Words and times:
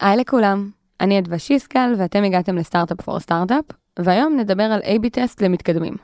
היי 0.00 0.16
לכולם, 0.16 0.70
אני 1.00 1.18
אדווה 1.18 1.38
שיסגל 1.38 1.94
ואתם 1.98 2.24
הגעתם 2.24 2.56
ל 2.56 2.61
Startup 2.61 3.00
for 3.00 3.20
Startup, 3.20 3.64
והיום 3.98 4.36
נדבר 4.36 4.62
על 4.62 4.80
A-B 4.80 5.08
test 5.12 5.42
למתקדמים. 5.42 5.94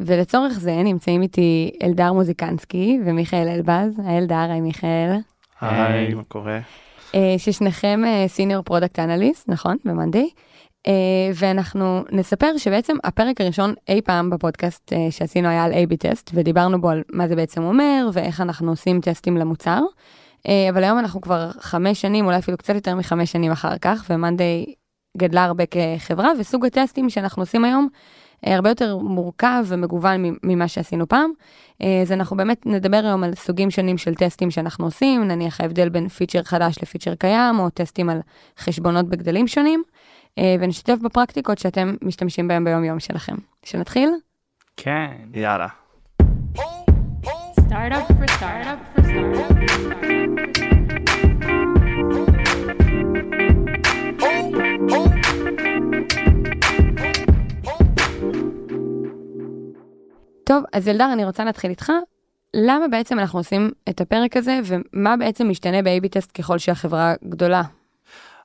ולצורך 0.00 0.52
זה 0.52 0.82
נמצאים 0.84 1.22
איתי 1.22 1.70
אלדר 1.82 2.12
מוזיקנסקי 2.12 3.00
ומיכאל 3.04 3.48
אלבז, 3.48 4.00
היי 4.06 4.18
אלדר, 4.18 4.50
היי 4.50 4.60
מיכאל. 4.60 5.10
היי, 5.60 6.14
מה 6.14 6.24
קורה? 6.24 6.58
אה, 7.14 7.34
ששניכם 7.38 8.00
senior 8.26 8.62
product 8.62 8.98
analyst, 8.98 9.48
נכון? 9.48 9.76
ב 9.84 9.90
monday. 9.90 10.30
אה, 10.86 10.88
ואנחנו 11.34 12.04
נספר 12.12 12.56
שבעצם 12.56 12.96
הפרק 13.04 13.40
הראשון 13.40 13.74
אי 13.88 14.00
פעם 14.02 14.30
בפודקאסט 14.30 14.92
אה, 14.92 14.96
שעשינו 15.10 15.48
היה 15.48 15.64
על 15.64 15.72
A-B 15.72 15.96
test 15.96 16.30
ודיברנו 16.34 16.80
בו 16.80 16.88
על 16.88 17.02
מה 17.12 17.28
זה 17.28 17.36
בעצם 17.36 17.62
אומר 17.62 18.08
ואיך 18.12 18.40
אנחנו 18.40 18.70
עושים 18.70 19.00
טסטים 19.00 19.36
למוצר. 19.36 19.80
Uh, 20.46 20.50
אבל 20.70 20.84
היום 20.84 20.98
אנחנו 20.98 21.20
כבר 21.20 21.50
חמש 21.60 22.00
שנים, 22.00 22.26
אולי 22.26 22.38
אפילו 22.38 22.58
קצת 22.58 22.74
יותר 22.74 22.94
מחמש 22.94 23.32
שנים 23.32 23.52
אחר 23.52 23.78
כך, 23.78 24.04
ומאנדי 24.10 24.74
גדלה 25.16 25.44
הרבה 25.44 25.64
כחברה, 25.66 26.32
וסוג 26.38 26.66
הטסטים 26.66 27.10
שאנחנו 27.10 27.42
עושים 27.42 27.64
היום 27.64 27.88
uh, 28.44 28.50
הרבה 28.50 28.68
יותר 28.68 28.96
מורכב 28.96 29.64
ומגוון 29.66 30.36
ממה 30.42 30.68
שעשינו 30.68 31.08
פעם. 31.08 31.30
Uh, 31.82 31.84
אז 32.02 32.12
אנחנו 32.12 32.36
באמת 32.36 32.66
נדבר 32.66 33.00
היום 33.04 33.24
על 33.24 33.34
סוגים 33.34 33.70
שונים 33.70 33.98
של 33.98 34.14
טסטים 34.14 34.50
שאנחנו 34.50 34.84
עושים, 34.84 35.28
נניח 35.28 35.60
ההבדל 35.60 35.88
בין 35.88 36.08
פיצ'ר 36.08 36.42
חדש 36.42 36.76
לפיצ'ר 36.82 37.14
קיים, 37.14 37.58
או 37.58 37.70
טסטים 37.70 38.10
על 38.10 38.20
חשבונות 38.58 39.08
בגדלים 39.08 39.48
שונים. 39.48 39.82
אה, 40.38 40.56
ונשתף 40.60 40.96
בפרקטיקות 41.02 41.58
שאתם 41.58 41.94
משתמשים 42.02 42.48
בהם 42.48 42.64
ביום 42.64 42.84
יום 42.84 43.00
שלכם. 43.00 43.34
שנתחיל? 43.62 44.10
כן. 44.76 45.10
יאללה. 45.34 45.83
טוב, 60.44 60.64
אז 60.72 60.88
אלדר, 60.88 61.12
אני 61.12 61.24
רוצה 61.24 61.44
להתחיל 61.44 61.70
איתך. 61.70 61.92
למה 62.54 62.88
בעצם 62.88 63.18
אנחנו 63.18 63.38
עושים 63.38 63.70
את 63.88 64.00
הפרק 64.00 64.36
הזה, 64.36 64.60
ומה 64.64 65.16
בעצם 65.16 65.48
משתנה 65.48 65.82
ב-AB 65.82 66.08
טסט 66.08 66.30
ככל 66.40 66.58
שהחברה 66.58 67.14
גדולה? 67.24 67.62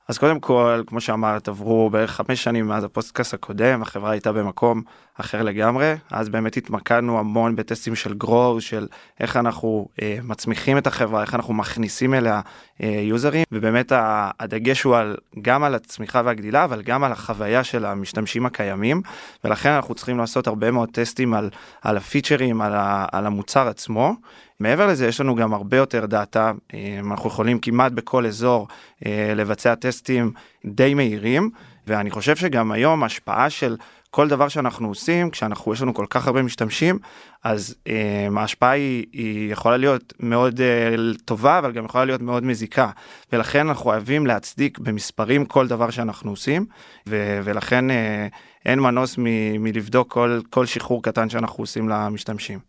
אז 0.09 0.17
קודם 0.17 0.39
כל, 0.39 0.83
כמו 0.87 1.01
שאמרת, 1.01 1.47
עברו 1.47 1.89
בערך 1.89 2.11
חמש 2.11 2.43
שנים 2.43 2.67
מאז 2.67 2.83
הפודקאסט 2.83 3.33
הקודם, 3.33 3.81
החברה 3.81 4.11
הייתה 4.11 4.31
במקום 4.31 4.81
אחר 5.15 5.43
לגמרי, 5.43 5.93
אז 6.11 6.29
באמת 6.29 6.57
התמקדנו 6.57 7.19
המון 7.19 7.55
בטסטים 7.55 7.95
של 7.95 8.13
growth, 8.13 8.61
של 8.61 8.87
איך 9.19 9.37
אנחנו 9.37 9.87
אה, 10.01 10.17
מצמיחים 10.23 10.77
את 10.77 10.87
החברה, 10.87 11.21
איך 11.21 11.35
אנחנו 11.35 11.53
מכניסים 11.53 12.13
אליה 12.13 12.41
אה, 12.83 12.87
יוזרים, 12.87 13.43
ובאמת 13.51 13.91
הדגש 14.39 14.83
הוא 14.83 14.95
על, 14.95 15.17
גם 15.41 15.63
על 15.63 15.75
הצמיחה 15.75 16.21
והגדילה, 16.25 16.63
אבל 16.63 16.81
גם 16.81 17.03
על 17.03 17.11
החוויה 17.11 17.63
של 17.63 17.85
המשתמשים 17.85 18.45
הקיימים, 18.45 19.01
ולכן 19.43 19.69
אנחנו 19.69 19.95
צריכים 19.95 20.17
לעשות 20.17 20.47
הרבה 20.47 20.71
מאוד 20.71 20.89
טסטים 20.91 21.33
על, 21.33 21.49
על 21.81 21.97
הפיצ'רים, 21.97 22.61
על, 22.61 22.73
ה, 22.75 23.05
על 23.11 23.25
המוצר 23.25 23.67
עצמו. 23.67 24.13
מעבר 24.59 24.87
לזה 24.87 25.07
יש 25.07 25.21
לנו 25.21 25.35
גם 25.35 25.53
הרבה 25.53 25.77
יותר 25.77 26.05
דאטה, 26.05 26.51
אה, 26.73 26.99
אנחנו 26.99 27.29
יכולים 27.29 27.59
כמעט 27.59 27.91
בכל 27.91 28.25
אזור 28.25 28.67
אה, 29.05 29.33
לבצע 29.35 29.75
טסטים 29.75 30.31
די 30.65 30.93
מהירים, 30.93 31.49
ואני 31.87 32.11
חושב 32.11 32.35
שגם 32.35 32.71
היום 32.71 33.03
השפעה 33.03 33.49
של 33.49 33.77
כל 34.11 34.27
דבר 34.27 34.47
שאנחנו 34.47 34.87
עושים, 34.87 35.29
כשאנחנו, 35.29 35.73
יש 35.73 35.81
לנו 35.81 35.93
כל 35.93 36.05
כך 36.09 36.27
הרבה 36.27 36.41
משתמשים, 36.41 36.99
אז 37.43 37.75
um, 37.87 38.39
ההשפעה 38.39 38.71
היא, 38.71 39.05
היא 39.13 39.51
יכולה 39.51 39.77
להיות 39.77 40.13
מאוד 40.19 40.61
טובה, 41.25 41.59
אבל 41.59 41.71
גם 41.71 41.85
יכולה 41.85 42.05
להיות 42.05 42.21
מאוד 42.21 42.43
מזיקה. 42.43 42.89
ולכן 43.33 43.67
אנחנו 43.67 43.89
חייבים 43.91 44.27
להצדיק 44.27 44.79
במספרים 44.79 45.45
כל 45.45 45.67
דבר 45.67 45.89
שאנחנו 45.89 46.31
עושים, 46.31 46.65
ו- 47.07 47.39
ולכן 47.43 47.85
אין 48.65 48.79
מנוס 48.79 49.17
מ- 49.17 49.63
מלבדוק 49.63 50.11
כל, 50.11 50.39
כל 50.49 50.65
שחרור 50.65 51.03
קטן 51.03 51.29
שאנחנו 51.29 51.63
עושים 51.63 51.89
למשתמשים. 51.89 52.68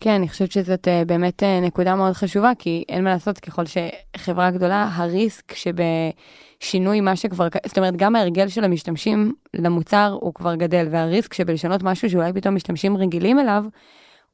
כן, 0.00 0.10
אני 0.10 0.28
חושבת 0.28 0.52
שזאת 0.52 0.88
uh, 0.88 1.04
באמת 1.06 1.42
uh, 1.42 1.46
נקודה 1.62 1.94
מאוד 1.94 2.12
חשובה, 2.12 2.52
כי 2.58 2.84
אין 2.88 3.04
מה 3.04 3.10
לעשות, 3.10 3.38
ככל 3.38 3.62
שחברה 3.66 4.50
גדולה, 4.50 4.88
הריסק 4.92 5.54
שבשינוי 5.54 7.00
מה 7.00 7.16
שכבר, 7.16 7.48
זאת 7.66 7.78
אומרת, 7.78 7.96
גם 7.96 8.16
ההרגל 8.16 8.48
של 8.48 8.64
המשתמשים 8.64 9.32
למוצר 9.54 10.16
הוא 10.20 10.34
כבר 10.34 10.54
גדל, 10.54 10.86
והריסק 10.90 11.34
שבלשנות 11.34 11.82
משהו 11.82 12.10
שאולי 12.10 12.32
פתאום 12.32 12.54
משתמשים 12.54 12.96
רגילים 12.96 13.38
אליו, 13.38 13.64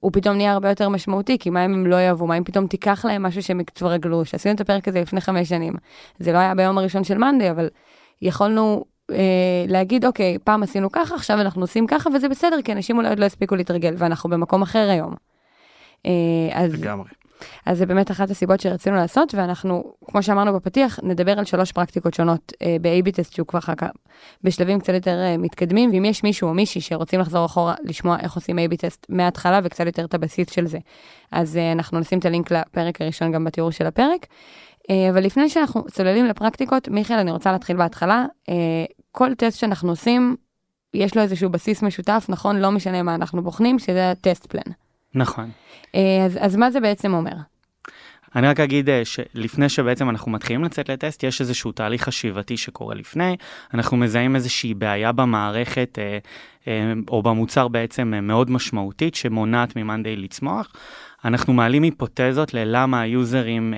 הוא 0.01 0.13
פתאום 0.13 0.37
נהיה 0.37 0.53
הרבה 0.53 0.69
יותר 0.69 0.89
משמעותי, 0.89 1.39
כי 1.39 1.51
מה 1.51 1.65
אם 1.65 1.73
הם 1.73 1.87
לא 1.87 1.97
יאהבו, 1.97 2.27
מה 2.27 2.39
אם 2.39 2.45
פתאום 2.45 2.67
תיקח 2.67 3.05
להם 3.05 3.23
משהו 3.23 3.43
שהם 3.43 3.61
כבר 3.75 3.89
רגלו, 3.89 4.25
שעשינו 4.25 4.55
את 4.55 4.61
הפרק 4.61 4.89
הזה 4.89 5.01
לפני 5.01 5.21
חמש 5.21 5.49
שנים. 5.49 5.75
זה 6.19 6.33
לא 6.33 6.39
היה 6.39 6.55
ביום 6.55 6.79
הראשון 6.79 7.05
של 7.05 7.19
מאנדי, 7.19 7.51
אבל 7.51 7.69
יכולנו 8.23 8.85
אה, 9.11 9.65
להגיד, 9.69 10.05
אוקיי, 10.05 10.39
פעם 10.45 10.63
עשינו 10.63 10.93
ככה, 10.93 11.15
עכשיו 11.15 11.41
אנחנו 11.41 11.61
עושים 11.61 11.87
ככה, 11.87 12.11
וזה 12.15 12.29
בסדר, 12.29 12.63
כי 12.65 12.73
אנשים 12.73 12.97
אולי 12.97 13.09
עוד 13.09 13.19
לא 13.19 13.25
הספיקו 13.25 13.57
להתרגל, 13.57 13.95
ואנחנו 13.99 14.31
במקום 14.31 14.63
אחר 14.63 14.89
היום. 14.91 15.26
אה, 16.07 16.11
אז, 16.53 16.75
לגמרי. 16.75 17.09
אז 17.67 17.79
זה 17.79 17.87
באמת 17.87 18.11
אחת 18.11 18.31
הסיבות 18.31 18.61
שרצינו 18.61 18.97
לעשות, 18.97 19.35
ואנחנו, 19.35 19.93
כמו 20.05 20.23
שאמרנו 20.23 20.55
בפתיח, 20.55 21.01
נדבר 21.03 21.39
על 21.39 21.45
שלוש 21.45 21.73
פרקטיקות 21.73 22.15
שונות 22.15 22.53
אה, 22.63 22.77
ב-AB 22.81 23.11
טסט 23.11 23.33
שהוא 23.33 23.47
כבר 23.47 23.61
חכה 23.61 23.89
בשלבים 24.43 24.81
קצת 24.81 24.93
יותר 24.95 25.19
אה, 25.23 25.37
מתקדמים, 25.37 25.91
ואם 25.91 26.05
יש 26.05 26.25
מישהו 26.25 26.49
או 26.49 26.55
מישהי 26.55 26.81
שרוצים 26.81 27.21
לחזור 27.21 27.47
אחורה 27.47 27.75
לשמוע 27.85 28.17
איך 28.21 28.35
עושים 28.35 28.59
AB 28.59 28.77
טסט 28.77 29.07
מההתחלה 29.09 29.61
וקצת 29.65 29.87
יותר 29.87 30.05
את 30.05 30.15
הבסיס 30.15 30.51
של 30.51 30.67
זה, 30.67 30.79
אז 31.33 31.57
אה, 31.57 31.73
אנחנו 31.73 31.99
נשים 31.99 32.19
את 32.19 32.25
הלינק 32.25 32.51
לפרק 32.51 33.01
הראשון 33.01 33.33
גם 33.33 33.45
בתיאור 33.45 33.71
של 33.71 33.87
הפרק. 33.87 34.27
אה, 34.91 35.11
אבל 35.11 35.25
לפני 35.25 35.49
שאנחנו 35.49 35.83
צוללים 35.93 36.27
לפרקטיקות, 36.27 36.89
מיכאל, 36.89 37.19
אני 37.19 37.31
רוצה 37.31 37.53
להתחיל 37.53 37.77
בהתחלה. 37.77 38.27
אה, 38.49 38.55
כל 39.13 39.35
טסט 39.35 39.59
שאנחנו 39.59 39.91
עושים, 39.91 40.37
יש 40.95 41.17
לו 41.17 41.23
איזשהו 41.23 41.51
בסיס 41.51 41.83
משותף, 41.83 42.27
נכון? 42.29 42.57
לא 42.57 42.71
משנה 42.71 43.03
מה 43.03 43.15
אנחנו 43.15 43.43
בוחנים, 43.43 43.79
שזה 43.79 44.11
הטסט 44.11 44.47
פלן. 44.47 44.73
נכון. 45.17 45.51
אה, 45.95 46.25
אז, 46.25 46.39
אז 46.41 46.57
מה 46.57 46.71
זה 46.71 46.81
בעצם 46.81 47.15
אומר? 47.15 47.33
אני 48.37 48.47
רק 48.47 48.61
אגיד 48.61 48.89
אה, 48.89 49.05
שלפני 49.05 49.69
שבעצם 49.69 50.11
אנחנו 50.11 50.31
מתחילים 50.31 50.65
לצאת 50.65 50.89
לטסט, 50.89 51.23
יש 51.23 51.41
איזשהו 51.41 51.73
תהליך 51.73 52.03
חשיבתי 52.03 52.57
שקורה 52.57 52.95
לפני, 52.95 53.37
אנחנו 53.75 53.97
מזהים 53.97 54.37
איזושהי 54.37 54.75
בעיה 54.75 55.13
במערכת 55.13 55.99
אה, 55.99 56.93
או 57.09 57.23
במוצר 57.23 57.69
בעצם 57.69 58.15
מאוד 58.23 58.51
משמעותית 58.51 59.15
שמונעת 59.15 59.77
ממאנדיי 59.77 60.17
לצמוח. 60.17 60.73
אנחנו 61.25 61.53
מעלים 61.53 61.83
היפותזות 61.83 62.55
ללמה 62.55 63.01
היוזרים 63.01 63.75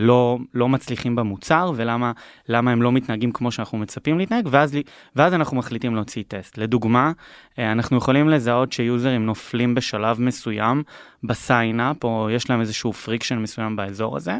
לא, 0.00 0.38
לא 0.54 0.68
מצליחים 0.68 1.16
במוצר 1.16 1.72
ולמה 1.76 2.12
הם 2.48 2.82
לא 2.82 2.92
מתנהגים 2.92 3.32
כמו 3.32 3.52
שאנחנו 3.52 3.78
מצפים 3.78 4.18
להתנהג, 4.18 4.48
ואז, 4.50 4.76
ואז 5.16 5.34
אנחנו 5.34 5.56
מחליטים 5.56 5.94
להוציא 5.94 6.22
טסט. 6.28 6.58
לדוגמה, 6.58 7.12
אה, 7.58 7.72
אנחנו 7.72 7.96
יכולים 7.96 8.28
לזהות 8.28 8.72
שיוזרים 8.72 9.26
נופלים 9.26 9.74
בשלב 9.74 10.20
מסוים 10.20 10.82
ב 11.24 11.34
sign 11.34 11.74
up, 11.74 12.04
או 12.04 12.28
יש 12.30 12.50
להם 12.50 12.60
איזשהו 12.60 12.92
friction 12.92 13.38
מסוים 13.38 13.76
באזור 13.76 14.16
הזה. 14.16 14.36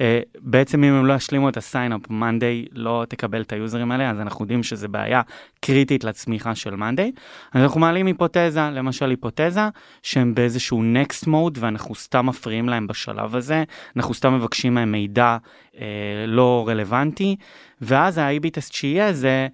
אה, 0.00 0.20
בעצם 0.40 0.84
אם 0.84 0.92
הם 0.92 1.06
לא 1.06 1.14
ישלימו 1.14 1.48
את 1.48 1.56
ה 1.56 1.61
sign 1.61 1.83
up, 1.83 2.00
monday 2.10 2.66
לא 2.72 3.04
תקבל 3.08 3.42
את 3.42 3.52
היוזרים 3.52 3.92
האלה, 3.92 4.10
אז 4.10 4.20
אנחנו 4.20 4.44
יודעים 4.44 4.62
שזה 4.62 4.88
בעיה 4.88 5.22
קריטית 5.60 6.04
לצמיחה 6.04 6.54
של 6.54 6.76
monday. 6.76 7.12
אז 7.52 7.62
אנחנו 7.62 7.80
מעלים 7.80 8.06
היפותזה, 8.06 8.60
למשל 8.60 9.10
היפותזה, 9.10 9.68
שהם 10.02 10.34
באיזשהו 10.34 10.82
next 10.82 11.24
mode 11.24 11.58
ואנחנו 11.58 11.94
סתם 11.94 12.26
מפריעים 12.26 12.68
להם 12.68 12.86
בשלב 12.86 13.36
הזה, 13.36 13.64
אנחנו 13.96 14.14
סתם 14.14 14.34
מבקשים 14.34 14.74
מהם 14.74 14.92
מידע 14.92 15.36
אה, 15.80 15.86
לא 16.26 16.64
רלוונטי, 16.68 17.36
ואז 17.80 18.18
ה-AB 18.18 18.60
שיהיה 18.72 19.12
זה 19.12 19.48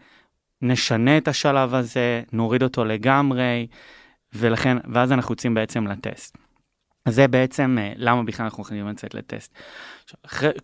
נשנה 0.62 1.18
את 1.18 1.28
השלב 1.28 1.74
הזה, 1.74 2.22
נוריד 2.32 2.62
אותו 2.62 2.84
לגמרי, 2.84 3.66
ולכן, 4.34 4.76
ואז 4.92 5.12
אנחנו 5.12 5.32
יוצאים 5.32 5.54
בעצם 5.54 5.86
לטסט. 5.86 6.43
אז 7.04 7.14
זה 7.14 7.28
בעצם 7.28 7.76
אה, 7.80 7.92
למה 7.96 8.22
בכלל 8.22 8.44
אנחנו 8.44 8.62
יכולים 8.62 8.88
לצאת 8.88 9.14
לטסט. 9.14 9.54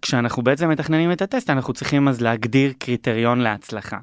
כשאנחנו 0.02 0.42
בעצם 0.42 0.68
מתכננים 0.68 1.12
את 1.12 1.22
הטסט 1.22 1.50
אנחנו 1.50 1.72
צריכים 1.72 2.08
אז 2.08 2.20
להגדיר 2.20 2.72
קריטריון 2.78 3.40
להצלחה. 3.40 3.98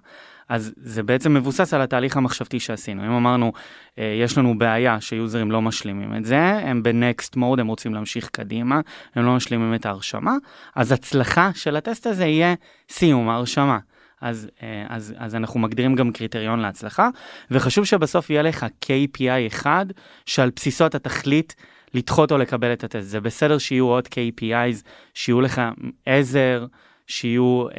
אז 0.50 0.74
זה 0.78 1.04
בעצם 1.04 1.34
מבוסס 1.34 1.74
על 1.74 1.81
התהליך 1.81 2.18
המחשבתי 2.18 2.60
שעשינו. 2.60 3.06
אם 3.06 3.12
אמרנו, 3.12 3.54
אה, 4.00 4.18
יש 4.24 4.38
לנו 4.38 4.57
בעיה 4.57 5.01
שיוזרים 5.01 5.51
לא 5.51 5.62
משלימים 5.62 6.16
את 6.16 6.25
זה, 6.25 6.39
הם 6.39 6.84
בנקסט 6.84 7.36
מוד, 7.36 7.60
הם 7.60 7.68
רוצים 7.68 7.94
להמשיך 7.94 8.30
קדימה, 8.30 8.81
הם 9.16 9.25
לא 9.25 9.36
משלימים 9.36 9.74
את 9.74 9.86
ההרשמה, 9.86 10.36
אז 10.75 10.92
הצלחה 10.92 11.50
של 11.56 11.75
הטסט 11.75 12.07
הזה 12.07 12.25
יהיה 12.25 12.54
סיום 12.89 13.30
ההרשמה. 13.30 13.80
אז, 14.22 14.50
אה, 14.63 14.86
אז, 14.89 15.13
אז 15.18 15.36
אנחנו 15.36 15.60
מגדירים 15.60 15.95
גם 15.95 16.12
קריטריון 16.12 16.60
להצלחה, 16.60 17.10
וחשוב 17.51 17.86
שבסוף 17.86 18.30
יהיה 18.30 18.42
לך 18.42 18.66
KPI 18.86 19.48
אחד 19.48 19.86
שעל 20.25 20.51
בסיסו 20.56 20.86
אתה 20.86 21.00
תחליט 21.00 21.54
לדחות 21.98 22.32
או 22.32 22.38
לקבל 22.38 22.74
את 22.74 22.84
הטסט. 22.84 23.08
זה 23.08 23.20
בסדר 23.20 23.58
שיהיו 23.58 23.86
עוד 23.86 24.08
KPIs, 24.08 24.88
שיהיו 25.14 25.42
לך 25.42 25.62
עזר, 26.06 26.66
שיהיו 27.08 27.68
אה, 27.68 27.74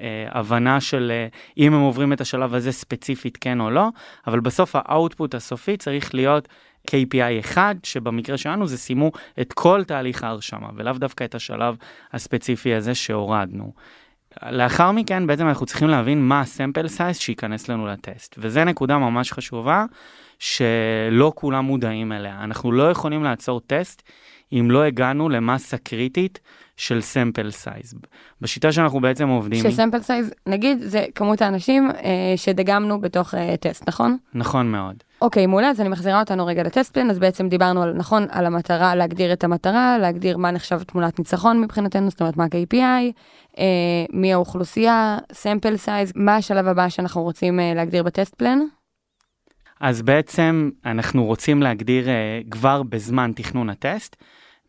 אה, 0.00 0.38
הבנה 0.38 0.80
של 0.80 1.12
אה, 1.14 1.26
אם 1.58 1.74
הם 1.74 1.80
עוברים 1.80 2.12
את 2.12 2.20
השלב 2.20 2.54
הזה 2.54 2.72
ספציפית 2.72 3.38
כן 3.40 3.60
או 3.60 3.70
לא, 3.70 3.88
אבל 4.26 4.40
בסוף 4.40 4.76
ה 4.76 4.84
output 4.84 5.34
הסופי 5.34 5.76
צריך 5.76 6.14
להיות 6.14 6.48
KPI 6.90 7.40
אחד, 7.40 7.74
שבמקרה 7.82 8.36
שלנו 8.36 8.66
זה 8.66 8.78
סיימו 8.78 9.12
את 9.40 9.52
כל 9.52 9.84
תהליך 9.86 10.24
ההרשמה, 10.24 10.68
ולאו 10.76 10.92
דווקא 10.92 11.24
את 11.24 11.34
השלב 11.34 11.76
הספציפי 12.12 12.74
הזה 12.74 12.94
שהורדנו. 12.94 13.72
לאחר 14.50 14.92
מכן 14.92 15.26
בעצם 15.26 15.48
אנחנו 15.48 15.66
צריכים 15.66 15.88
להבין 15.88 16.22
מה 16.22 16.40
ה 16.40 16.47
sample 16.47 16.88
size 16.88 17.16
שייכנס 17.16 17.68
לנו 17.68 17.86
לטסט, 17.86 18.34
וזו 18.38 18.64
נקודה 18.64 18.98
ממש 18.98 19.32
חשובה 19.32 19.84
שלא 20.38 21.32
כולם 21.34 21.64
מודעים 21.64 22.12
אליה. 22.12 22.44
אנחנו 22.44 22.72
לא 22.72 22.90
יכולים 22.90 23.24
לעצור 23.24 23.60
טסט 23.60 24.02
אם 24.52 24.70
לא 24.70 24.82
הגענו 24.82 25.28
למסה 25.28 25.76
קריטית 25.76 26.40
של 26.76 27.00
sample 27.00 27.50
size. 27.50 27.94
בשיטה 28.40 28.72
שאנחנו 28.72 29.00
בעצם 29.00 29.28
עובדים... 29.28 29.70
ש 29.70 29.78
sample 29.78 30.02
size, 30.02 30.34
נגיד, 30.46 30.78
זה 30.80 31.04
כמות 31.14 31.42
האנשים 31.42 31.90
אה, 31.90 32.32
שדגמנו 32.36 33.00
בתוך 33.00 33.34
אה, 33.34 33.56
טסט, 33.56 33.88
נכון? 33.88 34.16
נכון 34.34 34.72
מאוד. 34.72 34.96
אוקיי, 35.22 35.46
מעולה, 35.46 35.70
אז 35.70 35.80
אני 35.80 35.88
מחזירה 35.88 36.20
אותנו 36.20 36.46
רגע 36.46 36.62
ל 36.62 36.68
test 36.68 36.94
plan, 36.94 37.10
אז 37.10 37.18
בעצם 37.18 37.48
דיברנו 37.48 37.82
על, 37.82 37.92
נכון, 37.92 38.26
על 38.30 38.46
המטרה, 38.46 38.94
להגדיר 38.94 39.32
את 39.32 39.44
המטרה, 39.44 39.98
להגדיר 39.98 40.36
מה 40.36 40.50
נחשב 40.50 40.82
תמונת 40.82 41.18
ניצחון 41.18 41.60
מבחינתנו, 41.60 42.10
זאת 42.10 42.20
אומרת, 42.20 42.36
מה 42.36 42.44
ה-KPI, 42.44 43.12
אה, 43.58 43.64
מי 44.12 44.32
האוכלוסייה, 44.32 45.18
sample 45.32 45.76
size, 45.76 46.12
מה 46.16 46.36
השלב 46.36 46.68
הבא 46.68 46.88
שאנחנו 46.88 47.22
רוצים 47.22 47.60
אה, 47.60 47.72
להגדיר 47.74 48.02
ב 48.02 48.08
test 48.08 48.34
plan? 48.34 48.58
אז 49.80 50.02
בעצם 50.02 50.70
אנחנו 50.84 51.24
רוצים 51.24 51.62
להגדיר 51.62 52.08
אה, 52.08 52.40
כבר 52.50 52.82
בזמן 52.82 53.32
תכנון 53.36 53.70
הטסט, 53.70 54.16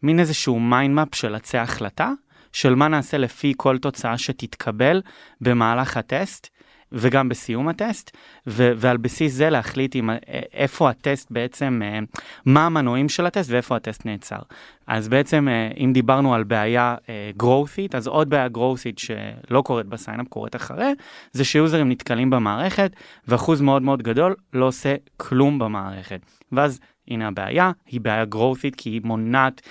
מין 0.04 0.19
איזשהו 0.19 0.60
mind 0.60 0.92
map 0.92 1.16
של 1.16 1.36
עצי 1.36 1.57
החלטה, 1.57 2.12
של 2.52 2.75
מה 2.75 2.88
נעשה 2.88 3.18
לפי 3.18 3.54
כל 3.57 3.78
תוצאה 3.78 4.18
שתתקבל 4.18 5.02
במהלך 5.42 5.98
הטסט, 5.98 6.50
וגם 6.92 7.30
בסיום 7.30 7.68
הטסט, 7.68 8.18
ו- 8.48 8.72
ועל 8.76 8.98
בסיס 8.98 9.34
זה 9.34 9.50
להחליט 9.50 9.96
עם, 9.96 10.10
איפה 10.54 10.90
הטסט 10.90 11.32
בעצם, 11.32 11.82
אה, 11.84 12.00
מה 12.46 12.66
המנועים 12.66 13.10
של 13.10 13.26
הטסט 13.26 13.52
ואיפה 13.52 13.76
הטסט 13.76 14.06
נעצר. 14.06 14.40
אז 14.88 15.08
בעצם, 15.08 15.48
אה, 15.48 15.70
אם 15.78 15.94
דיברנו 15.94 16.36
על 16.36 16.44
בעיה 16.44 16.96
growth 17.44 17.80
ית, 17.80 17.98
אז 17.98 18.08
עוד 18.08 18.30
בעיה 18.30 18.48
growth 18.48 18.85
ית 18.85 18.98
שלא 18.98 19.62
קורית 19.62 19.86
ב 19.86 19.91
sign 19.91 20.12
up, 20.12 20.27
קורית 20.28 20.56
אחרי, 20.56 20.92
זה 21.32 21.44
שיוזרים 21.46 21.90
נתקלים 21.90 22.30
במערכת, 22.30 22.92
ואחוז 23.28 23.62
מאוד 23.62 23.82
מאוד 23.82 24.04
גדול 24.04 24.36
לא 24.54 24.66
עושה 24.66 24.96
כלום 25.18 25.60
במערכת. 25.60 26.20
ואז 26.52 26.80
הנה 27.08 27.28
הבעיה, 27.28 27.72
היא 27.86 28.02
בעיה 28.02 28.24
growthית 28.36 28.76
כי 28.78 28.90
היא 28.90 29.02
מונעת 29.04 29.62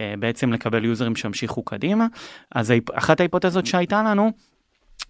אה, 0.00 0.14
בעצם 0.18 0.52
לקבל 0.52 0.84
יוזרים 0.84 1.16
שימשיכו 1.16 1.62
קדימה. 1.62 2.06
אז 2.54 2.72
אחת 2.94 3.20
ההיפותזות 3.20 3.66
שהייתה 3.66 4.02
לנו 4.02 4.32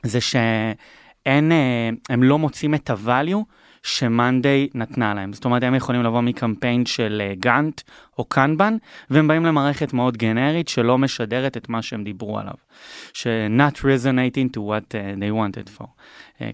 זה 0.02 0.20
שאין, 0.20 1.52
אה, 1.52 1.90
הם 2.10 2.22
לא 2.22 2.38
מוצאים 2.38 2.75
את 2.75 2.90
ה-value 2.90 3.44
שמאנדיי 3.82 4.69
נתנה 4.75 5.14
להם. 5.14 5.32
זאת 5.32 5.44
אומרת, 5.44 5.62
הם 5.62 5.75
יכולים 5.75 6.02
לבוא 6.02 6.20
מקמפיין 6.20 6.87
של 6.87 7.22
גאנט 7.40 7.81
אה, 7.81 7.94
או 8.19 8.25
קנבן, 8.25 8.76
והם 9.10 9.28
באים 9.28 9.46
למערכת 9.46 9.93
מאוד 9.93 10.16
גנרית 10.16 10.69
שלא 10.69 10.99
משדרת 10.99 11.56
את 11.56 11.69
מה 11.69 11.82
שהם 11.82 12.04
דיברו 12.04 12.38
עליו. 12.38 12.54
ש-not 13.12 13.78
resonating 13.78 14.56
to 14.56 14.58
what 14.58 14.94
uh, 14.94 15.20
they 15.20 15.32
wanted 15.32 15.78
for. 15.78 15.87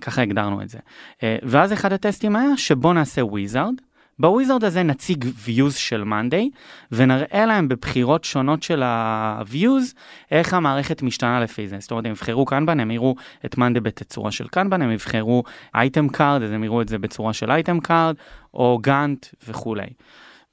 ככה 0.00 0.22
הגדרנו 0.22 0.62
את 0.62 0.68
זה. 0.68 0.78
ואז 1.22 1.72
אחד 1.72 1.92
הטסטים 1.92 2.36
היה 2.36 2.56
שבוא 2.56 2.94
נעשה 2.94 3.24
wizard. 3.24 3.74
ב 4.18 4.25
wizard 4.25 4.64
הזה 4.64 4.82
נציג 4.82 5.24
views 5.24 5.70
של 5.70 6.04
monday 6.04 6.50
ונראה 6.92 7.46
להם 7.46 7.68
בבחירות 7.68 8.24
שונות 8.24 8.62
של 8.62 8.82
ה-views 8.82 9.94
איך 10.30 10.54
המערכת 10.54 11.02
משתנה 11.02 11.40
לפי 11.40 11.68
זה. 11.68 11.76
זאת 11.80 11.90
אומרת, 11.90 12.04
הם 12.04 12.12
יבחרו 12.12 12.44
kanban, 12.44 12.80
הם 12.80 12.90
יראו 12.90 13.14
את 13.44 13.58
monday 13.58 13.80
בתצורה 13.80 14.30
של 14.30 14.48
kanban, 14.48 14.82
הם 14.82 14.90
יבחרו 14.90 15.44
item 15.74 16.08
card, 16.08 16.42
אז 16.42 16.52
הם 16.52 16.64
יראו 16.64 16.82
את 16.82 16.88
זה 16.88 16.98
בצורה 16.98 17.32
של 17.32 17.50
item 17.50 17.80
card, 17.80 18.16
או 18.54 18.78
גאנט 18.82 19.26
וכולי. 19.48 19.86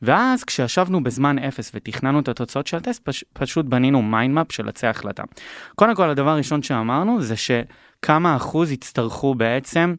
ואז 0.02 0.44
כשישבנו 0.44 1.04
בזמן 1.04 1.40
אפס 1.40 1.72
ותכננו 1.74 2.20
את 2.20 2.28
התוצאות 2.28 2.68
של 2.68 2.78
הטסט, 2.78 3.02
פש, 3.04 3.24
פשוט 3.34 3.66
בנינו 3.66 4.02
mind 4.02 4.30
map 4.30 4.52
של 4.52 4.70
עצי 4.70 4.88
החלטה. 4.88 5.24
קודם 5.76 5.96
כל, 5.96 6.10
הדבר 6.10 6.30
הראשון 6.30 6.64
שאמרנו 6.64 7.22
זה 7.22 7.36
שכמה 7.36 8.36
אחוז 8.36 8.72
יצטרכו 8.72 9.36
בעצם 9.36 9.96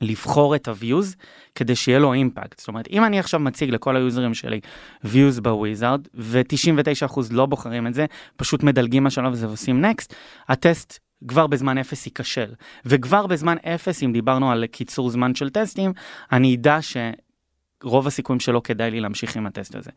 לבחור 0.00 0.54
את 0.56 0.68
ה-views 0.68 1.16
כדי 1.54 1.76
שיהיה 1.76 1.98
לו 1.98 2.12
אימפקט. 2.12 2.58
זאת 2.58 2.68
אומרת, 2.68 2.88
אם 2.90 3.04
אני 3.04 3.18
עכשיו 3.18 3.40
מציג 3.40 3.70
לכל 3.70 3.96
היוזרים 3.96 4.34
שלי 4.34 4.60
views 5.04 5.40
בוויזארד, 5.42 6.08
ו-99% 6.14 7.20
לא 7.30 7.46
בוחרים 7.46 7.86
את 7.86 7.94
זה, 7.94 8.06
פשוט 8.36 8.62
מדלגים 8.62 9.04
מהשלב 9.04 9.32
הזה 9.32 9.48
ועושים 9.48 9.84
next, 9.84 10.14
הטסט 10.48 10.98
כבר 11.28 11.46
בזמן 11.46 11.78
אפס 11.78 12.06
ייכשל. 12.06 12.54
וכבר 12.84 13.26
בזמן 13.26 13.56
אפס, 13.74 14.02
אם 14.02 14.12
דיברנו 14.12 14.50
על 14.50 14.66
קיצור 14.66 15.10
זמן 15.10 15.34
של 15.34 15.50
טסטים, 15.50 15.92
אני 16.32 16.54
אדע 16.54 16.82
ש... 16.82 16.96
רוב 17.82 18.06
הסיכויים 18.06 18.40
שלא 18.40 18.60
כדאי 18.64 18.90
לי 18.90 19.00
להמשיך 19.00 19.36
עם 19.36 19.46
הטסט 19.46 19.74
הזה. 19.74 19.90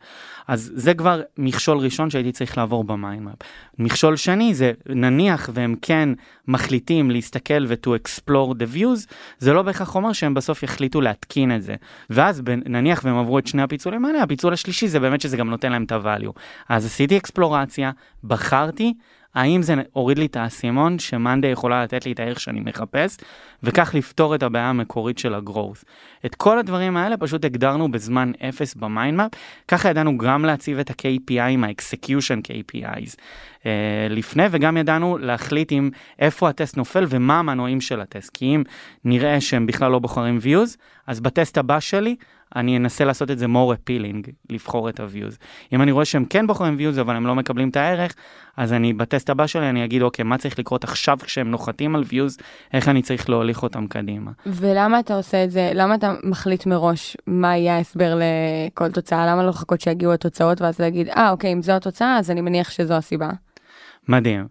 אז 0.48 0.72
זה 0.74 0.94
כבר 0.94 1.22
מכשול 1.38 1.78
ראשון 1.78 2.10
שהייתי 2.10 2.32
צריך 2.32 2.58
לעבור 2.58 2.84
ב 2.84 2.90
mind 2.90 3.12
map. 3.12 3.34
מכשול 3.78 4.16
שני 4.16 4.54
זה 4.54 4.72
נניח 4.86 5.50
והם 5.52 5.74
כן 5.82 6.08
מחליטים 6.48 7.10
להסתכל 7.10 7.66
ו-to 7.68 7.88
explore 7.88 8.54
the 8.54 8.76
views, 8.76 9.12
זה 9.38 9.52
לא 9.52 9.62
בהכרח 9.62 9.94
אומר 9.94 10.12
שהם 10.12 10.34
בסוף 10.34 10.62
יחליטו 10.62 11.00
להתקין 11.00 11.56
את 11.56 11.62
זה. 11.62 11.74
ואז 12.10 12.42
נניח 12.64 13.00
והם 13.04 13.18
עברו 13.18 13.38
את 13.38 13.46
שני 13.46 13.62
הפיצולים 13.62 14.04
האלה, 14.04 14.22
הפיצול 14.22 14.52
השלישי 14.52 14.88
זה 14.88 15.00
באמת 15.00 15.20
שזה 15.20 15.36
גם 15.36 15.50
נותן 15.50 15.72
להם 15.72 15.84
את 15.84 15.92
ה-value. 15.92 16.32
אז 16.68 16.86
עשיתי 16.86 17.16
exploration, 17.16 17.90
בחרתי, 18.24 18.94
האם 19.34 19.62
זה 19.62 19.74
הוריד 19.92 20.18
לי 20.18 20.26
את 20.26 20.36
האסימון 20.36 20.98
ש 20.98 21.10
monday 21.10 21.46
יכולה 21.46 21.84
לתת 21.84 22.06
לי 22.06 22.12
את 22.12 22.20
הערך 22.20 22.40
שאני 22.40 22.60
מחפש, 22.60 23.16
וכך 23.62 23.94
לפתור 23.94 24.34
את 24.34 24.42
הבעיה 24.42 24.70
המקורית 24.70 25.18
של 25.18 25.34
ה 25.34 25.40
growth. 25.40 25.84
את 26.26 26.34
כל 26.34 26.58
הדברים 26.58 26.96
האלה 26.96 27.16
פשוט 27.16 27.44
הגדרנו 27.44 27.90
בזמן 27.90 28.32
אפס 28.48 28.74
ב-mind 28.74 29.08
map, 29.08 29.30
ככה 29.68 29.90
ידענו 29.90 30.18
גם 30.18 30.44
להציב 30.44 30.78
את 30.78 30.90
ה-KPI, 30.90 31.66
ה-execution 31.66 32.40
KPIs 32.48 33.14
uh, 33.14 33.66
לפני, 34.10 34.42
וגם 34.50 34.76
ידענו 34.76 35.18
להחליט 35.18 35.72
עם 35.72 35.90
איפה 36.18 36.48
הטסט 36.48 36.76
נופל 36.76 37.04
ומה 37.08 37.38
המנועים 37.38 37.80
של 37.80 38.00
הטסט, 38.00 38.30
כי 38.34 38.44
אם 38.44 38.62
נראה 39.04 39.40
שהם 39.40 39.66
בכלל 39.66 39.90
לא 39.90 39.98
בוחרים 39.98 40.38
views, 40.42 40.76
אז 41.06 41.20
בטסט 41.20 41.58
הבא 41.58 41.80
שלי 41.80 42.16
אני 42.56 42.76
אנסה 42.76 43.04
לעשות 43.04 43.30
את 43.30 43.38
זה 43.38 43.46
more 43.46 43.74
appealing, 43.74 44.30
לבחור 44.50 44.88
את 44.88 45.00
ה-views. 45.00 45.36
אם 45.72 45.82
אני 45.82 45.92
רואה 45.92 46.04
שהם 46.04 46.24
כן 46.24 46.46
בוחרים 46.46 46.78
views 46.78 47.00
אבל 47.00 47.16
הם 47.16 47.26
לא 47.26 47.34
מקבלים 47.34 47.68
את 47.68 47.76
הערך, 47.76 48.14
אז 48.56 48.72
אני 48.72 48.92
בטסט 48.92 49.30
הבא 49.30 49.46
שלי 49.46 49.70
אני 49.70 49.84
אגיד 49.84 50.02
אוקיי, 50.02 50.24
מה 50.24 50.38
צריך 50.38 50.58
לקרות 50.58 50.84
עכשיו 50.84 51.18
כשהם 51.22 51.50
נוחתים 51.50 51.96
על 51.96 52.02
views, 52.02 52.42
איך 52.72 52.88
אני 52.88 53.02
צריך 53.02 53.28
להוליך 53.28 53.62
אותם 53.62 53.86
קדימה. 53.86 54.30
ולמה 54.46 55.00
אתה 55.00 55.14
עושה 55.16 55.44
את 55.44 55.50
זה? 55.50 55.70
למה 55.74 55.94
אתה 55.94 56.14
מחליט 56.22 56.66
מראש 56.66 57.16
מה 57.26 57.56
יהיה 57.56 57.76
ההסבר 57.76 58.18
לכל 58.18 58.90
תוצאה? 58.90 59.26
למה 59.26 59.42
לא 59.42 59.48
לחכות 59.48 59.80
שיגיעו 59.80 60.12
התוצאות 60.12 60.60
ואז 60.60 60.80
להגיד, 60.80 61.08
אה 61.08 61.30
אוקיי, 61.30 61.52
אם 61.52 61.62
זו 61.62 61.72
התוצאה 61.72 62.18
אז 62.18 62.30
אני 62.30 62.40
מניח 62.40 62.70
שזו 62.70 62.94
הסיבה. 62.94 63.30
מדהים. 64.08 64.46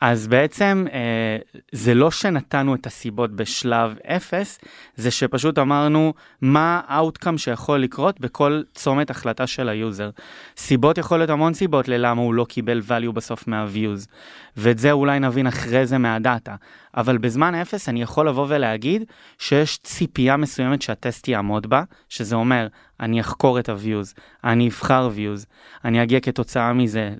אז 0.00 0.26
בעצם 0.26 0.86
אה, 0.92 1.38
זה 1.72 1.94
לא 1.94 2.10
שנתנו 2.10 2.74
את 2.74 2.86
הסיבות 2.86 3.32
בשלב 3.36 3.98
אפס, 4.06 4.58
זה 4.96 5.10
שפשוט 5.10 5.58
אמרנו 5.58 6.14
מה 6.42 6.80
ה-outcome 6.86 7.38
שיכול 7.38 7.78
לקרות 7.78 8.20
בכל 8.20 8.62
צומת 8.74 9.10
החלטה 9.10 9.46
של 9.46 9.68
ה-user. 9.68 10.10
סיבות 10.56 10.98
יכול 10.98 11.18
להיות 11.18 11.30
המון 11.30 11.54
סיבות 11.54 11.88
ללמה 11.88 12.22
הוא 12.22 12.34
לא 12.34 12.44
קיבל 12.44 12.82
value 12.88 13.12
בסוף 13.12 13.48
מה-views, 13.48 14.08
ואת 14.56 14.78
זה 14.78 14.92
אולי 14.92 15.18
נבין 15.18 15.46
אחרי 15.46 15.86
זה 15.86 15.98
מהדאטה. 15.98 16.54
אבל 16.96 17.18
בזמן 17.18 17.54
אפס 17.54 17.88
אני 17.88 18.02
יכול 18.02 18.28
לבוא 18.28 18.46
ולהגיד 18.48 19.04
שיש 19.38 19.78
ציפייה 19.78 20.36
מסוימת 20.36 20.82
שהטסט 20.82 21.28
יעמוד 21.28 21.66
בה, 21.66 21.82
שזה 22.08 22.36
אומר, 22.36 22.66
אני 23.00 23.20
אחקור 23.20 23.58
את 23.58 23.68
ה-views, 23.68 24.20
אני 24.44 24.68
אבחר 24.68 25.10
views, 25.16 25.46
אני 25.84 26.02
אגיע 26.02 26.20
כתוצאה 26.20 26.72
מזה 26.72 27.14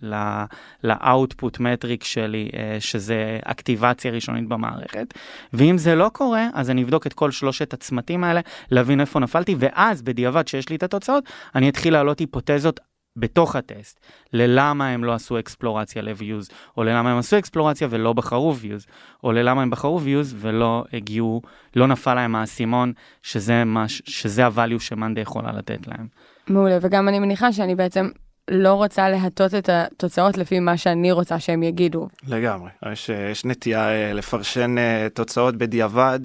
ל-output 0.83 1.57
metric 1.59 2.05
שלי, 2.05 2.51
אה, 2.57 2.77
שזה 2.81 3.39
אקטיבציה 3.45 4.11
ראשונית 4.11 4.49
במערכת, 4.49 5.15
ואם 5.53 5.79
זה 5.79 5.95
לא 5.95 6.11
קורה, 6.13 6.49
אז 6.55 6.71
אני 6.71 6.83
אבדוק 6.83 7.07
את 7.07 7.13
כל 7.13 7.31
שלושת 7.31 7.73
הצמתים 7.73 8.25
האלה, 8.25 8.41
להבין 8.71 9.01
איפה 9.01 9.21
נפלתי, 9.21 9.55
ואז 9.59 10.03
בדיעבד 10.03 10.49
שיש 10.49 10.69
לי 10.69 10.77
את 10.77 10.83
התוצאות, 10.83 11.25
אני 11.55 11.69
אתחיל 11.69 11.93
להעלות 11.93 12.19
היפותזות 12.19 12.81
בתוך 13.17 13.57
הטסט, 13.57 14.01
ללמה 14.33 14.89
הם 14.89 15.05
לא 15.05 15.13
עשו 15.13 15.39
אקספלורציה 15.39 16.03
ל-views, 16.03 16.53
או 16.77 16.85
ללמה 16.85 17.11
הם 17.13 17.19
עשו 17.19 17.39
אקספלורציה 17.39 17.89
ולא 17.91 18.13
בחרו 18.13 18.55
views, 18.63 18.91
או 19.25 19.33
ללמה 19.33 19.63
הם 19.63 19.71
בחרו 19.71 20.01
views 20.01 20.35
ולא 20.37 20.85
הגיעו, 20.93 21.43
לא 21.77 21.87
נפל 21.87 22.15
להם 22.15 22.37
האסימון, 22.37 22.93
שזה, 23.23 23.65
מה, 23.65 23.85
שזה 23.89 24.47
ה-value 24.47 24.81
שמאנדה 24.81 25.21
יכולה 25.21 25.53
לתת 25.53 25.87
להם. 25.87 26.07
מעולה, 26.49 26.79
וגם 26.81 27.09
אני 27.09 27.19
מניחה 27.19 27.53
שאני 27.53 27.75
בעצם 27.75 28.09
לא 28.51 28.75
רוצה 28.75 29.09
להטות 29.09 29.55
את 29.55 29.69
התוצאות 29.69 30.39
לפי 30.39 30.61
מה 30.61 30.77
שאני 30.77 31.13
רוצה 31.13 31.41
שהם 31.41 31.63
יגידו. 31.63 32.09
לגמרי, 32.27 32.71
יש, 32.93 33.09
יש 33.09 33.45
נטייה 33.45 33.91
אה, 33.91 34.13
לפרשן 34.13 34.79
אה, 34.79 35.07
תוצאות 35.15 35.57
בדיעבד. 35.57 36.21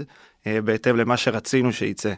אה, 0.48 0.62
בהתאם 0.62 0.98
למה 0.98 1.18
שרצינו 1.18 1.74
שייצא. 1.74 2.14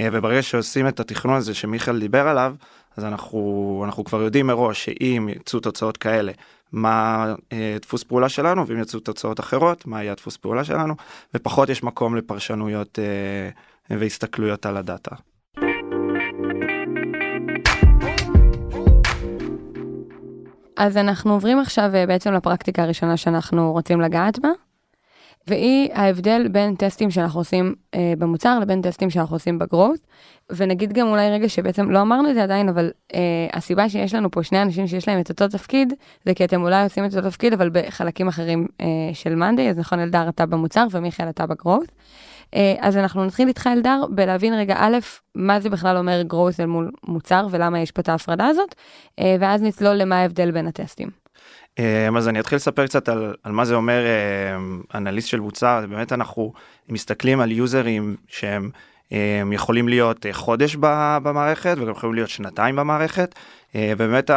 וברגע 0.00 0.42
שעושים 0.42 0.88
את 0.88 1.00
התכנון 1.00 1.36
הזה 1.36 1.54
שמיכאל 1.54 2.00
דיבר 2.00 2.28
עליו, 2.28 2.54
אז 2.96 3.04
אנחנו, 3.04 3.82
אנחנו 3.84 4.04
כבר 4.04 4.22
יודעים 4.22 4.46
מראש 4.46 4.84
שאם 4.84 5.28
יצאו 5.36 5.60
תוצאות 5.60 5.96
כאלה, 5.96 6.32
מה 6.72 7.26
אה, 7.52 7.76
דפוס 7.82 8.02
פעולה 8.02 8.28
שלנו, 8.28 8.66
ואם 8.66 8.80
יצאו 8.80 9.00
תוצאות 9.00 9.40
אחרות, 9.40 9.86
מה 9.86 10.02
יהיה 10.02 10.12
הדפוס 10.12 10.36
פעולה 10.36 10.64
שלנו, 10.64 10.94
ופחות 11.34 11.68
יש 11.68 11.82
מקום 11.82 12.16
לפרשנויות 12.16 12.98
אה, 12.98 13.98
והסתכלויות 13.98 14.66
על 14.66 14.76
הדאטה. 14.76 15.14
אז 20.76 20.96
אנחנו 20.96 21.32
עוברים 21.32 21.58
עכשיו 21.58 21.90
אה, 21.94 22.06
בעצם 22.06 22.32
לפרקטיקה 22.32 22.82
הראשונה 22.82 23.16
שאנחנו 23.16 23.72
רוצים 23.72 24.00
לגעת 24.00 24.38
בה, 24.38 24.48
והיא 25.48 25.90
ההבדל 25.92 26.48
בין 26.48 26.74
טסטים 26.74 27.10
שאנחנו 27.10 27.40
עושים 27.40 27.74
אה, 27.94 28.12
במוצר 28.18 28.58
לבין 28.58 28.82
טסטים 28.82 29.10
שאנחנו 29.10 29.36
עושים 29.36 29.58
בגרואות. 29.58 30.00
ונגיד 30.50 30.92
גם 30.92 31.08
אולי 31.08 31.30
רגע 31.30 31.48
שבעצם 31.48 31.90
לא 31.90 32.00
אמרנו 32.00 32.30
את 32.30 32.34
זה 32.34 32.42
עדיין, 32.42 32.68
אבל 32.68 32.90
אה, 33.14 33.20
הסיבה 33.52 33.88
שיש 33.88 34.14
לנו 34.14 34.30
פה 34.30 34.42
שני 34.42 34.62
אנשים 34.62 34.86
שיש 34.86 35.08
להם 35.08 35.20
את 35.20 35.30
אותו 35.30 35.48
תפקיד, 35.48 35.92
זה 36.24 36.34
כי 36.34 36.44
אתם 36.44 36.62
אולי 36.62 36.82
עושים 36.82 37.04
את 37.04 37.14
אותו 37.16 37.30
תפקיד, 37.30 37.52
אבל 37.52 37.70
בחלקים 37.72 38.28
אחרים 38.28 38.66
אה, 38.80 38.86
של 39.12 39.34
מאנדיי, 39.34 39.70
אז 39.70 39.78
נכון, 39.78 39.98
אלדר 39.98 40.28
אתה 40.28 40.46
במוצר 40.46 40.86
ומיכאל 40.90 41.28
אתה 41.28 41.46
בגרואות. 41.46 41.92
אה, 42.54 42.74
אז 42.80 42.96
אנחנו 42.96 43.24
נתחיל 43.24 43.48
איתך 43.48 43.66
אלדר 43.66 44.04
בלהבין 44.10 44.54
רגע 44.54 44.74
א', 44.78 44.96
מה 45.34 45.60
זה 45.60 45.70
בכלל 45.70 45.96
אומר 45.96 46.22
growth 46.32 46.60
אל 46.60 46.66
מול 46.66 46.90
מוצר 47.06 47.46
ולמה 47.50 47.80
יש 47.80 47.90
פה 47.90 48.00
את 48.00 48.08
ההפרדה 48.08 48.46
הזאת, 48.46 48.74
אה, 49.18 49.36
ואז 49.40 49.62
נצלול 49.62 49.94
למה 49.94 50.16
ההבדל 50.16 50.50
בין 50.50 50.66
הטסטים. 50.66 51.25
אה, 51.78 52.08
אז 52.16 52.28
אני 52.28 52.40
אתחיל 52.40 52.56
לספר 52.56 52.86
קצת 52.86 53.08
על, 53.08 53.34
על 53.42 53.52
מה 53.52 53.64
זה 53.64 53.74
אומר 53.74 54.02
אנליסט 54.94 55.28
של 55.28 55.40
מוצר, 55.40 55.84
באמת 55.90 56.12
אנחנו 56.12 56.52
מסתכלים 56.88 57.40
על 57.40 57.52
יוזרים 57.52 58.16
שהם 58.28 58.70
הם 59.10 59.52
יכולים 59.52 59.88
להיות 59.88 60.26
חודש 60.32 60.76
במערכת 61.22 61.76
וגם 61.80 61.90
יכולים 61.90 62.14
להיות 62.14 62.28
שנתיים 62.28 62.76
במערכת, 62.76 63.34
ובאמת 63.74 64.30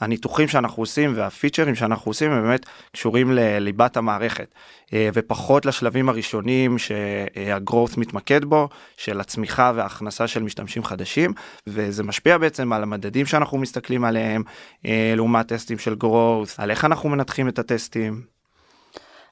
הניתוחים 0.00 0.48
שאנחנו 0.48 0.82
עושים 0.82 1.12
והפיצ'רים 1.16 1.74
שאנחנו 1.74 2.10
עושים 2.10 2.30
הם 2.30 2.42
באמת 2.42 2.66
קשורים 2.92 3.32
לליבת 3.32 3.96
המערכת 3.96 4.54
אה, 4.92 5.08
ופחות 5.14 5.66
לשלבים 5.66 6.08
הראשונים 6.08 6.78
שהגרואות 6.78 7.96
מתמקד 7.96 8.44
בו 8.44 8.68
של 8.96 9.20
הצמיחה 9.20 9.72
וההכנסה 9.74 10.26
של 10.26 10.42
משתמשים 10.42 10.84
חדשים 10.84 11.32
וזה 11.66 12.02
משפיע 12.02 12.38
בעצם 12.38 12.72
על 12.72 12.82
המדדים 12.82 13.26
שאנחנו 13.26 13.58
מסתכלים 13.58 14.04
עליהם 14.04 14.42
אה, 14.86 15.12
לעומת 15.16 15.48
טסטים 15.48 15.78
של 15.78 15.94
גרואות 15.94 16.54
על 16.58 16.70
איך 16.70 16.84
אנחנו 16.84 17.08
מנתחים 17.08 17.48
את 17.48 17.58
הטסטים. 17.58 18.35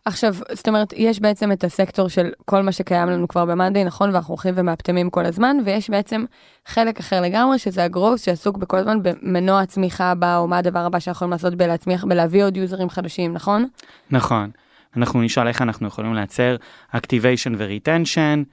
עכשיו, 0.06 0.34
זאת 0.52 0.68
אומרת, 0.68 0.92
יש 0.96 1.20
בעצם 1.20 1.52
את 1.52 1.64
הסקטור 1.64 2.08
של 2.08 2.30
כל 2.44 2.62
מה 2.62 2.72
שקיים 2.72 3.08
לנו 3.08 3.28
כבר 3.28 3.44
במאנדי, 3.44 3.84
נכון? 3.84 4.10
ואנחנו 4.10 4.34
הולכים 4.34 4.54
ומאפטמים 4.56 5.10
כל 5.10 5.26
הזמן, 5.26 5.56
ויש 5.64 5.90
בעצם 5.90 6.24
חלק 6.66 7.00
אחר 7.00 7.20
לגמרי, 7.20 7.58
שזה 7.58 7.84
הגרוס 7.84 8.24
שעסוק 8.24 8.56
בכל 8.56 8.76
הזמן 8.76 8.98
במנוע 9.02 9.60
הצמיחה 9.60 10.10
הבא, 10.10 10.36
או 10.38 10.48
מה 10.48 10.58
הדבר 10.58 10.78
הבא 10.78 10.98
שאנחנו 10.98 11.18
יכולים 11.18 11.32
לעשות 11.32 11.54
בלהצמיח, 11.54 12.04
בלהביא 12.04 12.44
עוד 12.44 12.56
יוזרים 12.56 12.90
חדשים, 12.90 13.32
נכון? 13.32 13.68
נכון. 14.10 14.50
אנחנו 14.96 15.22
נשאל 15.22 15.48
איך 15.48 15.62
אנחנו 15.62 15.86
יכולים 15.86 16.14
לייצר 16.14 16.56
Activation 16.94 17.54
ו-Retention, 17.58 18.44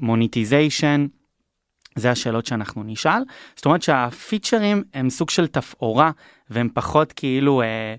Monetization, 0.00 1.08
זה 1.96 2.10
השאלות 2.10 2.46
שאנחנו 2.46 2.82
נשאל. 2.84 3.22
זאת 3.56 3.64
אומרת 3.64 3.82
שהפיצ'רים 3.82 4.84
הם 4.94 5.10
סוג 5.10 5.30
של 5.30 5.46
תפאורה, 5.46 6.10
והם 6.50 6.68
פחות 6.74 7.12
כאילו... 7.12 7.62
אה, 7.62 7.94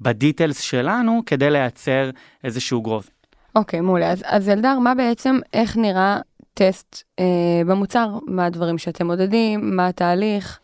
בדיטלס 0.00 0.60
שלנו 0.60 1.22
כדי 1.26 1.50
לייצר 1.50 2.10
איזשהו 2.44 2.82
growth. 2.86 3.10
אוקיי, 3.56 3.80
okay, 3.80 3.82
מעולה. 3.82 4.10
אז, 4.10 4.22
אז 4.24 4.48
אלדר, 4.48 4.78
מה 4.78 4.94
בעצם, 4.94 5.38
איך 5.52 5.76
נראה 5.76 6.18
טסט 6.54 7.02
אה, 7.18 7.24
במוצר? 7.66 8.18
מה 8.26 8.46
הדברים 8.46 8.78
שאתם 8.78 9.06
מודדים? 9.06 9.76
מה 9.76 9.86
התהליך? 9.86 10.60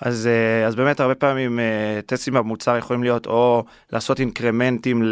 אז, 0.00 0.26
אה, 0.26 0.66
אז 0.66 0.74
באמת 0.74 1.00
הרבה 1.00 1.14
פעמים 1.14 1.60
אה, 1.60 2.00
טסטים 2.06 2.34
במוצר 2.34 2.76
יכולים 2.76 3.02
להיות 3.02 3.26
או 3.26 3.64
לעשות 3.92 4.20
אינקרמנטים 4.20 5.02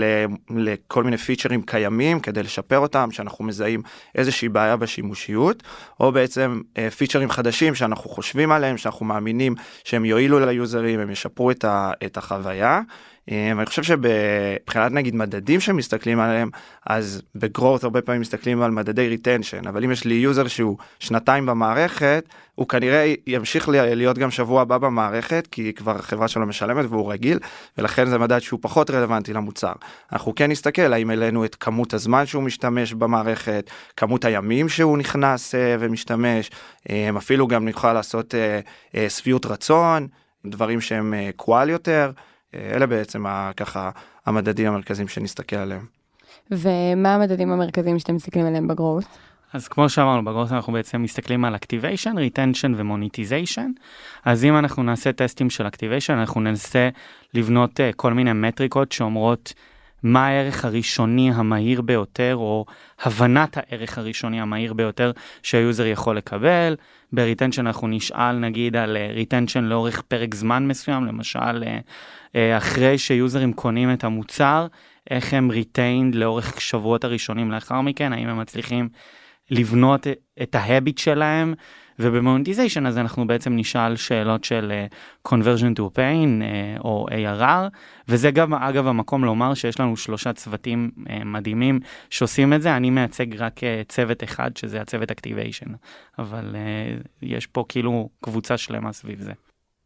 לכל 0.51 1.05
מיני 1.05 1.17
פיצ'רים 1.17 1.63
קיימים 1.63 2.21
כדי 2.21 2.43
לשפר 2.43 2.79
אותם, 2.79 3.09
שאנחנו 3.11 3.45
מזהים 3.45 3.83
איזושהי 4.15 4.49
בעיה 4.49 4.77
בשימושיות, 4.77 5.63
או 6.01 6.13
בעצם 6.13 6.61
אה, 6.79 6.91
פיצ'רים 6.91 7.31
חדשים 7.31 7.75
שאנחנו 7.75 8.11
חושבים 8.11 8.53
עליהם, 8.53 8.77
שאנחנו 8.77 9.07
מאמינים 9.07 9.55
שהם 9.85 10.05
יועילו 10.05 10.47
ל-users, 10.47 11.01
הם 11.01 11.11
ישפרו 11.11 11.51
את 12.05 12.17
החוויה. 12.17 12.81
אני 13.33 13.67
חושב 13.67 13.83
שבבחינת 13.83 14.93
נגיד 14.93 15.15
מדדים 15.15 15.61
שמסתכלים 15.61 16.21
עליהם 16.21 16.51
אז 16.87 17.23
ב-growth 17.35 17.85
הרבה 17.85 18.03
פעמים 18.03 18.21
מסתכלים 18.21 18.63
על 18.63 18.71
מדדי 18.71 19.09
retention 19.09 19.67
אבל 19.67 19.85
אם 19.85 19.91
יש 19.91 20.05
לי 20.05 20.15
user 20.15 20.47
שהוא 20.47 20.77
שנתיים 20.99 21.47
במערכת 21.47 22.25
הוא 22.55 22.69
כנראה 22.69 23.15
ימשיך 23.27 23.69
להיות 23.69 24.19
גם 24.19 24.31
שבוע 24.31 24.63
הבא 24.63 24.79
במערכת 24.79 25.49
כי 25.51 25.73
כבר 25.73 25.97
החברה 25.97 26.29
שלו 26.29 26.47
משלמת 26.47 26.85
והוא 26.89 27.13
רגיל 27.13 27.39
ולכן 27.79 28.07
זה 28.07 28.19
מדד 28.19 28.39
שהוא 28.39 28.59
פחות 28.63 28.91
רלוונטי 28.91 29.33
למוצר. 29.33 29.73
אנחנו 30.13 30.35
כן 30.35 30.51
נסתכל 30.51 30.93
האם 30.93 31.11
העלינו 31.11 31.45
את 31.45 31.55
כמות 31.55 31.95
הזמן 31.95 32.27
שהוא 32.27 32.43
משתמש 32.43 32.93
במערכת 32.93 33.71
כמות 33.97 34.25
הימים 34.25 34.69
שהוא 34.69 34.99
נכנס 34.99 35.55
אה, 35.55 35.77
ומשתמש 35.81 36.51
אפילו 37.17 37.47
גם 37.47 37.69
נוכל 37.69 37.93
לעשות 37.93 38.35
אה, 38.35 38.61
אה, 38.95 39.11
שביעות 39.11 39.47
רצון 39.47 40.07
דברים 40.47 40.81
שהם 40.81 41.15
קואל 41.37 41.69
יותר. 41.71 42.11
אלה 42.55 42.87
בעצם 42.87 43.25
ככה 43.57 43.91
המדדים 44.27 44.67
המרכזיים 44.69 45.09
שנסתכל 45.09 45.57
עליהם. 45.57 45.87
ומה 46.51 47.15
המדדים 47.15 47.53
המרכזיים 47.53 47.99
שאתם 47.99 48.15
מסתכלים 48.15 48.47
עליהם 48.47 48.69
בגרואות? 48.69 49.05
אז 49.53 49.69
כמו 49.69 49.89
שאמרנו, 49.89 50.25
בגרואות 50.25 50.53
אנחנו 50.53 50.73
בעצם 50.73 51.03
מסתכלים 51.03 51.45
על 51.45 51.55
Activation, 51.55 52.15
Retention 52.15 52.71
ו-Monetization. 52.77 53.81
אז 54.25 54.45
אם 54.45 54.59
אנחנו 54.59 54.83
נעשה 54.83 55.13
טסטים 55.13 55.51
של 55.51 55.67
Activation, 55.67 56.13
אנחנו 56.13 56.41
ננסה 56.41 56.89
לבנות 57.35 57.81
uh, 57.81 57.83
כל 57.97 58.13
מיני 58.13 58.33
מטריקות 58.33 58.93
שאומרות 58.93 59.53
מה 60.03 60.27
הערך 60.27 60.65
הראשוני 60.65 61.33
המהיר 61.33 61.83
ביותר, 61.83 62.37
או 62.37 62.65
הבנת 63.03 63.57
הערך 63.57 63.99
הראשוני 63.99 64.41
המהיר 64.41 64.75
ביותר 64.75 65.13
שה-user 65.43 65.87
יכול 65.87 66.17
לקבל. 66.17 66.77
ב-retention 67.13 67.61
אנחנו 67.61 67.89
נשאל 67.89 68.33
נגיד 68.33 68.77
על 68.77 68.97
uh, 68.97 69.19
retention 69.19 69.61
לאורך 69.61 70.03
פרק 70.03 70.35
זמן 70.35 70.67
מסוים, 70.67 71.07
למשל 71.07 71.63
uh, 71.63 71.67
uh, 72.27 72.37
אחרי 72.57 72.99
שיוזרים 72.99 73.53
קונים 73.53 73.93
את 73.93 74.05
המוצר, 74.05 74.67
איך 75.11 75.35
הם 75.35 75.51
retained 75.51 76.17
לאורך 76.17 76.61
שבועות 76.61 77.05
הראשונים 77.05 77.51
לאחר 77.51 77.81
מכן, 77.81 78.13
האם 78.13 78.29
הם 78.29 78.39
מצליחים 78.39 78.89
לבנות 79.51 80.07
את 80.43 80.55
ה-habit 80.55 80.99
שלהם. 80.99 81.55
וב-monetization 81.99 82.87
אז 82.87 82.99
אנחנו 82.99 83.27
בעצם 83.27 83.57
נשאל 83.57 83.97
שאלות 83.97 84.45
של 84.45 84.73
uh, 84.91 85.29
conversion 85.29 85.79
to 85.79 85.83
paying 85.83 86.43
uh, 86.43 86.81
או 86.81 87.07
ARR 87.11 87.69
וזה 88.09 88.31
גם 88.31 88.55
אגב 88.55 88.87
המקום 88.87 89.25
לומר 89.25 89.55
שיש 89.55 89.81
לנו 89.81 89.97
שלושה 89.97 90.33
צוותים 90.33 90.91
uh, 90.97 91.11
מדהימים 91.25 91.81
שעושים 92.11 92.53
את 92.53 92.63
זה 92.63 92.77
אני 92.77 92.91
מייצג 92.91 93.37
רק 93.37 93.59
uh, 93.59 93.63
צוות 93.89 94.25
אחד 94.25 94.57
שזה 94.57 94.81
הצוות 94.81 95.11
activation 95.11 95.69
אבל 96.19 96.55
uh, 96.55 97.07
יש 97.23 97.47
פה 97.47 97.65
כאילו 97.69 98.09
קבוצה 98.21 98.57
שלמה 98.57 98.93
סביב 98.93 99.21
זה. 99.21 99.33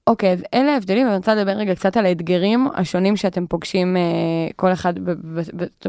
אוקיי, 0.06 0.30
okay, 0.30 0.32
אז 0.32 0.44
אלה 0.54 0.72
ההבדלים, 0.72 1.06
ואני 1.06 1.16
רוצה 1.16 1.34
לדבר 1.34 1.52
רגע 1.52 1.74
קצת 1.74 1.96
על 1.96 2.06
האתגרים 2.06 2.68
השונים 2.74 3.16
שאתם 3.16 3.46
פוגשים, 3.46 3.96
כל 4.56 4.72
אחד 4.72 4.94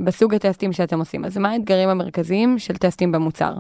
בסוג 0.03 0.35
הטסטים 0.35 0.73
שאתם 0.73 0.99
עושים. 0.99 1.25
אז 1.25 1.37
מה 1.37 1.49
האתגרים 1.49 1.89
המרכזיים 1.89 2.59
של 2.59 2.77
טסטים 2.77 3.11
במוצר? 3.11 3.53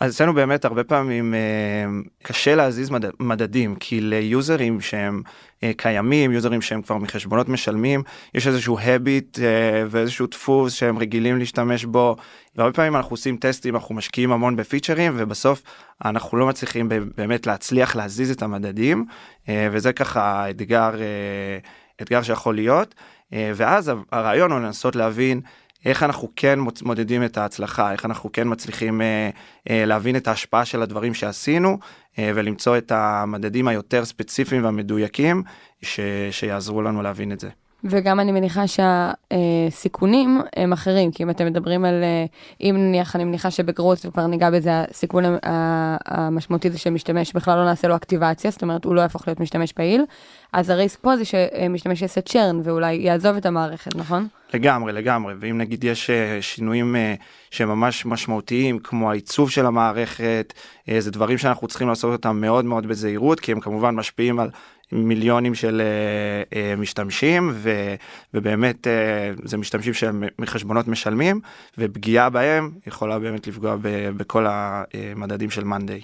אז 0.00 0.14
אצלנו 0.14 0.34
באמת 0.34 0.64
הרבה 0.64 0.84
פעמים 0.84 1.34
אה, 1.34 1.38
קשה 2.22 2.54
להזיז 2.54 2.90
מד, 2.90 3.04
מדדים 3.20 3.76
כי 3.76 4.00
ליוזרים 4.00 4.80
שהם 4.80 5.22
אה, 5.62 5.70
קיימים 5.76 6.32
יוזרים 6.32 6.62
שהם 6.62 6.82
כבר 6.82 6.96
מחשבונות 6.96 7.48
משלמים 7.48 8.02
יש 8.34 8.46
איזשהו 8.46 8.78
הביט 8.78 9.38
אה, 9.38 9.84
ואיזשהו 9.90 10.26
דפוס 10.26 10.72
שהם 10.72 10.98
רגילים 10.98 11.38
להשתמש 11.38 11.84
בו 11.84 12.16
והרבה 12.56 12.72
פעמים 12.72 12.96
אנחנו 12.96 13.10
עושים 13.10 13.36
טסטים 13.36 13.74
אנחנו 13.74 13.94
משקיעים 13.94 14.32
המון 14.32 14.56
בפיצ'רים 14.56 15.12
ובסוף 15.16 15.62
אנחנו 16.04 16.38
לא 16.38 16.46
מצליחים 16.46 16.88
באמת 17.16 17.46
להצליח 17.46 17.96
להזיז 17.96 18.30
את 18.30 18.42
המדדים 18.42 19.06
וזה 19.48 19.92
ככה 19.92 20.50
אתגר 20.50 20.90
אתגר 22.02 22.22
שיכול 22.22 22.54
להיות 22.54 22.94
ואז 23.32 23.92
הרעיון 24.12 24.52
הוא 24.52 24.60
לנסות 24.60 24.96
להבין. 24.96 25.40
איך 25.84 26.02
אנחנו 26.02 26.28
כן 26.36 26.58
מודדים 26.82 27.24
את 27.24 27.38
ההצלחה, 27.38 27.92
איך 27.92 28.04
אנחנו 28.04 28.32
כן 28.32 28.48
מצליחים 28.50 29.00
אה, 29.00 29.30
אה, 29.70 29.84
להבין 29.84 30.16
את 30.16 30.28
ההשפעה 30.28 30.64
של 30.64 30.82
הדברים 30.82 31.14
שעשינו 31.14 31.78
אה, 32.18 32.30
ולמצוא 32.34 32.78
את 32.78 32.92
המדדים 32.92 33.68
היותר 33.68 34.04
ספציפיים 34.04 34.64
והמדויקים 34.64 35.42
ש, 35.82 36.00
שיעזרו 36.30 36.82
לנו 36.82 37.02
להבין 37.02 37.32
את 37.32 37.40
זה. 37.40 37.48
וגם 37.84 38.20
אני 38.20 38.32
מניחה 38.32 38.64
שהסיכונים 38.66 40.40
הם 40.56 40.72
אחרים, 40.72 41.10
כי 41.10 41.22
אם 41.22 41.30
אתם 41.30 41.46
מדברים 41.46 41.84
על, 41.84 42.02
אה, 42.02 42.24
אם 42.60 42.74
נניח, 42.78 43.16
אני 43.16 43.24
מניחה 43.24 43.50
שבגרוץ, 43.50 44.04
וכבר 44.04 44.26
ניגע 44.26 44.50
בזה, 44.50 44.70
הסיכון 44.72 45.24
המשמעותי 46.06 46.70
זה 46.70 46.78
שמשתמש 46.78 47.32
בכלל 47.32 47.58
לא 47.58 47.64
נעשה 47.64 47.88
לו 47.88 47.96
אקטיבציה, 47.96 48.50
זאת 48.50 48.62
אומרת, 48.62 48.84
הוא 48.84 48.94
לא 48.94 49.00
יהפוך 49.00 49.28
להיות 49.28 49.40
משתמש 49.40 49.72
פעיל, 49.72 50.04
אז 50.52 50.70
הריסק 50.70 50.98
פה 51.00 51.16
זה 51.16 51.24
שמשתמש 51.24 52.02
יעשה 52.02 52.20
צ'רן 52.20 52.60
ואולי 52.64 52.94
יעזוב 52.94 53.36
את 53.36 53.46
המערכת, 53.46 53.96
נכון? 53.96 54.28
לגמרי, 54.54 54.92
לגמרי, 54.92 55.34
ואם 55.40 55.58
נגיד 55.58 55.84
יש 55.84 56.10
אה, 56.10 56.38
שינויים 56.40 56.96
אה, 56.96 57.14
שהם 57.50 57.68
ממש 57.68 58.06
משמעותיים, 58.06 58.78
כמו 58.78 59.10
העיצוב 59.10 59.50
של 59.50 59.66
המערכת, 59.66 60.54
זה 60.98 61.10
דברים 61.10 61.38
שאנחנו 61.38 61.68
צריכים 61.68 61.88
לעשות 61.88 62.12
אותם 62.12 62.40
מאוד 62.40 62.64
מאוד 62.64 62.86
בזהירות, 62.86 63.40
כי 63.40 63.52
הם 63.52 63.60
כמובן 63.60 63.94
משפיעים 63.94 64.40
על 64.40 64.50
מיליונים 64.92 65.54
של 65.54 65.82
uh, 65.82 66.52
uh, 66.52 66.80
משתמשים 66.80 67.50
ו, 67.54 67.94
ובאמת 68.34 68.86
uh, 68.86 69.40
זה 69.44 69.56
משתמשים 69.56 69.94
שהם 69.94 70.22
מחשבונות 70.38 70.88
משלמים 70.88 71.40
ופגיעה 71.78 72.30
בהם 72.30 72.70
יכולה 72.86 73.18
באמת 73.18 73.46
לפגוע 73.46 73.76
ב, 73.82 74.08
בכל 74.16 74.46
המדדים 74.48 75.50
של 75.50 75.64
מאנדיי. 75.64 76.00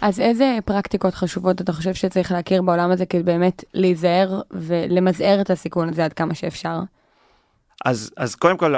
אז 0.00 0.20
איזה 0.20 0.58
פרקטיקות 0.64 1.14
חשובות 1.14 1.60
אתה 1.60 1.72
חושב 1.72 1.94
שצריך 1.94 2.32
להכיר 2.32 2.62
בעולם 2.62 2.90
הזה 2.90 3.06
כדי 3.06 3.22
באמת 3.22 3.64
להיזהר 3.74 4.40
ולמזער 4.50 5.40
את 5.40 5.50
הסיכון 5.50 5.88
הזה 5.88 6.04
עד 6.04 6.12
כמה 6.12 6.34
שאפשר? 6.34 6.80
אז, 7.84 8.10
אז 8.16 8.34
קודם 8.34 8.56
כל 8.56 8.74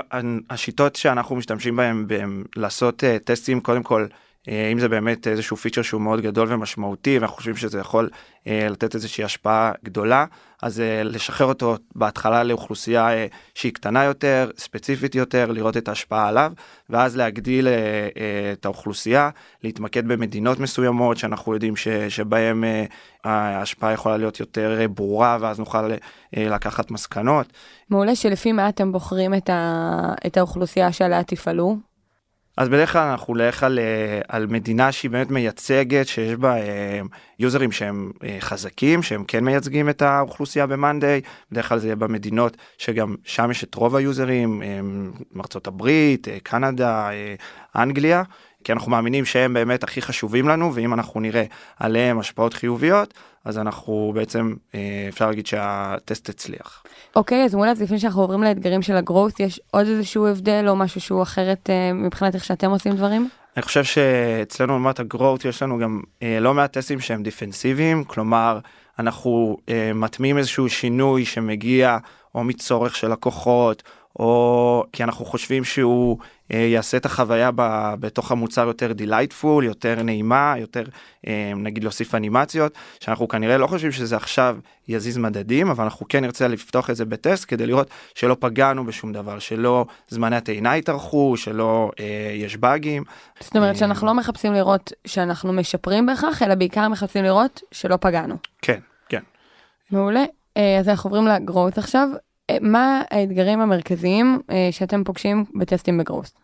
השיטות 0.50 0.96
שאנחנו 0.96 1.36
משתמשים 1.36 1.80
בהן 2.06 2.44
לעשות 2.56 3.02
uh, 3.02 3.06
טסטים 3.24 3.60
קודם 3.60 3.82
כל 3.82 4.02
אה, 4.02 4.25
אם 4.48 4.78
זה 4.78 4.88
באמת 4.88 5.26
איזשהו 5.26 5.56
פיצ'ר 5.56 5.82
שהוא 5.82 6.00
מאוד 6.00 6.20
גדול 6.20 6.52
ומשמעותי 6.52 7.18
ואנחנו 7.18 7.36
חושבים 7.36 7.56
שזה 7.56 7.78
יכול 7.78 8.10
אה, 8.46 8.68
לתת 8.70 8.94
איזושהי 8.94 9.24
השפעה 9.24 9.72
גדולה 9.84 10.24
אז 10.62 10.80
אה, 10.80 11.02
לשחרר 11.02 11.46
אותו 11.46 11.76
בהתחלה 11.94 12.42
לאוכלוסייה 12.42 13.08
שהיא 13.54 13.72
קטנה 13.72 14.04
יותר 14.04 14.50
ספציפית 14.58 15.14
יותר 15.14 15.52
לראות 15.52 15.76
את 15.76 15.88
ההשפעה 15.88 16.28
עליו 16.28 16.52
ואז 16.90 17.16
להגדיל 17.16 17.68
את 18.52 18.64
האוכלוסייה 18.64 19.30
להתמקד 19.64 20.08
במדינות 20.08 20.60
מסוימות 20.60 21.16
שאנחנו 21.16 21.54
יודעים 21.54 21.76
ש, 21.76 21.88
שבהם 21.88 22.64
ההשפעה 23.24 23.92
יכולה 23.92 24.16
להיות 24.16 24.40
יותר 24.40 24.86
ברורה 24.94 25.38
ואז 25.40 25.58
נוכל 25.58 25.90
לקחת 26.32 26.90
מסקנות. 26.90 27.46
מעולה 27.90 28.14
שלפי 28.14 28.52
מה 28.52 28.68
אתם 28.68 28.92
בוחרים 28.92 29.34
את, 29.34 29.50
ה, 29.50 30.14
את 30.26 30.36
האוכלוסייה 30.36 30.92
שעליה 30.92 31.22
תפעלו. 31.22 31.76
אז 32.56 32.68
בדרך 32.68 32.92
כלל 32.92 33.02
אנחנו 33.02 33.34
נלך 33.34 33.62
על, 33.62 33.78
אה, 33.78 34.20
על 34.28 34.46
מדינה 34.46 34.92
שהיא 34.92 35.10
באמת 35.10 35.30
מייצגת, 35.30 36.06
שיש 36.06 36.34
בה 36.34 36.56
אה, 36.56 37.00
יוזרים 37.38 37.72
שהם 37.72 38.12
אה, 38.24 38.36
חזקים, 38.40 39.02
שהם 39.02 39.24
כן 39.24 39.44
מייצגים 39.44 39.88
את 39.88 40.02
האוכלוסייה 40.02 40.66
ב-Monday, 40.66 41.28
בדרך 41.52 41.68
כלל 41.68 41.78
זה 41.78 41.86
יהיה 41.86 41.96
במדינות 41.96 42.56
שגם 42.78 43.14
שם 43.24 43.50
יש 43.50 43.64
את 43.64 43.74
רוב 43.74 43.96
היוזרים, 43.96 44.62
ארצות 45.40 45.66
הברית, 45.66 46.28
קנדה, 46.42 47.10
אנגליה, 47.76 48.22
כי 48.64 48.72
אנחנו 48.72 48.90
מאמינים 48.90 49.24
שהם 49.24 49.54
באמת 49.54 49.84
הכי 49.84 50.02
חשובים 50.02 50.48
לנו, 50.48 50.74
ואם 50.74 50.94
אנחנו 50.94 51.20
נראה 51.20 51.44
עליהם 51.80 52.18
השפעות 52.18 52.54
חיוביות, 52.54 53.14
אז 53.46 53.58
אנחנו 53.58 54.12
בעצם, 54.14 54.54
אה, 54.74 55.06
אפשר 55.08 55.26
להגיד 55.26 55.46
שהטסט 55.46 56.28
הצליח. 56.28 56.82
אוקיי, 57.16 57.44
אז 57.44 57.54
מעולה, 57.54 57.70
אז 57.70 57.82
לפני 57.82 57.98
שאנחנו 57.98 58.22
עוברים 58.22 58.42
לאתגרים 58.42 58.82
של 58.82 58.96
ה-growth, 58.96 59.40
יש 59.40 59.60
עוד 59.70 59.86
איזשהו 59.86 60.26
הבדל 60.26 60.64
או 60.68 60.76
משהו 60.76 61.00
שהוא 61.00 61.22
אחרת 61.22 61.70
אה, 61.70 61.92
מבחינת 61.92 62.34
איך 62.34 62.44
שאתם 62.44 62.70
עושים 62.70 62.92
דברים? 62.92 63.28
אני 63.56 63.62
חושב 63.62 63.84
שאצלנו 63.84 64.72
לעומת 64.72 65.00
ה-growth 65.00 65.44
יש 65.44 65.62
לנו 65.62 65.78
גם 65.78 66.00
אה, 66.22 66.38
לא 66.40 66.54
מעט 66.54 66.72
טסטים 66.72 67.00
שהם 67.00 67.22
defensive-ים, 67.22 68.04
כלומר, 68.04 68.58
אנחנו 68.98 69.56
מטמיעים 69.94 70.38
איזשהו 70.38 70.68
שינוי 70.68 71.24
שמגיע 71.24 71.98
או 72.34 72.44
מצורך 72.44 72.96
של 72.96 73.12
לקוחות, 73.12 73.82
או 74.18 74.84
כי 74.92 75.04
אנחנו 75.04 75.24
חושבים 75.24 75.64
שהוא 75.64 76.18
אה, 76.20 76.26
יעשה 76.50 76.96
את 76.96 77.06
החוויה 77.06 77.50
ב, 77.54 77.94
בתוך 78.00 78.32
המוצר 78.32 78.66
יותר 78.66 78.92
delightful, 78.92 79.64
יותר 79.64 80.02
נעימה, 80.02 80.54
יותר 80.58 80.82
אה, 81.26 81.52
נגיד 81.56 81.82
להוסיף 81.84 82.14
אנימציות, 82.14 82.72
שאנחנו 83.00 83.28
כנראה 83.28 83.58
לא 83.58 83.66
חושבים 83.66 83.92
שזה 83.92 84.16
עכשיו 84.16 84.56
יזיז 84.88 85.18
מדדים, 85.18 85.70
אבל 85.70 85.84
אנחנו 85.84 86.06
כן 86.08 86.24
נרצה 86.24 86.48
לפתוח 86.48 86.90
את 86.90 86.96
זה 86.96 87.04
בטסט 87.04 87.44
כדי 87.48 87.66
לראות 87.66 87.90
שלא 88.14 88.36
פגענו 88.40 88.84
בשום 88.84 89.12
דבר, 89.12 89.38
שלא 89.38 89.84
זמני 90.08 90.36
הטעינה 90.36 90.76
יתארכו, 90.76 91.36
שלא 91.36 91.90
אה, 92.00 92.32
יש 92.34 92.56
באגים. 92.56 93.04
זאת 93.40 93.56
אומרת 93.56 93.74
אה, 93.74 93.78
שאנחנו 93.78 94.06
לא 94.06 94.14
מחפשים 94.14 94.52
לראות 94.52 94.92
שאנחנו 95.06 95.52
משפרים 95.52 96.06
בהכרח, 96.06 96.42
אלא 96.42 96.54
בעיקר 96.54 96.88
מחפשים 96.88 97.24
לראות 97.24 97.62
שלא 97.72 97.98
פגענו. 98.00 98.36
כן, 98.62 98.78
כן. 99.08 99.22
מעולה. 99.90 100.24
אה, 100.56 100.78
אז 100.78 100.88
אנחנו 100.88 101.10
עוברים 101.10 101.26
לגרואות 101.26 101.78
עכשיו. 101.78 102.08
מה 102.60 103.02
האתגרים 103.10 103.60
המרכזיים 103.60 104.40
אה, 104.50 104.68
שאתם 104.70 105.04
פוגשים 105.04 105.44
בטסטים 105.54 105.98
בגרוס? 105.98 106.34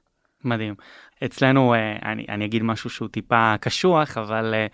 מדהים. 0.44 0.74
אצלנו, 1.24 1.74
אה, 1.74 1.96
אני, 2.12 2.26
אני 2.28 2.44
אגיד 2.44 2.62
משהו 2.62 2.90
שהוא 2.90 3.08
טיפה 3.08 3.54
קשוח, 3.60 4.18
אבל 4.18 4.54
אה, 4.54 4.66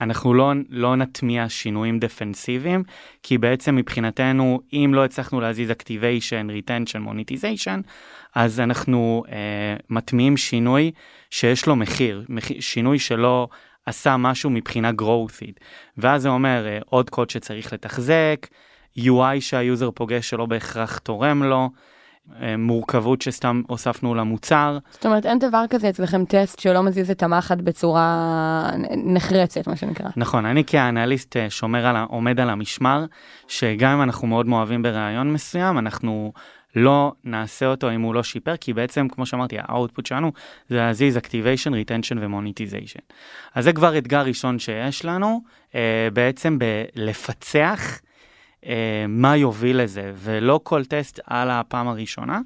אנחנו 0.00 0.34
לא, 0.34 0.52
לא 0.68 0.96
נטמיע 0.96 1.48
שינויים 1.48 1.98
דפנסיביים, 1.98 2.82
כי 3.22 3.38
בעצם 3.38 3.76
מבחינתנו, 3.76 4.60
אם 4.72 4.90
לא 4.94 5.04
הצלחנו 5.04 5.40
להזיז 5.40 5.70
Activation, 5.70 6.50
Retention, 6.50 7.08
Monetization, 7.08 7.88
אז 8.34 8.60
אנחנו 8.60 9.24
אה, 9.28 9.76
מטמיעים 9.90 10.36
שינוי 10.36 10.90
שיש 11.30 11.66
לו 11.66 11.76
מחיר, 11.76 12.24
מחיר 12.28 12.60
שינוי 12.60 12.98
שלא 12.98 13.48
עשה 13.86 14.16
משהו 14.16 14.50
מבחינה 14.50 14.90
growthית. 15.02 15.60
ואז 15.98 16.22
זה 16.22 16.28
אומר 16.28 16.78
עוד 16.86 17.10
קוד 17.10 17.30
שצריך 17.30 17.72
לתחזק, 17.72 18.46
UI 18.98 19.40
שהיוזר 19.40 19.90
פוגש 19.90 20.30
שלא 20.30 20.46
בהכרח 20.46 20.98
תורם 20.98 21.42
לו, 21.42 21.70
אה, 22.42 22.56
מורכבות 22.56 23.22
שסתם 23.22 23.62
הוספנו 23.66 24.14
למוצר. 24.14 24.78
זאת 24.90 25.06
אומרת 25.06 25.26
אין 25.26 25.38
דבר 25.38 25.64
כזה 25.70 25.88
אצלכם 25.88 26.24
טסט 26.24 26.58
שלא 26.58 26.82
מזיז 26.82 27.10
את 27.10 27.22
המחט 27.22 27.58
בצורה 27.58 28.70
נחרצת 28.96 29.66
מה 29.66 29.76
שנקרא. 29.76 30.08
נכון 30.16 30.46
אני 30.46 30.64
כאנליסט 30.64 31.36
אה, 31.36 31.50
שומר 31.50 31.86
על 31.86 31.96
עומד 32.08 32.40
על 32.40 32.50
המשמר 32.50 33.04
שגם 33.48 33.90
אם 33.90 34.02
אנחנו 34.02 34.28
מאוד 34.28 34.46
מאוהבים 34.46 34.82
ברעיון 34.82 35.32
מסוים 35.32 35.78
אנחנו 35.78 36.32
לא 36.76 37.12
נעשה 37.24 37.66
אותו 37.66 37.90
אם 37.90 38.00
הוא 38.00 38.14
לא 38.14 38.22
שיפר 38.22 38.56
כי 38.56 38.72
בעצם 38.72 39.08
כמו 39.08 39.26
שאמרתי 39.26 39.56
ה-output 39.58 40.06
שלנו 40.06 40.32
זה 40.68 40.76
להזיז 40.76 41.16
activation 41.16 41.70
retention 41.70 42.18
ו-monetization. 42.20 43.00
אז 43.54 43.64
זה 43.64 43.72
כבר 43.72 43.98
אתגר 43.98 44.22
ראשון 44.22 44.58
שיש 44.58 45.04
לנו 45.04 45.40
אה, 45.74 46.08
בעצם 46.12 46.58
בלפצח 46.58 48.00
מה 49.08 49.36
יוביל 49.36 49.82
לזה, 49.82 50.12
ולא 50.14 50.60
כל 50.62 50.84
טסט 50.84 51.20
על 51.26 51.50
הפעם 51.50 51.88
הראשונה 51.88 52.40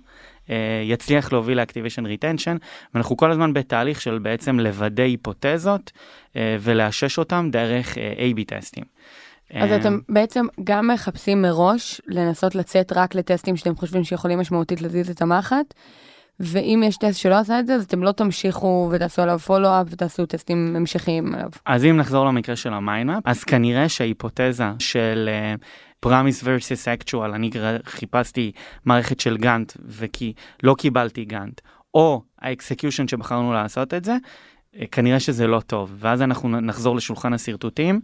אה, 0.50 0.82
יצליח 0.84 1.32
להוביל 1.32 1.60
ל-Activation 1.60 2.04
Retention, 2.04 2.58
ואנחנו 2.94 3.16
כל 3.16 3.30
הזמן 3.30 3.52
בתהליך 3.52 4.00
של 4.00 4.18
בעצם 4.18 4.60
לוודא 4.60 5.02
היפותזות 5.02 5.92
אה, 6.36 6.56
ולאשש 6.60 7.18
אותם 7.18 7.48
דרך 7.52 7.94
A-B 7.94 8.44
טסטים. 8.46 8.84
אז 9.54 9.72
אתם 9.72 9.98
בעצם 10.08 10.46
גם 10.64 10.88
מחפשים 10.88 11.42
מראש 11.42 12.00
לנסות 12.06 12.54
לצאת 12.54 12.92
רק 12.92 13.14
לטסטים 13.14 13.56
שאתם 13.56 13.76
חושבים 13.76 14.04
שיכולים 14.04 14.38
משמעותית 14.38 14.82
להזיז 14.82 15.10
את 15.10 15.22
המחט, 15.22 15.74
ואם 16.40 16.82
יש 16.86 16.96
טסט 16.96 17.18
שלא 17.18 17.34
עשה 17.34 17.58
את 17.58 17.66
זה, 17.66 17.74
אז 17.74 17.84
אתם 17.84 18.02
לא 18.02 18.12
תמשיכו 18.12 18.88
ותעשו 18.92 19.22
עליו 19.22 19.38
פולו-אפ 19.38 19.86
ותעשו 19.90 20.26
טסטים 20.26 20.76
המשכיים 20.76 21.34
עליו. 21.34 21.48
אז 21.66 21.84
אם 21.84 21.96
נחזור 21.96 22.26
למקרה 22.26 22.56
של 22.56 22.72
ה-mind 22.72 23.02
map, 23.02 23.22
אז 23.24 23.44
כנראה 23.44 23.88
שההיפותזה 23.88 24.64
של 24.78 25.28
promise 26.00 26.42
versus 26.42 26.86
actual, 26.98 27.34
אני 27.34 27.50
חיפשתי 27.84 28.52
מערכת 28.84 29.20
של 29.20 29.36
גאנט 29.36 29.72
וכי 29.84 30.32
לא 30.62 30.74
קיבלתי 30.78 31.24
גאנט, 31.24 31.60
או 31.94 32.22
האקסקיושן 32.38 33.08
שבחרנו 33.08 33.52
לעשות 33.52 33.94
את 33.94 34.04
זה, 34.04 34.16
אה, 34.76 34.86
כנראה 34.92 35.20
שזה 35.20 35.46
לא 35.46 35.60
טוב, 35.60 35.94
ואז 35.98 36.22
אנחנו 36.22 36.60
נחזור 36.60 36.96
לשולחן 36.96 37.32
השרטוטים, 37.32 38.00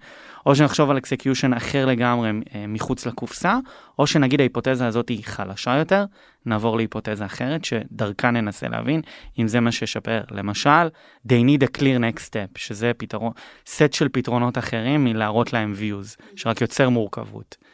או 0.46 0.56
שנחשוב 0.56 0.90
על 0.90 0.98
execution 0.98 1.52
אחר 1.52 1.86
לגמרי 1.86 2.30
אה, 2.54 2.66
מחוץ 2.68 3.06
לקופסה, 3.06 3.58
או 3.98 4.06
שנגיד 4.06 4.40
ההיפותזה 4.40 4.86
הזאת 4.86 5.08
היא 5.08 5.24
חלשה 5.24 5.76
יותר, 5.76 6.04
נעבור 6.46 6.76
להיפותזה 6.76 7.26
אחרת, 7.26 7.64
שדרכה 7.64 8.30
ננסה 8.30 8.68
להבין 8.68 9.00
אם 9.38 9.48
זה 9.48 9.60
מה 9.60 9.72
שישפר. 9.72 10.20
למשל, 10.30 10.88
they 11.28 11.42
need 11.48 11.64
a 11.64 11.78
clear 11.78 11.98
next 12.00 12.22
step, 12.22 12.58
שזה 12.58 12.92
פתרון, 12.96 13.32
סט 13.66 13.92
של 13.92 14.08
פתרונות 14.08 14.58
אחרים 14.58 15.04
מלהראות 15.04 15.52
להם 15.52 15.74
views, 15.78 16.22
שרק 16.36 16.60
יוצר 16.60 16.88
מורכבות. 16.88 17.65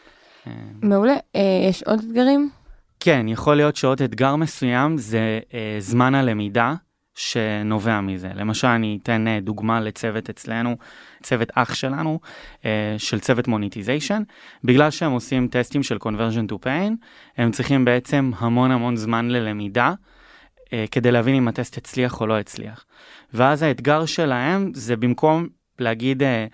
מעולה. 0.83 1.17
אה, 1.37 1.41
יש 1.69 1.83
עוד 1.83 1.99
אתגרים? 1.99 2.51
כן, 3.01 3.27
יכול 3.29 3.57
להיות 3.57 3.77
שעוד 3.77 4.03
אתגר 4.03 4.37
מסוים 4.37 4.99
זה 4.99 5.41
אה, 5.55 5.77
זמן 5.79 6.15
הלמידה 6.15 6.75
שנובע 7.15 8.01
מזה. 8.01 8.29
למשל, 8.35 8.69
אני 8.69 8.99
אתן 9.03 9.29
אה, 9.29 9.39
דוגמה 9.41 9.81
לצוות 9.81 10.31
אצלנו, 10.31 10.77
צוות 11.23 11.49
אח 11.55 11.75
שלנו, 11.75 12.21
אה, 12.65 12.95
של 12.99 13.21
צוות 13.21 13.49
monetization. 13.49 14.23
בגלל 14.65 14.91
שהם 14.91 15.13
עושים 15.13 15.49
טסטים 15.49 15.83
של 15.83 15.97
conversion 15.97 16.53
to 16.53 16.55
paying, 16.65 16.93
הם 17.37 17.51
צריכים 17.51 17.85
בעצם 17.85 18.31
המון 18.39 18.71
המון 18.71 18.97
זמן 18.97 19.29
ללמידה. 19.29 19.93
אה, 20.73 20.85
כדי 20.91 21.13
להבין 21.13 21.35
אם 21.35 21.49
הטסט 21.49 21.77
הצליח 21.77 22.21
או 22.21 22.27
לא 22.27 22.39
הצליח. 22.39 22.85
ואז 23.35 23.63
האתגר 23.63 24.07
שלהם 24.07 24.71
זה 24.75 24.97
במקום 24.97 25.49
להגיד 25.79 26.23
אה, 26.23 26.47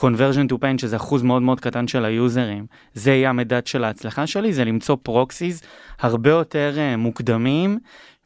conversion 0.00 0.52
to 0.52 0.54
paying 0.54 0.78
שזה 0.78 0.96
אחוז 0.96 1.22
מאוד 1.22 1.42
מאוד 1.42 1.60
קטן 1.60 1.88
של 1.88 2.04
היוזרים 2.04 2.66
זה 2.94 3.10
יהיה 3.10 3.30
המדד 3.30 3.66
של 3.66 3.84
ההצלחה 3.84 4.26
שלי 4.26 4.52
זה 4.52 4.64
למצוא 4.64 4.96
proxies 5.02 5.62
הרבה 6.00 6.30
יותר 6.30 6.74
uh, 6.76 6.96
מוקדמים 6.96 7.78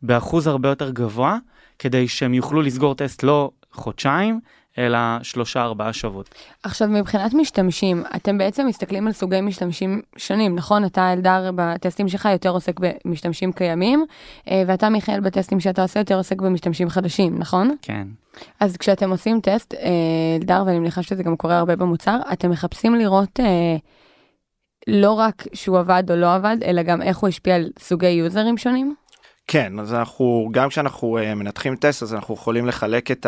באחוז 0.03 0.47
הרבה 0.47 0.69
יותר 0.69 0.91
גבוה 0.91 1.39
כדי 1.79 2.09
שהם 2.09 2.35
יוכלו 2.35 2.63
לסגור 2.63 2.95
טסט 2.95 3.23
לא 3.23 3.51
חודשיים 3.73 4.41
אלא 4.79 4.99
שלושה 5.23 5.62
ארבעה 5.62 5.93
שבועות. 5.93 6.35
עכשיו 6.62 6.88
מבחינת 6.88 7.35
משתמשים 7.35 8.03
אתם 8.17 8.38
בעצם 8.38 8.67
מסתכלים 8.67 9.07
על 9.07 9.12
סוגי 9.12 9.41
משתמשים 9.41 10.03
שונים 10.17 10.55
נכון 10.55 10.85
אתה 10.85 11.12
אלדר 11.12 11.51
בטסטים 11.55 12.09
שלך 12.09 12.29
יותר 12.33 12.51
עוסק 12.51 12.81
במשתמשים 12.81 13.53
קיימים 13.53 14.05
אה, 14.51 14.62
ואתה 14.67 14.88
מיכאל 14.88 15.21
בטסטים 15.21 15.61
שאתה 15.61 15.83
עושה 15.83 16.01
יותר 16.01 16.17
עוסק 16.17 16.41
במשתמשים 16.43 16.88
חדשים 16.88 17.38
נכון? 17.38 17.77
כן. 17.83 18.07
אז 18.61 18.77
כשאתם 18.77 19.11
עושים 19.11 19.41
טסט 19.41 19.75
אה, 19.75 19.88
אלדר 20.41 20.62
ואני 20.67 20.79
מניחה 20.79 21.03
שזה 21.03 21.23
גם 21.23 21.37
קורה 21.37 21.59
הרבה 21.59 21.77
במוצר 21.77 22.19
אתם 22.33 22.51
מחפשים 22.51 22.95
לראות. 22.95 23.41
אה, 23.41 23.77
לא 24.87 25.12
רק 25.12 25.45
שהוא 25.55 25.79
עבד 25.79 26.03
או 26.11 26.17
לא 26.17 26.35
עבד 26.35 26.57
אלא 26.64 26.83
גם 26.83 27.03
איך 27.03 27.19
הוא 27.19 27.29
השפיע 27.29 27.55
על 27.55 27.71
סוגי 27.79 28.09
יוזרים 28.09 28.59
שונים? 28.59 28.95
כן 29.51 29.79
אז 29.79 29.95
אנחנו 29.95 30.49
גם 30.53 30.69
כשאנחנו 30.69 31.19
uh, 31.19 31.35
מנתחים 31.35 31.77
טסט 31.77 32.03
אז 32.03 32.15
אנחנו 32.15 32.35
יכולים 32.35 32.67
לחלק 32.67 33.11
את 33.11 33.27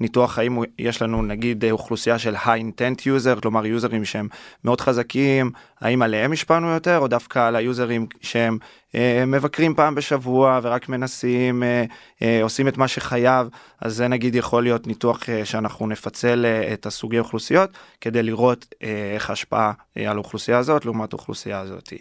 הניתוח 0.00 0.38
האם 0.38 0.58
יש 0.78 1.02
לנו 1.02 1.22
נגיד 1.22 1.64
אה, 1.64 1.70
אוכלוסייה 1.70 2.18
של 2.18 2.34
high 2.36 2.60
intent 2.60 3.00
user 3.00 3.40
כלומר 3.40 3.66
יוזרים 3.66 4.04
שהם 4.04 4.28
מאוד 4.64 4.80
חזקים 4.80 5.50
האם 5.80 6.02
עליהם 6.02 6.32
השפענו 6.32 6.68
יותר 6.68 6.98
או 6.98 7.08
דווקא 7.08 7.38
על 7.48 7.56
היוזרים 7.56 8.06
שהם 8.20 8.58
אה, 8.94 9.24
מבקרים 9.26 9.74
פעם 9.74 9.94
בשבוע 9.94 10.60
ורק 10.62 10.88
מנסים, 10.88 11.62
אה, 11.62 11.84
אה, 12.22 12.42
עושים 12.42 12.68
את 12.68 12.76
מה 12.76 12.88
שחייב, 12.88 13.48
אז 13.80 13.94
זה 13.94 14.08
נגיד 14.08 14.34
יכול 14.34 14.62
להיות 14.62 14.86
ניתוח 14.86 15.28
אה, 15.28 15.44
שאנחנו 15.44 15.86
נפצל 15.86 16.46
אה, 16.46 16.72
את 16.72 16.86
הסוגי 16.86 17.18
אוכלוסיות 17.18 17.70
כדי 18.00 18.22
לראות 18.22 18.66
אה, 18.82 19.12
איך 19.14 19.30
ההשפעה 19.30 19.72
אה, 19.96 20.10
על 20.10 20.16
האוכלוסייה 20.16 20.58
הזאת 20.58 20.84
לעומת 20.84 21.12
האוכלוסייה 21.12 21.60
הזאת. 21.60 21.92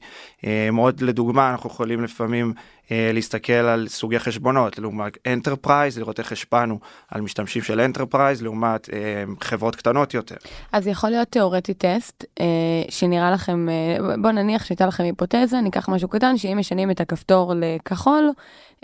אה, 0.45 0.69
מאוד 0.71 1.01
לדוגמה, 1.01 1.51
אנחנו 1.51 1.69
יכולים 1.69 2.03
לפעמים 2.03 2.53
אה, 2.91 3.11
להסתכל 3.13 3.53
על 3.53 3.87
סוגי 3.87 4.19
חשבונות, 4.19 4.79
לעומת 4.79 5.17
enterprise, 5.27 5.97
לראות 5.97 6.19
איך 6.19 6.31
השפענו 6.31 6.79
על 7.11 7.21
משתמשים 7.21 7.61
של 7.61 7.79
enterprise 7.79 8.41
לעומת 8.41 8.89
אה, 8.93 9.23
חברות 9.41 9.75
קטנות 9.75 10.13
יותר. 10.13 10.35
אז 10.71 10.87
יכול 10.87 11.09
להיות 11.09 11.27
תיאורטי 11.27 11.73
טסט 11.73 12.25
אה, 12.39 12.45
שנראה 12.89 13.31
לכם, 13.31 13.68
אה, 13.69 13.97
בוא 14.21 14.31
נניח 14.31 14.65
שהייתה 14.65 14.85
לכם 14.85 15.03
היפותזה, 15.03 15.61
ניקח 15.61 15.89
משהו 15.89 16.07
קטן, 16.07 16.37
שאם 16.37 16.57
משנים 16.59 16.91
את 16.91 17.01
הכפתור 17.01 17.53
לכחול, 17.55 18.31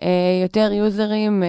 אה, 0.01 0.07
יותר 0.43 0.71
יוזרים 0.73 1.43
אה, 1.43 1.47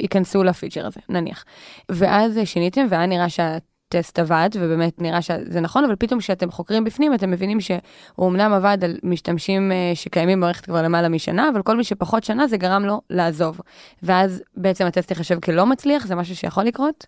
ייכנסו 0.00 0.44
לפיצ'ר 0.44 0.86
הזה, 0.86 1.00
נניח. 1.08 1.44
ואז 1.88 2.38
שיניתם 2.44 2.86
והיה 2.90 3.06
נראה 3.06 3.28
שה... 3.28 3.58
טסט 3.88 4.18
עבד 4.18 4.50
ובאמת 4.54 5.00
נראה 5.00 5.22
שזה 5.22 5.60
נכון 5.60 5.84
אבל 5.84 5.96
פתאום 5.96 6.20
כשאתם 6.20 6.50
חוקרים 6.50 6.84
בפנים 6.84 7.14
אתם 7.14 7.30
מבינים 7.30 7.60
שהוא 7.60 8.28
אמנם 8.28 8.52
עבד 8.52 8.78
על 8.84 8.96
משתמשים 9.02 9.72
שקיימים 9.94 10.38
במערכת 10.38 10.64
כבר 10.64 10.82
למעלה 10.82 11.08
משנה 11.08 11.48
אבל 11.48 11.62
כל 11.62 11.76
מי 11.76 11.84
שפחות 11.84 12.24
שנה 12.24 12.46
זה 12.46 12.56
גרם 12.56 12.84
לו 12.84 13.00
לעזוב 13.10 13.60
ואז 14.02 14.42
בעצם 14.56 14.86
הטסט 14.86 15.10
ייחשב 15.10 15.40
כלא 15.40 15.66
מצליח 15.66 16.06
זה 16.06 16.14
משהו 16.14 16.36
שיכול 16.36 16.64
לקרות. 16.64 17.06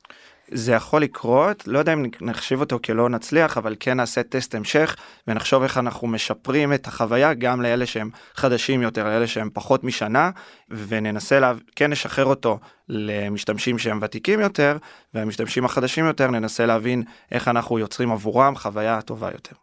זה 0.51 0.73
יכול 0.73 1.03
לקרות, 1.03 1.67
לא 1.67 1.79
יודע 1.79 1.93
אם 1.93 2.07
נחשיב 2.21 2.61
אותו 2.61 2.79
כלא 2.85 3.09
נצליח, 3.09 3.59
אבל 3.59 3.77
כן 3.81 3.97
נעשה 3.97 4.23
טסט 4.23 4.55
המשך 4.55 4.97
ונחשוב 5.29 5.63
איך 5.63 5.79
אנחנו 5.79 6.09
משפרים 6.09 6.73
את 6.73 6.87
החוויה 6.87 7.35
גם 7.35 7.63
לאלה 7.63 7.87
שהם 7.87 8.11
חדשים 8.35 8.83
יותר, 8.83 9.05
לאלה 9.05 9.27
שהם 9.27 9.51
פחות 9.53 9.85
משנה, 9.85 10.31
וננסה, 10.71 11.41
לה... 11.41 11.53
כן 11.77 11.93
נשחרר 11.93 12.25
אותו 12.25 12.59
למשתמשים 12.89 13.79
שהם 13.79 13.99
ותיקים 14.03 14.41
יותר, 14.41 14.77
והמשתמשים 15.15 15.65
החדשים 15.65 16.05
יותר 16.05 16.31
ננסה 16.31 16.67
להבין 16.67 17.03
איך 17.33 17.49
אנחנו 17.49 17.79
יוצרים 17.79 18.13
עבורם 18.13 18.57
חוויה 18.57 19.03
טובה 19.03 19.31
יותר. 19.33 19.57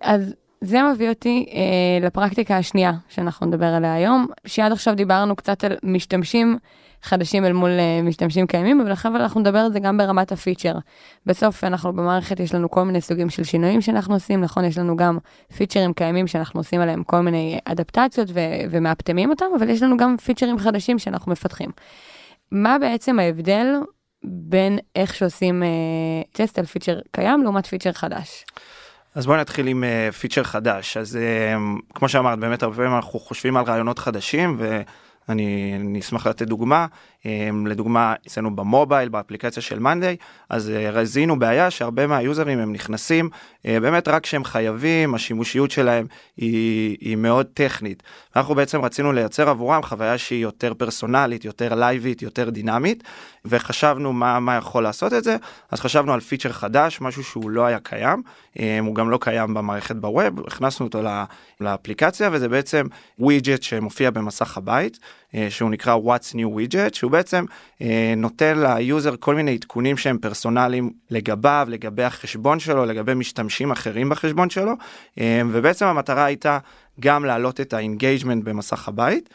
אז 0.00 0.34
זה 0.62 0.82
מביא 0.82 1.08
אותי 1.08 1.46
אה, 1.52 2.06
לפרקטיקה 2.06 2.56
השנייה 2.56 2.92
שאנחנו 3.08 3.46
נדבר 3.46 3.66
עליה 3.66 3.94
היום, 3.94 4.26
שעד 4.46 4.72
עכשיו 4.72 4.94
דיברנו 4.94 5.36
קצת 5.36 5.64
על 5.64 5.76
משתמשים 5.82 6.58
חדשים 7.02 7.44
אל 7.44 7.52
מול 7.52 7.70
אה, 7.70 8.02
משתמשים 8.02 8.46
קיימים, 8.46 8.80
אבל 8.80 8.92
עכשיו 8.92 9.16
אנחנו 9.16 9.40
נדבר 9.40 9.58
על 9.58 9.72
זה 9.72 9.80
גם 9.80 9.98
ברמת 9.98 10.32
הפיצ'ר. 10.32 10.74
בסוף 11.26 11.64
אנחנו 11.64 11.92
במערכת 11.92 12.40
יש 12.40 12.54
לנו 12.54 12.70
כל 12.70 12.82
מיני 12.82 13.00
סוגים 13.00 13.30
של 13.30 13.44
שינויים 13.44 13.80
שאנחנו 13.80 14.14
עושים, 14.14 14.40
נכון? 14.40 14.64
יש 14.64 14.78
לנו 14.78 14.96
גם 14.96 15.18
פיצ'רים 15.56 15.92
קיימים 15.92 16.26
שאנחנו 16.26 16.60
עושים 16.60 16.80
עליהם 16.80 17.04
כל 17.04 17.20
מיני 17.20 17.58
אדפטציות 17.64 18.28
ו- 18.30 18.40
ומאפטמים 18.70 19.30
אותם, 19.30 19.46
אבל 19.58 19.70
יש 19.70 19.82
לנו 19.82 19.96
גם 19.96 20.16
פיצ'רים 20.16 20.58
חדשים 20.58 20.98
שאנחנו 20.98 21.32
מפתחים. 21.32 21.70
מה 22.52 22.78
בעצם 22.78 23.18
ההבדל 23.18 23.66
בין 24.24 24.78
איך 24.96 25.14
שעושים 25.14 25.62
אה, 25.62 25.68
טסט 26.32 26.58
על 26.58 26.64
פיצ'ר 26.64 27.00
קיים 27.10 27.42
לעומת 27.42 27.66
פיצ'ר 27.66 27.92
חדש? 27.92 28.44
אז 29.14 29.26
בואי 29.26 29.40
נתחיל 29.40 29.66
עם 29.66 29.84
uh, 29.84 30.12
פיצ'ר 30.12 30.42
חדש. 30.42 30.96
אז 30.96 31.18
uh, 31.18 31.94
כמו 31.94 32.08
שאמרת 32.08 32.38
באמת 32.38 32.62
הרבה 32.62 32.76
פעמים 32.76 32.94
אנחנו 32.94 33.18
חושבים 33.18 33.56
על 33.56 33.64
רעיונות 33.64 33.98
חדשים 33.98 34.56
ואני 35.28 36.00
אשמח 36.00 36.26
לתת 36.26 36.46
דוגמה 36.46 36.86
לדוגמה 37.66 38.14
אצלנו 38.26 38.56
במובייל 38.56 39.08
באפליקציה 39.08 39.62
של 39.62 39.78
מאנדיי 39.78 40.16
אז 40.50 40.68
uh, 40.68 40.90
זיהינו 40.92 41.38
בעיה 41.38 41.70
שהרבה 41.70 42.06
מה-users 42.06 42.58
הם 42.58 42.72
נכנסים 42.72 43.30
uh, 43.32 43.66
באמת 43.80 44.08
רק 44.08 44.26
שהם 44.26 44.44
חייבים 44.44 45.14
השימושיות 45.14 45.70
שלהם 45.70 46.06
היא, 46.36 46.96
היא 47.00 47.16
מאוד 47.16 47.46
טכנית. 47.54 48.02
אנחנו 48.36 48.54
בעצם 48.54 48.80
רצינו 48.80 49.12
לייצר 49.12 49.48
עבורם 49.48 49.82
חוויה 49.82 50.18
שהיא 50.18 50.42
יותר 50.42 50.74
פרסונלית 50.74 51.44
יותר 51.44 51.74
live-ית 51.74 52.22
יותר 52.22 52.50
דינמית 52.50 53.02
וחשבנו 53.44 54.12
מה, 54.12 54.40
מה 54.40 54.56
יכול 54.56 54.82
לעשות 54.82 55.12
את 55.12 55.24
זה. 55.24 55.36
אז 55.70 55.80
חשבנו 55.80 56.12
על 56.12 56.20
פיצ'ר 56.20 56.52
חדש 56.52 57.00
משהו 57.00 57.24
שהוא 57.24 57.50
לא 57.50 57.66
היה 57.66 57.78
קיים 57.78 58.22
הוא 58.80 58.94
גם 58.94 59.10
לא 59.10 59.18
קיים 59.20 59.54
במערכת 59.54 59.96
ב-web 59.96 60.46
הכנסנו 60.46 60.86
אותו 60.86 61.02
לאפליקציה 61.60 62.30
וזה 62.32 62.48
בעצם 62.48 62.86
widget 63.18 63.62
שמופיע 63.62 64.10
במסך 64.10 64.56
הבית 64.56 64.98
שהוא 65.48 65.70
נקרא 65.70 65.96
what's 65.96 66.34
new 66.34 66.58
widget 66.58 66.94
שהוא 66.94 67.10
בעצם 67.10 67.44
נותן 68.16 68.58
ל-user 68.58 69.14
כל 69.20 69.34
מיני 69.34 69.54
עדכונים 69.54 69.96
שהם 69.96 70.18
פרסונליים 70.18 70.90
לגביו 71.10 71.66
לגבי 71.70 72.02
החשבון 72.02 72.60
שלו 72.60 72.86
לגבי 72.86 73.14
משתמשים 73.14 73.70
אחרים 73.70 74.08
בחשבון 74.08 74.50
שלו 74.50 74.72
ובעצם 75.22 75.86
המטרה 75.86 76.24
הייתה 76.24 76.58
גם 77.00 77.24
להעלות 77.24 77.60
את 77.60 77.72
ה-engagement 77.72 78.44
במסך 78.44 78.88
הבית 78.88 79.28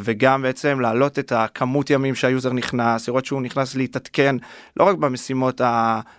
וגם 0.00 0.42
בעצם 0.42 0.80
להעלות 0.80 1.18
את 1.18 1.32
הכמות 1.32 1.90
ימים 1.90 2.14
שה 2.14 2.30
user 2.30 2.52
נכנס, 2.52 3.08
לראות 3.08 3.24
שהוא 3.24 3.42
נכנס 3.42 3.74
להתעדכן 3.74 4.36
לא 4.76 4.84
רק 4.84 4.96
במשימות 4.96 5.60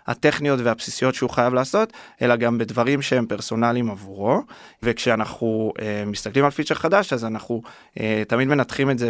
הטכניות 0.08 0.60
והבסיסיות 0.64 1.16
שהוא 1.16 1.30
חייב 1.30 1.54
לעשות, 1.54 1.94
אלא 2.22 2.36
גם 2.36 2.58
בדברים 2.58 3.02
שהם 3.02 3.26
פרסונליים 3.26 3.92
עבורו. 3.92 4.42
וכשאנחנו 4.84 5.74
מסתכלים 6.06 6.46
על 6.46 6.52
פיצ'ר 6.52 6.76
חדש 6.76 7.14
אז 7.14 7.26
אנחנו 7.26 7.62
תמיד 8.28 8.48
מנתחים 8.48 8.90
את 8.90 9.00
זה 9.00 9.10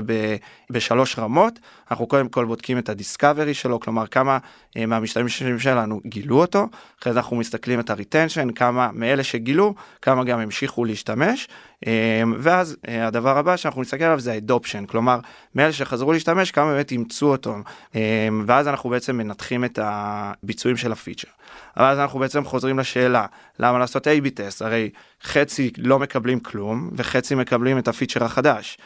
בשלוש 0.70 1.20
רמות, 1.20 1.60
אנחנו 1.92 2.08
קודם 2.08 2.30
כל 2.30 2.46
בודקים 2.46 2.78
את 2.78 2.90
ה 2.90 2.96
discovery 2.96 3.54
שלו, 3.54 3.80
כלומר 3.80 4.08
כמה 4.08 4.38
מהמשתמשים 4.76 5.60
שלנו 5.60 6.02
גילו 6.06 6.42
אותו, 6.42 6.68
אחרי 7.02 7.14
זה 7.14 7.20
אנחנו 7.20 7.36
מסתכלים 7.36 7.80
את 7.80 7.90
ה 7.90 7.95
retention, 7.95 8.52
כמה 8.52 8.90
מאלה 8.94 9.24
שגילו, 9.24 9.76
כמה 10.02 10.24
גם 10.24 10.40
המשיכו 10.40 10.86
להשתמש. 10.86 11.48
ואז 12.40 12.78
הדבר 12.88 13.38
הבא 13.38 13.58
שאנחנו 13.58 13.82
נסתכל 13.82 14.04
עליו 14.04 14.20
זה 14.20 14.32
האדופשן 14.32 14.86
כלומר 14.86 15.20
מאלה 15.56 15.74
שחזרו 15.74 16.14
להשתמש 16.14 16.52
כמה 16.52 16.72
באמת 16.72 16.92
אימצו 16.92 17.32
אותו 17.32 17.56
ואז 18.46 18.68
אנחנו 18.68 18.90
בעצם 18.90 19.18
מנתחים 19.18 19.66
את 19.66 19.80
הביצועים 19.82 20.78
של 20.78 20.92
הפיצ'ר. 20.92 21.28
אבל 21.78 21.86
אז 21.86 22.00
אנחנו 22.00 22.20
בעצם 22.20 22.46
חוזרים 22.46 22.80
לשאלה 22.80 23.26
למה 23.60 23.80
לעשות 23.80 24.08
A-B 24.08 24.30
טסט 24.34 24.62
הרי 24.62 24.90
חצי 25.24 25.72
לא 25.78 26.00
מקבלים 26.00 26.40
כלום 26.40 26.90
וחצי 26.94 27.36
מקבלים 27.36 27.78
את 27.78 27.88
הפיצ'ר 27.88 28.24
החדש. 28.24 28.78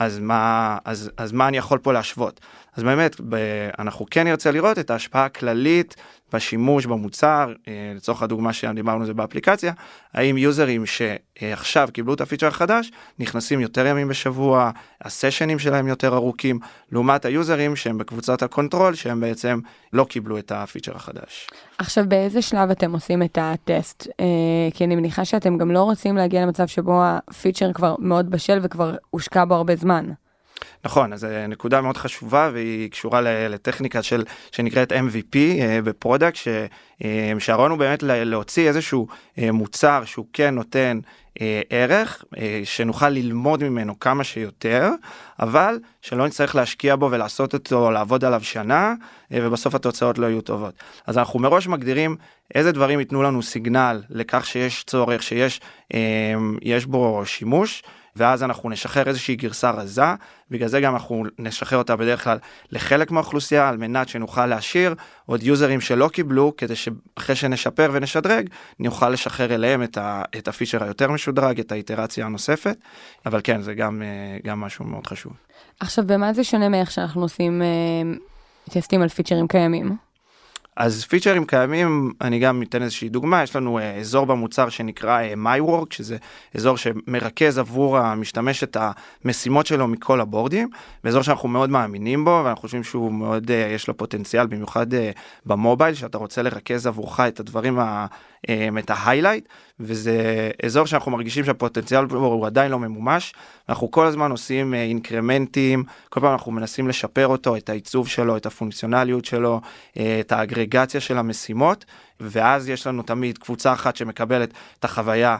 אז 0.00 0.18
מה 0.18 0.78
אז 0.84 1.10
אז 1.16 1.32
מה 1.32 1.48
אני 1.48 1.56
יכול 1.56 1.78
פה 1.78 1.92
להשוות? 1.92 2.40
אז 2.76 2.82
באמת 2.82 3.16
ב, 3.28 3.36
אנחנו 3.78 4.06
כן 4.10 4.26
נרצה 4.26 4.50
לראות 4.50 4.78
את 4.78 4.90
ההשפעה 4.90 5.24
הכללית 5.24 5.96
בשימוש 6.34 6.86
במוצר 6.86 7.52
לצורך 7.94 8.22
הדוגמה 8.22 8.52
שדיברנו 8.52 9.06
זה 9.06 9.14
באפליקציה 9.14 9.72
האם 10.14 10.38
יוזרים 10.38 10.84
שעכשיו 10.86 11.88
קיבלו 11.92 12.14
את 12.14 12.20
הפיצ'ר 12.20 12.46
החדש 12.46 12.90
נכנסים 13.18 13.60
יותר 13.60 13.86
ימים 13.86 14.08
בשבוע 14.08 14.70
הסשנים 15.02 15.58
שלהם 15.58 15.88
יותר 15.88 16.14
ארוכים 16.14 16.58
לעומת 16.92 17.24
היוזרים 17.24 17.76
שהם 17.76 17.98
בקבוצת 17.98 18.42
ה 18.42 18.48
control 18.48 18.94
שהם 18.94 19.20
בעצם 19.20 19.60
לא 19.92 20.04
קיבלו 20.04 20.38
את 20.38 20.52
הפיצ'ר 20.52 20.96
החדש. 20.96 21.46
עכשיו 21.78 22.04
באיזה 22.08 22.42
שלב 22.42 22.70
אתם 22.70 22.92
עושים 22.92 23.22
את 23.22 23.38
הטסט 23.40 24.08
אה, 24.20 24.24
כי 24.74 24.84
אני 24.84 24.96
מניחה 24.96 25.24
שאתם 25.24 25.58
גם 25.58 25.70
לא 25.70 25.82
רוצים 25.82 26.16
להגיע 26.16 26.42
למצב 26.42 26.66
שבו 26.66 27.02
הפיצ'ר 27.04 27.72
כבר 27.72 27.94
מאוד 27.98 28.30
בשל 28.30 28.58
וכבר 28.62 28.94
הושקע 29.10 29.44
בו 29.44 29.54
הרבה 29.54 29.76
זמן. 29.76 30.06
נכון 30.84 31.12
אז 31.12 31.26
נקודה 31.48 31.80
מאוד 31.80 31.96
חשובה 31.96 32.50
והיא 32.52 32.90
קשורה 32.90 33.20
לטכניקה 33.48 34.02
של 34.02 34.24
שנקראת 34.52 34.92
MVP 34.92 35.36
ב 35.84 35.91
product 35.91 36.38
שהרעיון 37.38 37.70
הוא 37.70 37.78
באמת 37.78 38.02
להוציא 38.02 38.68
איזשהו 38.68 39.06
מוצר 39.38 40.04
שהוא 40.04 40.26
כן 40.32 40.54
נותן 40.54 41.00
ערך 41.70 42.24
שנוכל 42.64 43.08
ללמוד 43.08 43.64
ממנו 43.64 44.00
כמה 44.00 44.24
שיותר 44.24 44.90
אבל 45.40 45.78
שלא 46.02 46.26
נצטרך 46.26 46.54
להשקיע 46.54 46.96
בו 46.96 47.10
ולעשות 47.10 47.54
אותו 47.54 47.90
לעבוד 47.90 48.24
עליו 48.24 48.44
שנה 48.44 48.94
ובסוף 49.30 49.74
התוצאות 49.74 50.18
לא 50.18 50.26
יהיו 50.26 50.40
טובות 50.40 50.74
אז 51.06 51.18
אנחנו 51.18 51.38
מראש 51.38 51.68
מגדירים 51.68 52.16
איזה 52.54 52.72
דברים 52.72 52.98
ייתנו 52.98 53.22
לנו 53.22 53.42
signal 53.42 54.02
לכך 54.10 54.46
שיש 54.46 54.84
צורך 54.84 55.22
שיש 55.22 55.60
יש 56.62 56.86
בו 56.86 57.22
שימוש. 57.24 57.82
ואז 58.16 58.42
אנחנו 58.42 58.70
נשחרר 58.70 59.08
איזושהי 59.08 59.36
גרסה 59.36 59.70
רזה, 59.70 60.02
בגלל 60.50 60.68
זה 60.68 60.80
גם 60.80 60.94
אנחנו 60.94 61.24
נשחרר 61.38 61.78
אותה 61.78 61.96
בדרך 61.96 62.24
כלל 62.24 62.38
לחלק 62.70 63.10
מהאוכלוסייה, 63.10 63.68
על 63.68 63.76
מנת 63.76 64.08
שנוכל 64.08 64.46
להשאיר 64.46 64.94
עוד 65.26 65.42
יוזרים 65.42 65.80
שלא 65.80 66.08
קיבלו, 66.08 66.52
כדי 66.56 66.74
שאחרי 66.76 67.36
שנשפר 67.36 67.90
ונשדרג, 67.92 68.48
נוכל 68.78 69.08
לשחרר 69.08 69.54
אליהם 69.54 69.82
את, 69.82 69.98
ה, 69.98 70.22
את 70.38 70.48
הפיצ'ר 70.48 70.84
היותר 70.84 71.10
משודרג, 71.10 71.60
את 71.60 71.72
האיטרציה 71.72 72.26
הנוספת, 72.26 72.76
אבל 73.26 73.40
כן, 73.44 73.62
זה 73.62 73.74
גם, 73.74 74.02
גם 74.44 74.60
משהו 74.60 74.84
מאוד 74.84 75.06
חשוב. 75.06 75.32
עכשיו, 75.80 76.06
במה 76.06 76.32
זה 76.32 76.44
שונה 76.44 76.68
מאיך 76.68 76.90
שאנחנו 76.90 77.22
עושים 77.22 77.62
טסטים 78.70 79.02
על 79.02 79.08
פיצ'רים 79.08 79.48
קיימים? 79.48 80.03
אז 80.76 81.04
פיצ'רים 81.04 81.44
קיימים 81.44 82.12
אני 82.20 82.38
גם 82.38 82.62
אתן 82.62 82.82
איזושהי 82.82 83.08
דוגמה 83.08 83.42
יש 83.42 83.56
לנו 83.56 83.78
uh, 83.78 83.82
אזור 84.00 84.26
במוצר 84.26 84.68
שנקרא 84.68 85.20
uh, 85.20 85.36
MyWork 85.36 85.86
שזה 85.90 86.16
אזור 86.54 86.76
שמרכז 86.76 87.58
עבור 87.58 87.98
המשתמש 87.98 88.64
את 88.64 88.76
המשימות 89.24 89.66
שלו 89.66 89.88
מכל 89.88 90.20
הבורדים 90.20 90.70
ואזור 91.04 91.22
שאנחנו 91.22 91.48
מאוד 91.48 91.70
מאמינים 91.70 92.24
בו 92.24 92.42
ואנחנו 92.44 92.60
חושבים 92.60 92.84
שהוא 92.84 93.12
מאוד 93.12 93.50
uh, 93.50 93.74
יש 93.74 93.88
לו 93.88 93.96
פוטנציאל 93.96 94.46
במיוחד 94.46 94.86
במובייל 95.46 95.94
שאתה 95.94 96.18
רוצה 96.18 96.42
לרכז 96.42 96.86
עבורך 96.86 97.20
את 97.20 97.40
הדברים 97.40 97.78
את 98.78 98.90
ההיילייט, 98.90 99.48
וזה 99.80 100.50
אזור 100.64 100.86
שאנחנו 100.86 101.12
מרגישים 101.12 101.44
שהפוטנציאל 101.44 102.04
הוא 102.04 102.46
עדיין 102.46 102.70
לא 102.70 102.78
ממומש. 102.78 103.34
אנחנו 103.68 103.90
כל 103.90 104.06
הזמן 104.06 104.30
עושים 104.30 104.74
אינקרמנטים, 104.74 105.84
כל 106.08 106.20
פעם 106.20 106.32
אנחנו 106.32 106.52
מנסים 106.52 106.88
לשפר 106.88 107.26
אותו, 107.26 107.56
את 107.56 107.68
העיצוב 107.68 108.08
שלו, 108.08 108.36
את 108.36 108.46
הפונקציונליות 108.46 109.24
שלו, 109.24 109.60
את 110.20 110.32
האגרגציה 110.32 111.00
של 111.00 111.18
המשימות, 111.18 111.84
ואז 112.20 112.68
יש 112.68 112.86
לנו 112.86 113.02
תמיד 113.02 113.38
קבוצה 113.38 113.72
אחת 113.72 113.96
שמקבלת 113.96 114.52
את 114.78 114.84
החוויה 114.84 115.36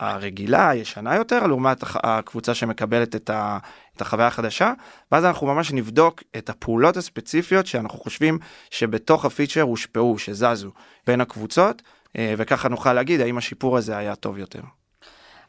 הרגילה, 0.00 0.68
הישנה 0.68 1.14
יותר, 1.16 1.46
לעומת 1.46 1.84
הקבוצה 1.94 2.54
שמקבלת 2.54 3.16
את, 3.16 3.30
ה, 3.30 3.58
את 3.96 4.00
החוויה 4.00 4.26
החדשה, 4.26 4.72
ואז 5.12 5.24
אנחנו 5.24 5.46
ממש 5.46 5.72
נבדוק 5.72 6.22
את 6.36 6.50
הפעולות 6.50 6.96
הספציפיות 6.96 7.66
שאנחנו 7.66 7.98
חושבים 7.98 8.38
שבתוך 8.70 9.24
הפיצ'ר 9.24 9.62
הושפעו, 9.62 10.18
שזזו 10.18 10.70
בין 11.06 11.20
הקבוצות, 11.20 11.82
אה, 12.18 12.34
וככה 12.38 12.68
נוכל 12.68 12.92
להגיד 12.92 13.20
האם 13.20 13.38
השיפור 13.38 13.76
הזה 13.76 13.96
היה 13.96 14.14
טוב 14.14 14.38
יותר. 14.38 14.60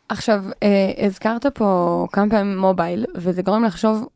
עכשיו, 0.10 0.44
אה, 0.64 1.06
הזכרת 1.06 1.46
פה 1.46 2.08
כמה 2.12 2.30
פעמים 2.30 2.58
מובייל, 2.58 3.06
וזה 3.16 3.42
גורם 3.42 3.64
לחשוב, 3.64 4.08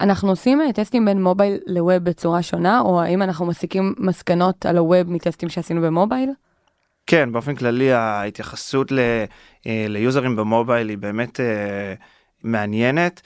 אנחנו 0.00 0.28
עושים 0.28 0.60
אה, 0.60 0.72
טסטים 0.72 1.04
בין 1.04 1.22
מובייל 1.22 1.58
לווב 1.66 1.96
בצורה 1.96 2.42
שונה, 2.42 2.80
או 2.80 3.02
האם 3.02 3.22
אנחנו 3.22 3.46
מסיקים 3.46 3.94
מסקנות 3.98 4.66
על 4.66 4.76
הווב 4.76 5.10
מטסטים 5.10 5.48
שעשינו 5.48 5.82
במובייל? 5.82 6.30
כן, 7.06 7.32
באופן 7.32 7.54
כללי 7.54 7.92
ההתייחסות 7.92 8.92
ל, 8.92 8.98
ליוזרים 9.66 10.36
במובייל 10.36 10.88
היא 10.88 10.98
באמת 10.98 11.40
מעניינת. 12.46 13.22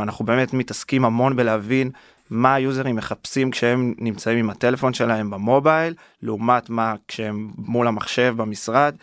אנחנו 0.00 0.24
באמת 0.24 0.54
מתעסקים 0.54 1.04
המון 1.04 1.36
בלהבין 1.36 1.90
מה 2.30 2.54
היוזרים 2.54 2.96
מחפשים 2.96 3.50
כשהם 3.50 3.94
נמצאים 3.98 4.38
עם 4.38 4.50
הטלפון 4.50 4.94
שלהם 4.94 5.30
במובייל, 5.30 5.94
לעומת 6.22 6.70
מה 6.70 6.94
כשהם 7.08 7.50
מול 7.58 7.86
המחשב 7.86 8.34
במשרד, 8.36 8.94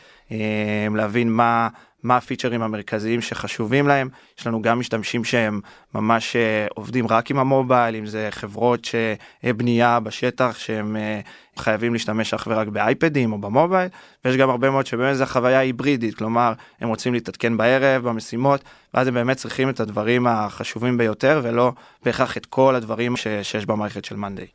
להבין 0.95 1.31
מה, 1.31 1.67
מה 2.07 2.17
הפיצ'רים 2.17 2.61
המרכזיים 2.61 3.21
שחשובים 3.21 3.87
להם. 3.87 4.09
יש 4.39 4.47
לנו 4.47 4.61
גם 4.61 4.79
משתמשים 4.79 5.23
שהם 5.23 5.61
ממש 5.95 6.35
אה, 6.35 6.67
עובדים 6.75 7.07
רק 7.07 7.31
עם 7.31 7.39
המובייל, 7.39 7.95
אם 7.95 8.05
זה 8.05 8.27
חברות 8.31 8.85
שבנייה 8.85 9.99
בשטח 9.99 10.55
שהם 10.57 10.95
אה, 10.95 11.19
חייבים 11.57 11.93
להשתמש 11.93 12.33
אך 12.33 12.47
ורק 12.51 12.67
באייפדים 12.67 13.33
או 13.33 13.37
במובייל, 13.37 13.89
ויש 14.25 14.35
גם 14.35 14.49
הרבה 14.49 14.69
מאוד 14.69 14.85
שבאמת 14.85 15.15
זו 15.15 15.25
חוויה 15.25 15.59
היברידית, 15.59 16.15
כלומר 16.15 16.53
הם 16.81 16.89
רוצים 16.89 17.13
להתעדכן 17.13 17.57
בערב 17.57 18.03
במשימות, 18.03 18.63
ואז 18.93 19.07
הם 19.07 19.13
באמת 19.13 19.37
צריכים 19.37 19.69
את 19.69 19.79
הדברים 19.79 20.27
החשובים 20.27 20.97
ביותר 20.97 21.41
ולא 21.43 21.71
בהכרח 22.05 22.37
את 22.37 22.45
כל 22.45 22.75
הדברים 22.75 23.17
ש- 23.17 23.27
שיש 23.41 23.65
במערכת 23.65 24.05
של 24.05 24.15
מאנדיי. 24.15 24.47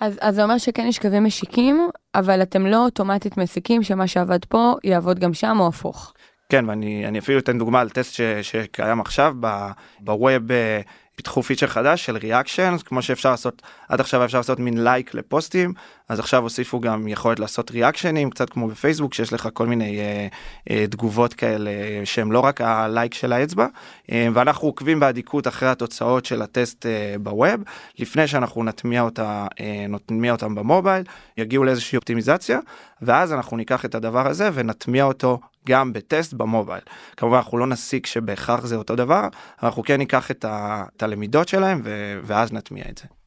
אז, 0.00 0.18
אז 0.20 0.34
זה 0.34 0.42
אומר 0.42 0.58
שכן 0.58 0.86
יש 0.86 0.98
קווים 0.98 1.24
משיקים, 1.24 1.88
אבל 2.14 2.42
אתם 2.42 2.66
לא 2.66 2.84
אוטומטית 2.84 3.36
מסיקים 3.36 3.82
שמה 3.82 4.06
שעבד 4.06 4.44
פה 4.44 4.74
יעבוד 4.84 5.18
גם 5.18 5.34
שם 5.34 5.56
או 5.60 5.66
הפוך. 5.68 6.14
כן, 6.50 6.68
ואני 6.68 7.18
אפילו 7.18 7.38
אתן 7.38 7.58
דוגמה 7.58 7.80
על 7.80 7.90
טסט 7.90 8.14
ש, 8.14 8.20
שקיים 8.42 9.00
עכשיו 9.00 9.34
ב 10.00 10.10
web. 10.10 10.52
אה, 10.52 10.80
פיתחו 11.20 11.42
פיצ'ר 11.42 11.66
חדש 11.66 12.06
של 12.06 12.16
reaction 12.16 12.76
כמו 12.84 13.02
שאפשר 13.02 13.30
לעשות 13.30 13.62
עד 13.88 14.00
עכשיו 14.00 14.24
אפשר 14.24 14.38
לעשות 14.38 14.58
מין 14.58 14.84
לייק 14.84 15.14
לפוסטים 15.14 15.72
אז 16.08 16.18
עכשיו 16.18 16.42
הוסיפו 16.42 16.80
גם 16.80 17.08
יכולת 17.08 17.38
לעשות 17.40 17.70
ריאקשנים 17.70 18.30
קצת 18.30 18.50
כמו 18.50 18.68
בפייסבוק 18.68 19.14
שיש 19.14 19.32
לך 19.32 19.48
כל 19.52 19.66
מיני 19.66 20.00
אה, 20.00 20.28
אה, 20.70 20.86
תגובות 20.86 21.34
כאלה 21.34 21.70
שהם 22.04 22.32
לא 22.32 22.40
רק 22.40 22.60
הלייק 22.60 23.14
של 23.14 23.32
האצבע 23.32 23.66
אה, 24.12 24.28
ואנחנו 24.34 24.68
עוקבים 24.68 25.00
באדיקות 25.00 25.48
אחרי 25.48 25.68
התוצאות 25.68 26.24
של 26.24 26.42
הטסט 26.42 26.86
אה, 26.86 27.14
בווב 27.20 27.60
לפני 27.98 28.26
שאנחנו 28.26 28.64
נטמיע 28.64 29.02
אותה 29.02 29.46
אה, 29.60 29.84
נטמיע 29.88 30.32
אותם 30.32 30.54
במובייל 30.54 31.04
יגיעו 31.36 31.64
לאיזושהי 31.64 31.96
אופטימיזציה 31.96 32.60
ואז 33.02 33.32
אנחנו 33.32 33.56
ניקח 33.56 33.84
את 33.84 33.94
הדבר 33.94 34.28
הזה 34.28 34.50
ונטמיע 34.54 35.04
אותו 35.04 35.40
גם 35.68 35.92
בטסט 35.92 36.32
במובייל. 36.32 36.82
כמובן 37.16 37.36
אנחנו 37.36 37.58
לא 37.58 37.66
נסיק 37.66 38.06
שבהכרח 38.06 38.66
זה 38.66 38.76
אותו 38.76 38.96
דבר, 38.96 39.28
אנחנו 39.62 39.82
כן 39.82 39.96
ניקח 39.96 40.30
את, 40.30 40.44
ה, 40.44 40.84
את 40.96 41.02
הלמידות 41.02 41.48
שלהם 41.48 41.80
ו, 41.84 42.20
ואז 42.24 42.52
נטמיע 42.52 42.84
את 42.90 42.98
זה. 42.98 43.19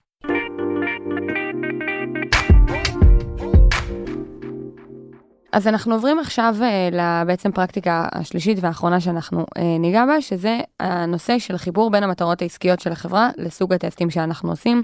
אז 5.53 5.67
אנחנו 5.67 5.93
עוברים 5.93 6.19
עכשיו 6.19 6.55
uh, 6.59 6.95
בעצם 7.27 7.51
פרקטיקה 7.51 8.07
השלישית 8.11 8.57
והאחרונה 8.61 8.99
שאנחנו 8.99 9.41
uh, 9.41 9.61
ניגע 9.79 10.05
בה, 10.05 10.21
שזה 10.21 10.59
הנושא 10.79 11.39
של 11.39 11.57
חיבור 11.57 11.91
בין 11.91 12.03
המטרות 12.03 12.41
העסקיות 12.41 12.79
של 12.79 12.91
החברה 12.91 13.29
לסוג 13.37 13.73
הטסטים 13.73 14.09
שאנחנו 14.09 14.49
עושים. 14.49 14.83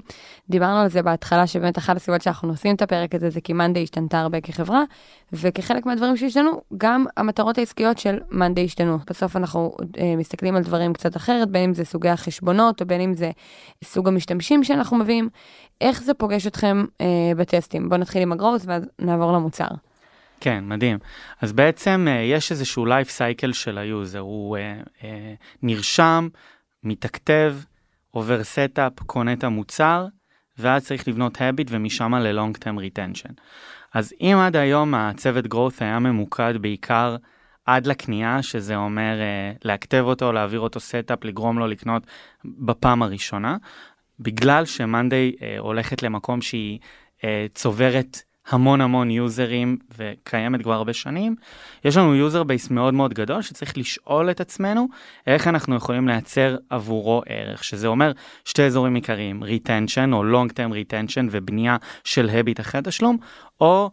דיברנו 0.50 0.78
על 0.78 0.88
זה 0.88 1.02
בהתחלה, 1.02 1.46
שבאמת 1.46 1.78
אחת 1.78 1.96
הסיבות 1.96 2.22
שאנחנו 2.22 2.48
עושים 2.48 2.74
את 2.74 2.82
הפרק 2.82 3.14
הזה 3.14 3.30
זה 3.30 3.40
כי 3.40 3.52
מאנדי 3.52 3.82
השתנתה 3.82 4.20
הרבה 4.20 4.40
כחברה, 4.40 4.82
וכחלק 5.32 5.86
מהדברים 5.86 6.16
שהשתנו, 6.16 6.60
גם 6.76 7.04
המטרות 7.16 7.58
העסקיות 7.58 7.98
של 7.98 8.18
מאנדי 8.30 8.64
השתנו. 8.64 8.98
בסוף 9.10 9.36
אנחנו 9.36 9.72
uh, 9.80 9.84
מסתכלים 10.16 10.56
על 10.56 10.62
דברים 10.62 10.92
קצת 10.92 11.16
אחרת, 11.16 11.48
בין 11.50 11.64
אם 11.64 11.74
זה 11.74 11.84
סוגי 11.84 12.08
החשבונות, 12.08 12.80
או 12.80 12.86
בין 12.86 13.00
אם 13.00 13.14
זה 13.14 13.30
סוג 13.84 14.08
המשתמשים 14.08 14.64
שאנחנו 14.64 14.96
מביאים. 14.96 15.28
איך 15.80 16.02
זה 16.02 16.14
פוגש 16.14 16.46
אתכם 16.46 16.84
אה, 16.84 17.04
בטסטים? 17.36 17.88
בואו 17.88 18.00
נתחיל 18.00 18.22
עם 18.22 18.32
ה 18.32 18.36
growth 18.36 18.62
ואז 18.66 18.82
נעבור 18.98 19.32
למוצר. 19.32 19.89
כן, 20.40 20.64
מדהים. 20.66 20.98
אז 21.40 21.52
בעצם 21.52 22.06
אה, 22.08 22.10
יש 22.10 22.52
איזשהו 22.52 22.86
life 22.86 23.08
cycle 23.08 23.52
של 23.52 23.78
ה 23.78 23.85
user, 23.85 24.18
הוא 24.18 24.56
אה, 24.56 24.88
אה, 25.00 25.04
נרשם, 25.62 26.28
מתאקטב, 26.84 27.56
עובר 28.10 28.44
setup, 28.44 28.92
קונה 29.06 29.32
את 29.32 29.44
המוצר, 29.44 30.06
ואז 30.58 30.86
צריך 30.86 31.08
לבנות 31.08 31.36
habit 31.36 31.66
ומשם 31.68 32.14
ל-long 32.14 32.58
term 32.58 32.78
retention. 32.78 33.32
אז 33.94 34.14
אם 34.20 34.36
עד 34.40 34.56
היום 34.56 34.94
הצוות 34.94 35.44
growth 35.44 35.76
היה 35.80 35.98
ממוקד 35.98 36.54
בעיקר 36.60 37.16
עד 37.66 37.86
לקנייה, 37.86 38.42
שזה 38.42 38.76
אומר 38.76 39.18
אה, 39.18 39.58
לאקטב 39.64 40.02
אותו, 40.06 40.32
להעביר 40.32 40.60
אותו 40.60 40.80
setup, 40.80 41.24
לגרום 41.24 41.58
לו 41.58 41.66
לקנות 41.66 42.06
בפעם 42.44 43.02
הראשונה, 43.02 43.56
בגלל 44.20 44.64
שמאנדיי 44.64 45.32
אה, 45.38 45.42
הולכת 45.58 46.02
למקום 46.02 46.40
שהיא 46.40 46.78
אה, 47.18 47.22
צוברת 47.54 48.22
המון 48.48 48.80
המון 48.80 49.10
יוזרים 49.10 49.78
וקיימת 49.96 50.62
כבר 50.62 50.72
הרבה 50.72 50.92
שנים. 50.92 51.34
יש 51.84 51.96
לנו 51.96 52.14
user 52.14 52.42
base 52.42 52.70
מאוד 52.70 52.94
מאוד 52.94 53.14
גדול 53.14 53.42
שצריך 53.42 53.78
לשאול 53.78 54.30
את 54.30 54.40
עצמנו 54.40 54.88
איך 55.26 55.48
אנחנו 55.48 55.76
יכולים 55.76 56.08
לייצר 56.08 56.56
עבורו 56.70 57.22
ערך, 57.26 57.64
שזה 57.64 57.86
אומר 57.86 58.12
שתי 58.44 58.62
אזורים 58.62 58.94
עיקריים, 58.94 59.42
retention 59.42 60.12
או 60.12 60.22
long 60.32 60.50
term 60.52 60.72
retention 60.72 61.28
ובנייה 61.30 61.76
של 62.04 62.28
habit 62.28 62.60
אחרי 62.60 62.78
התשלום, 62.78 63.16
או 63.60 63.90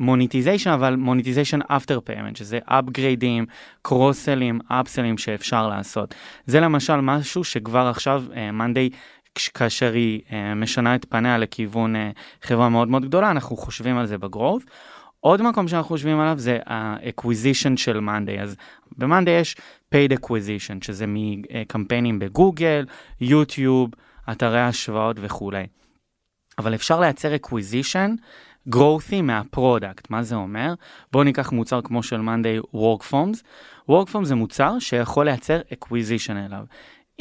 monetization 0.00 0.70
אה, 0.70 0.74
אבל 0.74 0.96
monetization 0.96 1.58
after 1.62 2.00
payment 2.00 2.36
שזה 2.36 2.58
אפגריידים, 2.64 3.46
קרוסלים, 3.82 4.60
אפסלים 4.68 5.18
שאפשר 5.18 5.68
לעשות. 5.68 6.14
זה 6.46 6.60
למשל 6.60 6.96
משהו 6.96 7.44
שכבר 7.44 7.86
עכשיו 7.86 8.24
מאנדיי 8.52 8.90
אה, 8.92 8.96
כאשר 9.38 9.92
היא 9.92 10.20
אה, 10.28 10.32
משנה 10.56 10.94
את 10.94 11.04
פניה 11.08 11.38
לכיוון 11.38 11.96
אה, 11.96 11.98
חברה 12.42 12.68
מאוד 12.68 12.88
מאוד 12.88 13.04
גדולה, 13.04 13.30
אנחנו 13.30 13.56
חושבים 13.56 13.98
על 13.98 14.06
זה 14.06 14.18
ב 14.18 14.24
growth. 14.24 14.64
עוד 15.20 15.42
מקום 15.42 15.68
שאנחנו 15.68 15.88
חושבים 15.88 16.20
עליו 16.20 16.38
זה 16.38 16.58
ה-acquisition 16.66 17.76
של 17.76 18.00
מאנדיי. 18.00 18.40
אז 18.40 18.56
במאנדיי 18.98 19.40
יש 19.40 19.56
paid 19.94 20.12
acquisition, 20.18 20.84
שזה 20.84 21.04
מקמפיינים 21.08 22.18
בגוגל, 22.18 22.86
יוטיוב, 23.20 23.90
אתרי 24.32 24.60
השוואות 24.60 25.16
וכולי. 25.20 25.66
אבל 26.58 26.74
אפשר 26.74 27.00
לייצר 27.00 27.34
acquisition 27.34 28.10
growthy 28.74 29.22
מה 29.22 29.40
product, 29.40 30.10
מה 30.10 30.22
זה 30.22 30.34
אומר? 30.34 30.74
בואו 31.12 31.24
ניקח 31.24 31.52
מוצר 31.52 31.80
כמו 31.82 32.02
של 32.02 32.20
מאנדיי 32.20 32.58
WorkForms. 32.58 33.42
WorkForms 33.90 34.24
זה 34.24 34.34
מוצר 34.34 34.78
שיכול 34.78 35.24
לייצר 35.24 35.60
acquisition 35.70 36.32
אליו. 36.46 36.64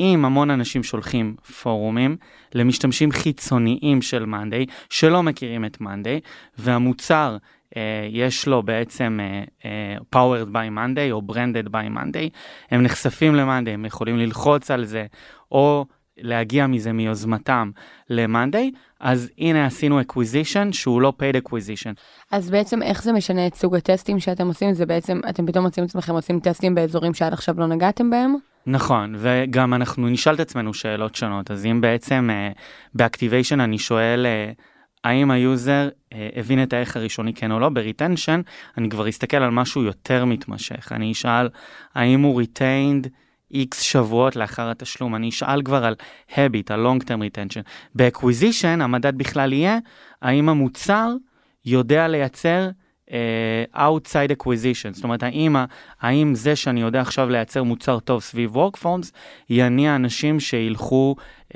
אם 0.02 0.26
המון 0.26 0.52
אנשים 0.52 0.84
שולחים 0.84 1.36
פורמים 1.62 2.18
למשתמשים 2.54 3.12
חיצוניים 3.12 4.02
של 4.02 4.26
מאנדיי 4.26 4.66
שלא 4.90 5.24
מכירים 5.24 5.66
את 5.66 5.82
מאנדיי 5.82 6.20
והמוצר 6.58 7.38
אה, 7.70 7.78
יש 8.10 8.48
לו 8.48 8.64
בעצם 8.64 9.20
אה, 9.20 9.50
אה, 9.62 10.16
powered 10.16 10.54
by 10.54 10.78
Monday 10.78 11.12
או 11.12 11.22
branded 11.32 11.68
by 11.68 11.98
Monday, 11.98 12.30
הם 12.72 12.84
נחשפים 12.84 13.36
למאנדיי, 13.36 13.74
הם 13.74 13.86
יכולים 13.86 14.18
ללחוץ 14.18 14.72
על 14.72 14.86
זה 14.86 15.06
או 15.52 15.86
להגיע 16.18 16.68
מזה 16.68 16.94
מיוזמתם 16.94 17.72
למאנדיי, 18.10 18.72
אז 19.00 19.30
הנה 19.38 19.66
עשינו 19.66 20.02
acquisition 20.02 20.72
שהוא 20.72 21.02
לא 21.02 21.14
paid 21.20 21.48
acquisition. 21.48 21.94
אז 22.32 22.50
בעצם 22.50 22.84
איך 22.84 23.04
זה 23.04 23.14
משנה 23.14 23.48
את 23.48 23.56
סוג 23.56 23.76
הטסטים 23.76 24.20
שאתם 24.20 24.48
עושים? 24.48 24.74
זה 24.74 24.86
בעצם, 24.86 25.20
אתם 25.30 25.46
פתאום 25.46 25.66
מוצאים 25.66 25.86
את 25.86 25.90
עצמכם 25.90 26.14
עושים 26.14 26.40
טסטים 26.40 26.76
באזורים 26.76 27.14
שעד 27.14 27.34
עכשיו 27.34 27.60
לא 27.60 27.68
נגעתם 27.68 28.10
בהם? 28.10 28.36
נכון, 28.66 29.16
וגם 29.18 29.74
אנחנו 29.74 30.08
נשאל 30.10 30.34
את 30.34 30.40
עצמנו 30.40 30.74
שאלות 30.74 31.16
שונות, 31.16 31.52
אז 31.52 31.66
אם 31.66 31.82
בעצם 31.82 32.30
אה, 32.30 32.60
ב 32.94 33.00
activation 33.00 33.60
אני 33.60 33.78
שואל 33.78 34.26
אה, 34.26 34.62
האם 35.04 35.32
ה 35.32 35.43
user 35.43 35.90
אה, 35.90 36.16
הבין 36.36 36.64
את 36.64 36.74
הערך 36.74 36.98
הראשוני 36.98 37.34
כן 37.34 37.52
או 37.52 37.60
לא, 37.60 37.70
ב 37.70 37.77
retention 37.77 38.42
אני 38.78 38.90
כבר 38.90 39.10
אסתכל 39.10 39.38
על 39.38 39.52
משהו 39.52 39.84
יותר 39.84 40.26
מתמשך, 40.26 40.92
אני 40.92 41.12
אשאל 41.12 41.50
האם 41.96 42.22
הוא 42.22 42.40
retained 42.40 43.08
איקס 43.52 43.82
שבועות 43.82 44.36
לאחר 44.36 44.70
התשלום, 44.70 45.16
אני 45.16 45.30
אשאל 45.30 45.62
כבר 45.62 45.86
על 45.86 45.96
habit, 46.30 46.74
על 46.74 46.86
long 46.86 47.04
term 47.04 47.08
retention. 47.08 47.62
ב 47.96 48.03
acquisition 48.03 48.82
המדד 48.82 49.18
בכלל 49.18 49.54
יהיה 49.54 49.78
האם 50.22 50.50
המוצר 50.50 51.10
יודע 51.66 52.08
לייצר 52.08 52.70
outside 53.76 54.32
acquisition, 54.40 54.94
זאת 54.94 55.04
אומרת, 55.04 55.24
האם, 55.24 55.56
האם 56.02 56.36
זה 56.36 56.56
שאני 56.56 56.82
יודע 56.82 57.02
עכשיו 57.02 57.30
לייצר 57.30 57.64
מוצר 57.64 58.00
טוב 58.00 58.22
סביב 58.22 58.56
Workforms, 58.56 59.12
יניע 59.50 59.96
אנשים 59.96 60.40
שילכו 60.40 61.16
אה, 61.18 61.52
אה, 61.52 61.56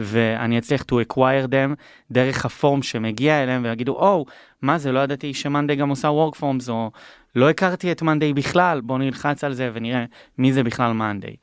ואני 0.00 0.58
אצליח 0.58 0.82
to 0.82 0.94
acquire 1.08 1.48
them 1.50 1.74
דרך 2.10 2.44
ה 2.44 2.52
form 2.52 2.82
שמגיע 2.82 3.42
אליהם 3.42 3.64
ויגידו, 3.64 3.92
או, 3.92 4.24
או, 4.28 4.32
מה 4.62 4.78
זה, 4.78 4.92
לא 4.92 5.00
ידעתי 5.00 5.34
שמאנדי 5.34 5.76
גם 5.76 5.88
עושה 5.88 6.08
Workforms, 6.08 6.68
או 6.68 6.90
לא 7.36 7.50
הכרתי 7.50 7.92
את 7.92 8.02
מאנדי 8.02 8.32
בכלל, 8.32 8.80
בואו 8.80 8.98
נלחץ 8.98 9.44
על 9.44 9.52
זה 9.52 9.70
ונראה 9.74 10.04
מי 10.38 10.52
זה 10.52 10.62
בכלל 10.62 10.92
מאנדי. 10.92 11.36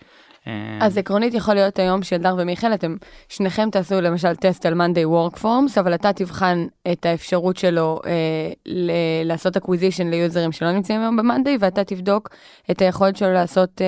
אה, 0.47 0.77
אז 0.82 0.97
עקרונית 0.97 1.34
יכול 1.34 1.54
להיות 1.54 1.80
היום 1.80 2.04
שאלדר 2.04 2.36
ומיכאל, 2.38 2.73
אתם 2.73 2.95
שניכם 3.30 3.69
תעשו 3.71 4.01
למשל 4.01 4.36
טסט 4.36 4.65
על 4.65 4.73
מאנדיי 4.73 5.06
Workforms, 5.06 5.80
אבל 5.80 5.95
אתה 5.95 6.13
תבחן 6.13 6.65
את 6.91 7.06
האפשרות 7.06 7.58
שלו 7.58 7.99
אה, 8.06 8.12
ל- 8.65 8.91
לעשות 9.25 9.58
acquisition 9.57 10.07
ליוזרים 10.08 10.51
שלא 10.51 10.71
נמצאים 10.71 11.01
היום 11.01 11.17
במאנדיי, 11.17 11.58
ואתה 11.60 11.84
תבדוק 11.84 12.30
את 12.71 12.82
היכולת 12.82 13.17
שלו 13.17 13.34
לעשות 13.34 13.82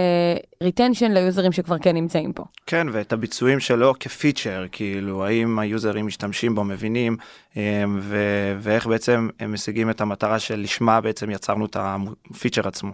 retention 0.63 1.05
אה, 1.05 1.21
ליוזרים 1.21 1.51
שכבר 1.51 1.77
כן 1.77 1.95
נמצאים 1.95 2.33
פה. 2.33 2.43
כן, 2.65 2.87
ואת 2.91 3.13
הביצועים 3.13 3.59
שלו 3.59 3.93
כפיצ'ר, 3.99 4.65
כאילו, 4.71 5.25
האם 5.25 5.59
היוזרים 5.59 6.05
משתמשים 6.05 6.55
בו, 6.55 6.63
מבינים, 6.63 7.17
אה, 7.57 7.83
ו- 7.99 8.55
ואיך 8.59 8.87
בעצם 8.87 9.29
הם 9.39 9.53
משיגים 9.53 9.89
את 9.89 10.01
המטרה 10.01 10.39
של 10.39 10.59
לשמה 10.59 11.01
בעצם 11.01 11.29
יצרנו 11.29 11.65
את 11.65 11.77
הפיצ'ר 11.79 12.67
עצמו. 12.67 12.91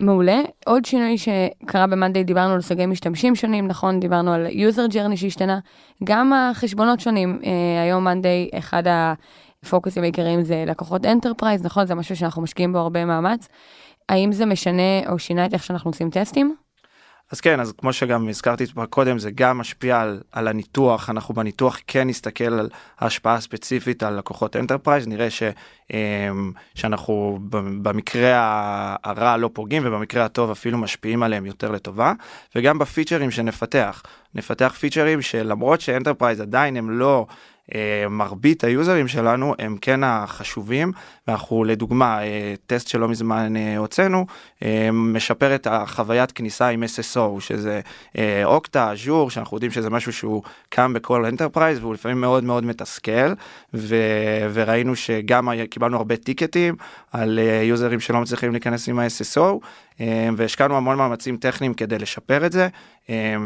מעולה. 0.00 0.40
עוד 0.66 0.84
שינוי 0.84 1.16
שקרה 1.18 1.86
במאנדיי, 1.86 2.24
דיברנו 2.24 2.54
על 2.54 2.60
סוגי 2.60 2.86
משתמשים 2.86 3.34
שונים, 3.34 3.66
נכון? 3.66 4.00
דיברנו 4.00 4.32
על 4.32 4.46
user 4.46 4.92
journey 4.92 5.16
שהשתנה. 5.16 5.58
גם 6.04 6.32
החשבונות 6.32 7.00
שונים. 7.00 7.40
אה, 7.44 7.82
היום 7.82 8.04
מאנדיי, 8.04 8.48
אחד 8.58 8.82
הפוקוסים 8.86 10.02
העיקריים 10.02 10.42
זה 10.42 10.64
לקוחות 10.66 11.06
enterprise, 11.06 11.64
נכון? 11.64 11.86
זה 11.86 11.94
משהו 11.94 12.16
שאנחנו 12.16 12.42
משקיעים 12.42 12.72
בו 12.72 12.78
הרבה 12.78 13.04
מאמץ. 13.04 13.48
האם 14.08 14.32
זה 14.32 14.46
משנה 14.46 15.10
או 15.10 15.18
שינה 15.18 15.46
את 15.46 15.54
איך 15.54 15.64
שאנחנו 15.64 15.90
עושים 15.90 16.10
טסטים? 16.10 16.67
אז 17.32 17.40
כן, 17.40 17.60
אז 17.60 17.72
כמו 17.78 17.92
שגם 17.92 18.28
הזכרתי 18.28 18.64
קודם, 18.90 19.18
זה 19.18 19.30
גם 19.30 19.58
משפיע 19.58 20.00
על, 20.00 20.20
על 20.32 20.48
הניתוח, 20.48 21.10
אנחנו 21.10 21.34
בניתוח 21.34 21.78
כן 21.86 22.08
נסתכל 22.08 22.44
על 22.44 22.68
ההשפעה 22.98 23.34
הספציפית 23.34 24.02
על 24.02 24.18
לקוחות 24.18 24.56
enterprise, 24.56 25.06
נראה 25.06 25.30
ש, 25.30 25.42
אמ, 25.92 26.52
שאנחנו 26.74 27.38
במקרה 27.82 28.30
הרע 29.04 29.36
לא 29.36 29.50
פוגעים 29.52 29.82
ובמקרה 29.86 30.24
הטוב 30.24 30.50
אפילו 30.50 30.78
משפיעים 30.78 31.22
עליהם 31.22 31.46
יותר 31.46 31.70
לטובה, 31.70 32.12
וגם 32.54 32.78
בפיצ'רים 32.78 33.30
שנפתח, 33.30 34.02
נפתח 34.34 34.74
פיצ'רים 34.80 35.22
שלמרות 35.22 35.80
ש 35.80 35.90
enterprise 35.90 36.40
עדיין 36.40 36.76
הם 36.76 36.90
לא 36.90 37.26
מרבית 38.10 38.64
היוזרים 38.64 39.08
שלנו 39.08 39.54
הם 39.58 39.76
כן 39.80 40.04
החשובים 40.04 40.92
ואנחנו 41.28 41.64
לדוגמה 41.64 42.22
אה, 42.22 42.54
טסט 42.66 42.88
שלא 42.88 43.08
מזמן 43.08 43.56
אה, 43.56 43.76
הוצאנו 43.76 44.26
משפר 44.92 45.54
את 45.54 45.66
החוויית 45.70 46.32
כניסה 46.32 46.68
עם 46.68 46.82
SSO 46.82 47.40
שזה 47.40 47.80
Okta 48.44 48.92
Azure 48.92 49.30
שאנחנו 49.30 49.56
יודעים 49.56 49.72
שזה 49.72 49.90
משהו 49.90 50.12
שהוא 50.12 50.42
קם 50.68 50.92
בכל 50.92 51.24
enterprise 51.24 51.78
והוא 51.78 51.94
לפעמים 51.94 52.20
מאוד 52.20 52.44
מאוד 52.44 52.64
מתסכל 52.64 53.32
ו... 53.74 53.96
וראינו 54.52 54.96
שגם 54.96 55.48
קיבלנו 55.70 55.96
הרבה 55.96 56.16
טיקטים 56.16 56.76
על 57.12 57.38
יוזרים 57.62 58.00
שלא 58.00 58.20
מצליחים 58.20 58.52
להיכנס 58.52 58.88
עם 58.88 58.98
ה-SSO 58.98 59.58
והשקענו 60.36 60.76
המון 60.76 60.96
מאמצים 60.96 61.36
טכניים 61.36 61.74
כדי 61.74 61.98
לשפר 61.98 62.46
את 62.46 62.52
זה 62.52 62.68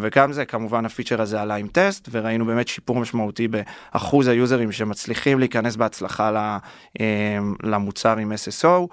וגם 0.02 0.32
זה 0.32 0.44
כמובן 0.44 0.84
הפיצ'ר 0.84 1.22
הזה 1.22 1.40
עלה 1.40 1.54
עם 1.54 1.68
טסט 1.68 2.08
וראינו 2.12 2.46
באמת 2.46 2.68
שיפור 2.68 2.96
משמעותי 2.96 3.48
באחוז. 3.48 4.12
אחוז 4.12 4.28
היוזרים 4.28 4.72
שמצליחים 4.72 5.38
להיכנס 5.38 5.76
בהצלחה 5.76 6.58
אה, 7.00 7.38
למוצר 7.62 8.16
עם 8.16 8.32
SSO. 8.32 8.86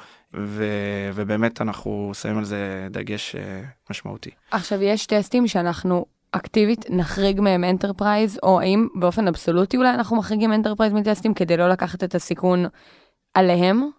ובאמת 1.16 1.62
אנחנו 1.62 2.12
שמים 2.22 2.38
על 2.38 2.46
זה 2.46 2.88
דגש 2.92 3.36
אה, 3.36 3.62
משמעותי. 3.90 4.30
עכשיו 4.52 4.84
יש 4.84 5.06
טסטים 5.06 5.48
שאנחנו 5.48 6.06
אקטיבית 6.32 6.86
נחריג 6.90 7.42
מהם 7.42 7.64
enterprise 7.64 8.40
או 8.44 8.60
האם 8.60 8.88
באופן 8.96 9.28
אבסולוטי 9.28 9.78
אולי 9.78 9.90
אנחנו 9.90 10.18
מחריגים 10.18 10.54
enterprise 10.54 10.94
מטסטים 10.94 11.34
כדי 11.34 11.58
לא 11.58 11.70
לקחת 11.70 12.04
את 12.04 12.16
הסיכון 12.16 12.66
עליהם 13.34 13.90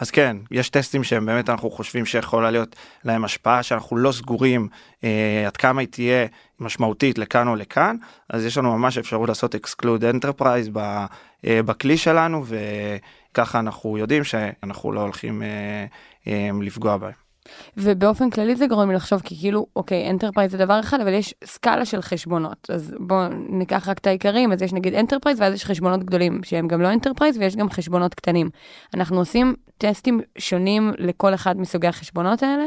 אז 0.00 0.10
כן, 0.10 0.36
יש 0.50 0.70
טסטים 0.70 1.04
שהם 1.04 1.26
באמת 1.26 1.50
אנחנו 1.50 1.70
חושבים 1.70 2.06
שיכולה 2.06 2.50
להיות 2.50 2.76
להם 3.04 3.24
השפעה 3.24 3.62
שאנחנו 3.62 3.96
לא 3.96 4.12
סגורים 4.12 4.68
אה, 5.04 5.44
עד 5.46 5.56
כמה 5.56 5.80
היא 5.80 5.88
תהיה 5.88 6.26
משמעותית 6.60 7.18
לכאן 7.18 7.48
או 7.48 7.56
לכאן, 7.56 7.96
אז 8.28 8.44
יש 8.44 8.58
לנו 8.58 8.78
ממש 8.78 8.98
אפשרות 8.98 9.28
לעשות 9.28 9.54
exclude 9.54 10.04
enterprise 10.04 10.70
אה, 10.76 11.62
בכלי 11.62 11.96
שלנו 11.96 12.44
וככה 12.46 13.58
אנחנו 13.58 13.98
יודעים 13.98 14.24
שאנחנו 14.24 14.92
לא 14.92 15.00
הולכים 15.00 15.42
אה, 15.42 15.86
אה, 16.26 16.50
לפגוע 16.62 16.96
בהם. 16.96 17.29
ובאופן 17.76 18.30
כללי 18.30 18.56
זה 18.56 18.66
גורם 18.66 18.90
לי 18.90 18.96
לחשוב 18.96 19.20
כי 19.20 19.36
כאילו 19.40 19.66
אוקיי 19.76 20.10
enterprise 20.10 20.50
זה 20.50 20.58
דבר 20.58 20.80
אחד 20.80 21.00
אבל 21.00 21.12
יש 21.12 21.34
סקאלה 21.44 21.84
של 21.84 22.02
חשבונות 22.02 22.70
אז 22.70 22.94
בואו 22.98 23.28
ניקח 23.48 23.88
רק 23.88 23.98
את 23.98 24.06
העיקריים 24.06 24.52
אז 24.52 24.62
יש 24.62 24.72
נגיד 24.72 24.94
enterprise 24.94 25.40
ואז 25.40 25.54
יש 25.54 25.64
חשבונות 25.64 26.04
גדולים 26.04 26.40
שהם 26.44 26.68
גם 26.68 26.82
לא 26.82 26.92
enterprise 26.92 27.38
ויש 27.38 27.56
גם 27.56 27.70
חשבונות 27.70 28.14
קטנים. 28.14 28.50
אנחנו 28.94 29.18
עושים 29.18 29.54
טסטים 29.78 30.20
שונים 30.38 30.92
לכל 30.98 31.34
אחד 31.34 31.60
מסוגי 31.60 31.86
החשבונות 31.86 32.42
האלה. 32.42 32.64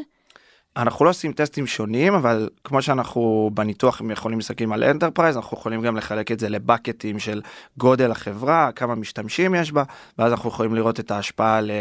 אנחנו 0.78 1.06
לא 1.06 1.10
עושים 1.10 1.34
טסטים 1.34 1.68
שונים 1.68 2.14
אבל 2.14 2.50
כמו 2.64 2.82
שאנחנו 2.82 3.52
בניתוח 3.54 4.02
יכולים 4.12 4.40
להסתכל 4.40 4.74
על 4.74 4.84
enterprise 4.84 5.36
אנחנו 5.36 5.58
יכולים 5.58 5.82
גם 5.82 5.98
לחלק 5.98 6.32
את 6.32 6.40
זה 6.40 6.50
לבקטים 6.50 7.20
של 7.20 7.42
גודל 7.78 8.12
החברה 8.12 8.72
כמה 8.76 8.96
משתמשים 8.96 9.56
יש 9.56 9.72
בה 9.72 9.84
ואז 10.18 10.32
אנחנו 10.32 10.50
יכולים 10.50 10.76
לראות 10.76 11.00
את 11.00 11.12
ההשפעה 11.12 11.58
על, 11.58 11.72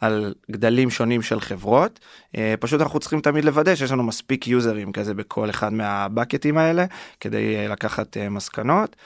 על 0.00 0.34
גדלים 0.50 0.90
שונים 0.90 1.22
של 1.22 1.40
חברות 1.40 2.00
אה, 2.36 2.54
פשוט 2.60 2.80
אנחנו 2.80 3.00
צריכים 3.00 3.20
תמיד 3.20 3.44
לוודא 3.44 3.74
שיש 3.74 3.92
לנו 3.92 4.02
מספיק 4.02 4.48
יוזרים 4.48 4.92
כזה 4.92 5.14
בכל 5.14 5.50
אחד 5.50 5.72
מהבקטים 5.72 6.58
האלה 6.58 6.84
כדי 7.20 7.56
אה, 7.56 7.68
לקחת 7.68 8.16
אה, 8.16 8.28
מסקנות 8.28 8.96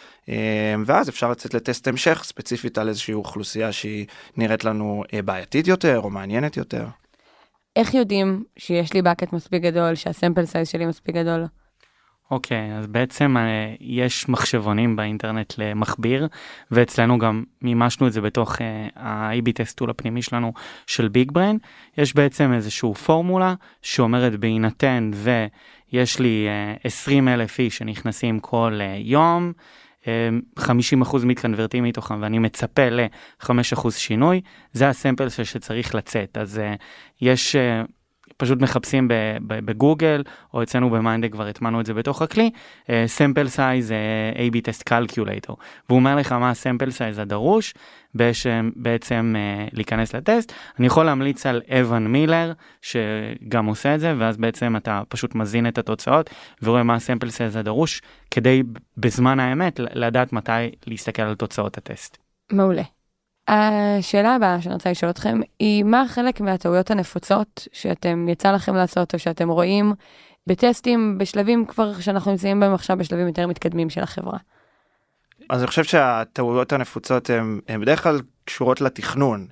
ואז 0.86 1.08
אפשר 1.08 1.30
לצאת 1.30 1.54
לטסט 1.54 1.88
המשך 1.88 2.22
ספציפית 2.24 2.78
על 2.78 2.88
איזושהי 2.88 3.14
אוכלוסייה 3.14 3.72
שהיא 3.72 4.06
נראית 4.36 4.64
לנו 4.64 5.04
בעייתית 5.24 5.66
יותר 5.66 6.00
או 6.00 6.10
מעניינת 6.10 6.56
יותר. 6.56 6.86
איך 7.76 7.94
יודעים 7.94 8.44
שיש 8.56 8.92
לי 8.92 9.02
bucket 9.02 9.32
מספיק 9.32 9.62
גדול, 9.62 9.94
שה 9.94 10.11
sample 10.11 10.44
size 10.44 10.68
שלי 10.68 10.86
מספיק 10.86 11.14
גדול? 11.14 11.46
אוקיי, 12.30 12.70
אוקיי, 12.70 12.78
אז 12.78 12.86
בעצם 12.86 13.36
אה, 13.36 13.76
יש 13.80 14.28
מחשבונים 14.28 14.96
באינטרנט 14.96 15.54
למכביר, 15.58 16.28
ואצלנו 16.70 17.18
גם 17.18 17.44
מימשנו 17.62 18.06
את 18.06 18.12
זה 18.12 18.20
בתוך 18.20 18.54
אה, 18.54 18.58
ה-AB 18.96 19.52
test 19.54 19.78
tool 19.78 19.90
הפנימי 19.90 20.22
שלנו 20.22 20.52
של 20.86 21.08
BigBrain. 21.08 21.58
יש 21.98 22.14
בעצם 22.14 22.52
איזושהי 22.52 22.94
פורמולה 22.94 23.54
שאומרת 23.82 24.36
בהינתן 24.36 25.10
ויש 25.14 26.18
לי 26.18 26.46
אה, 26.76 26.80
20 26.84 27.28
אלף 27.28 27.58
איש 27.58 27.78
שנכנסים 27.78 28.40
כל 28.40 28.80
יום, 28.98 29.52
50% 30.58 30.66
מתקנברטים 31.24 31.84
מתוכם 31.84 32.22
ואני 32.22 32.38
מצפה 32.38 32.88
ל-5% 32.88 33.90
שינוי, 33.90 34.40
זה 34.72 34.88
ה 34.88 34.94
sample 34.94 35.28
שצריך 35.28 35.94
לצאת. 35.94 36.38
אז 36.38 36.58
אה, 36.58 36.78
יש, 37.20 37.56
אה, 37.56 37.90
פשוט 38.40 38.60
מחפשים 38.60 39.08
בגוגל, 39.46 40.22
או 40.54 40.62
אצלנו 40.62 40.90
ב 40.90 40.96
monday 40.96 41.28
כבר 41.28 41.46
הטמנו 41.46 41.80
את 41.80 41.86
זה 41.86 41.94
בתוך 41.94 42.22
הכלי, 42.22 42.50
sample 43.06 43.48
size 43.48 43.92
A-B 44.34 44.60
test 44.62 44.82
calculator, 44.82 45.56
והוא 45.88 45.98
אומר 45.98 46.16
לך 46.16 46.32
מה 46.32 46.50
ה 46.50 46.56
sample 46.56 46.90
size 46.90 47.18
הדרוש, 47.18 47.74
בעצם, 48.14 48.70
בעצם 48.76 49.34
אה, 49.36 49.70
להיכנס 49.72 50.14
לטסט. 50.14 50.52
אני 50.78 50.86
יכול 50.86 51.04
להמליץ 51.04 51.46
על 51.46 51.62
Evan 51.80 52.06
Miller, 52.06 52.52
שגם 52.82 53.66
עושה 53.66 53.94
את 53.94 54.00
זה, 54.00 54.14
ואז 54.18 54.36
בעצם 54.36 54.76
אתה 54.76 55.02
פשוט 55.08 55.34
מזין 55.34 55.68
את 55.68 55.78
התוצאות, 55.78 56.30
ורואה 56.62 56.82
מה 56.82 56.94
ה 56.94 56.99
sample 56.99 57.30
size 57.30 57.56
הדרוש, 57.56 58.02
כדי 58.30 58.62
בזמן 58.96 59.40
האמת 59.40 59.80
לדעת 59.94 60.32
מתי 60.32 60.70
להסתכל 60.86 61.22
על 61.22 61.34
תוצאות 61.34 61.78
הטסט. 61.78 62.18
מעולה. 62.52 62.82
השאלה 63.52 64.34
הבאה 64.34 64.62
שאני 64.62 64.74
רוצה 64.74 64.90
לשאול 64.90 65.10
אתכם 65.10 65.40
היא 65.58 65.84
מה 65.84 66.04
חלק 66.08 66.40
מהטעויות 66.40 66.90
הנפוצות 66.90 67.68
שאתם 67.72 68.28
יצא 68.28 68.52
לכם 68.52 68.74
לעשות 68.74 69.14
או 69.14 69.18
שאתם 69.18 69.48
רואים 69.48 69.92
בטסטים 70.46 71.18
בשלבים 71.18 71.66
כבר 71.66 72.00
שאנחנו 72.00 72.30
נמצאים 72.30 72.60
בהם 72.60 72.74
עכשיו 72.74 72.96
בשלבים 72.96 73.26
יותר 73.26 73.46
מתקדמים 73.46 73.90
של 73.90 74.00
החברה. 74.00 74.38
אז 75.50 75.60
אני 75.60 75.66
חושב 75.66 75.84
שהטעויות 75.84 76.72
הנפוצות 76.72 77.30
הן 77.68 77.80
בדרך 77.80 78.02
כלל 78.02 78.20
קשורות 78.44 78.80
לתכנון 78.80 79.46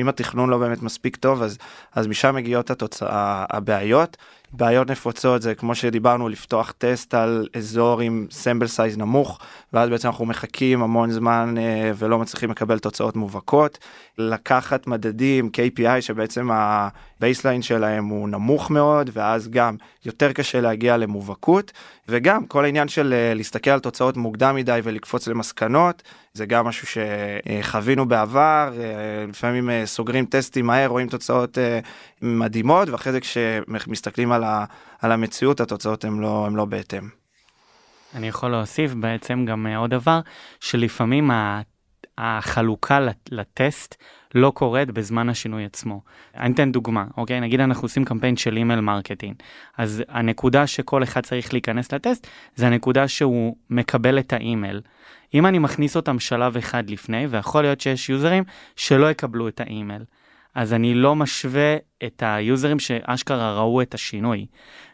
אם 0.00 0.08
התכנון 0.08 0.50
לא 0.50 0.58
באמת 0.58 0.82
מספיק 0.82 1.16
טוב 1.16 1.42
אז 1.42 1.58
אז 1.92 2.06
משם 2.06 2.34
מגיעות 2.34 2.70
התוצאה 2.70 3.44
הבעיות 3.50 4.16
בעיות 4.56 4.90
נפוצות 4.90 5.42
זה 5.42 5.54
כמו 5.54 5.74
שדיברנו 5.74 6.28
לפתוח 6.28 6.74
טסט 6.78 7.14
על 7.14 7.48
אזור 7.56 8.00
עם 8.00 8.26
סמבל 8.30 8.66
סייז 8.66 8.98
נמוך 8.98 9.38
ואז 9.72 9.88
בעצם 9.88 10.08
אנחנו 10.08 10.24
מחכים 10.24 10.82
המון 10.82 11.10
זמן 11.10 11.54
אה, 11.58 11.92
ולא 11.96 12.18
מצליחים 12.18 12.50
לקבל 12.50 12.78
תוצאות 12.78 13.16
מובהקות. 13.16 13.78
לקחת 14.18 14.86
מדדים 14.86 15.50
KPI 15.56 16.00
שבעצם 16.00 16.48
ה 16.52 16.64
baseline 16.64 17.62
שלהם 17.62 18.06
הוא 18.06 18.28
נמוך 18.28 18.70
מאוד 18.70 19.10
ואז 19.12 19.48
גם 19.48 19.76
יותר 20.04 20.32
קשה 20.32 20.60
להגיע 20.60 20.96
למובהקות 20.96 21.72
וגם 22.08 22.46
כל 22.46 22.64
העניין 22.64 22.88
של 22.88 23.14
אה, 23.16 23.34
להסתכל 23.34 23.70
על 23.70 23.80
תוצאות 23.80 24.16
מוקדם 24.16 24.56
מדי 24.56 24.80
ולקפוץ 24.84 25.28
למסקנות 25.28 26.02
זה 26.34 26.46
גם 26.46 26.66
משהו 26.66 26.86
שחווינו 26.86 28.08
בעבר 28.08 28.72
אה, 28.78 29.26
לפעמים 29.28 29.70
סוגרים 29.84 30.26
טסטים 30.26 30.66
מהר 30.66 30.86
רואים 30.86 31.08
תוצאות 31.08 31.58
מדהימות 32.22 32.88
ואחרי 32.88 33.12
זה 33.12 33.20
כשמסתכלים 33.20 34.32
על, 34.32 34.43
ה, 34.44 34.64
על 35.00 35.12
המציאות 35.12 35.60
התוצאות 35.60 36.04
הן 36.04 36.18
לא, 36.18 36.48
לא 36.52 36.64
בהתאם. 36.64 37.08
אני 38.14 38.28
יכול 38.28 38.50
להוסיף 38.50 38.94
בעצם 38.94 39.44
גם 39.44 39.66
עוד 39.66 39.90
דבר 39.90 40.20
שלפעמים 40.60 41.30
החלוקה 42.18 42.98
לטסט 43.30 43.94
לא 44.34 44.52
קורית 44.54 44.90
בזמן 44.90 45.28
השינוי 45.28 45.64
עצמו. 45.64 46.00
אני 46.36 46.54
אתן 46.54 46.72
דוגמה, 46.72 47.04
אוקיי? 47.16 47.40
נגיד 47.40 47.60
אנחנו 47.60 47.84
עושים 47.84 48.04
קמפיין 48.04 48.36
של 48.36 48.56
email 48.56 48.80
marketing, 48.80 49.34
אז 49.78 50.02
הנקודה 50.08 50.66
שכל 50.66 51.02
אחד 51.02 51.20
צריך 51.20 51.52
להיכנס 51.52 51.92
לטסט, 51.92 52.26
זה 52.56 52.66
הנקודה 52.66 53.08
שהוא 53.08 53.56
מקבל 53.70 54.18
את 54.18 54.32
האימייל. 54.32 54.80
אם 55.34 55.46
אני 55.46 55.58
מכניס 55.58 55.96
אותם 55.96 56.18
שלב 56.18 56.56
אחד 56.56 56.90
לפני, 56.90 57.26
ויכול 57.26 57.62
להיות 57.62 57.80
שיש 57.80 58.10
יוזרים 58.10 58.44
שלא 58.76 59.10
יקבלו 59.10 59.48
את 59.48 59.60
האימייל. 59.60 60.04
אז 60.54 60.72
אני 60.72 60.94
לא 60.94 61.16
משווה 61.16 61.76
את 62.04 62.22
היוזרים 62.26 62.78
שאשכרה 62.78 63.54
ראו 63.54 63.82
את 63.82 63.94
השינוי. 63.94 64.46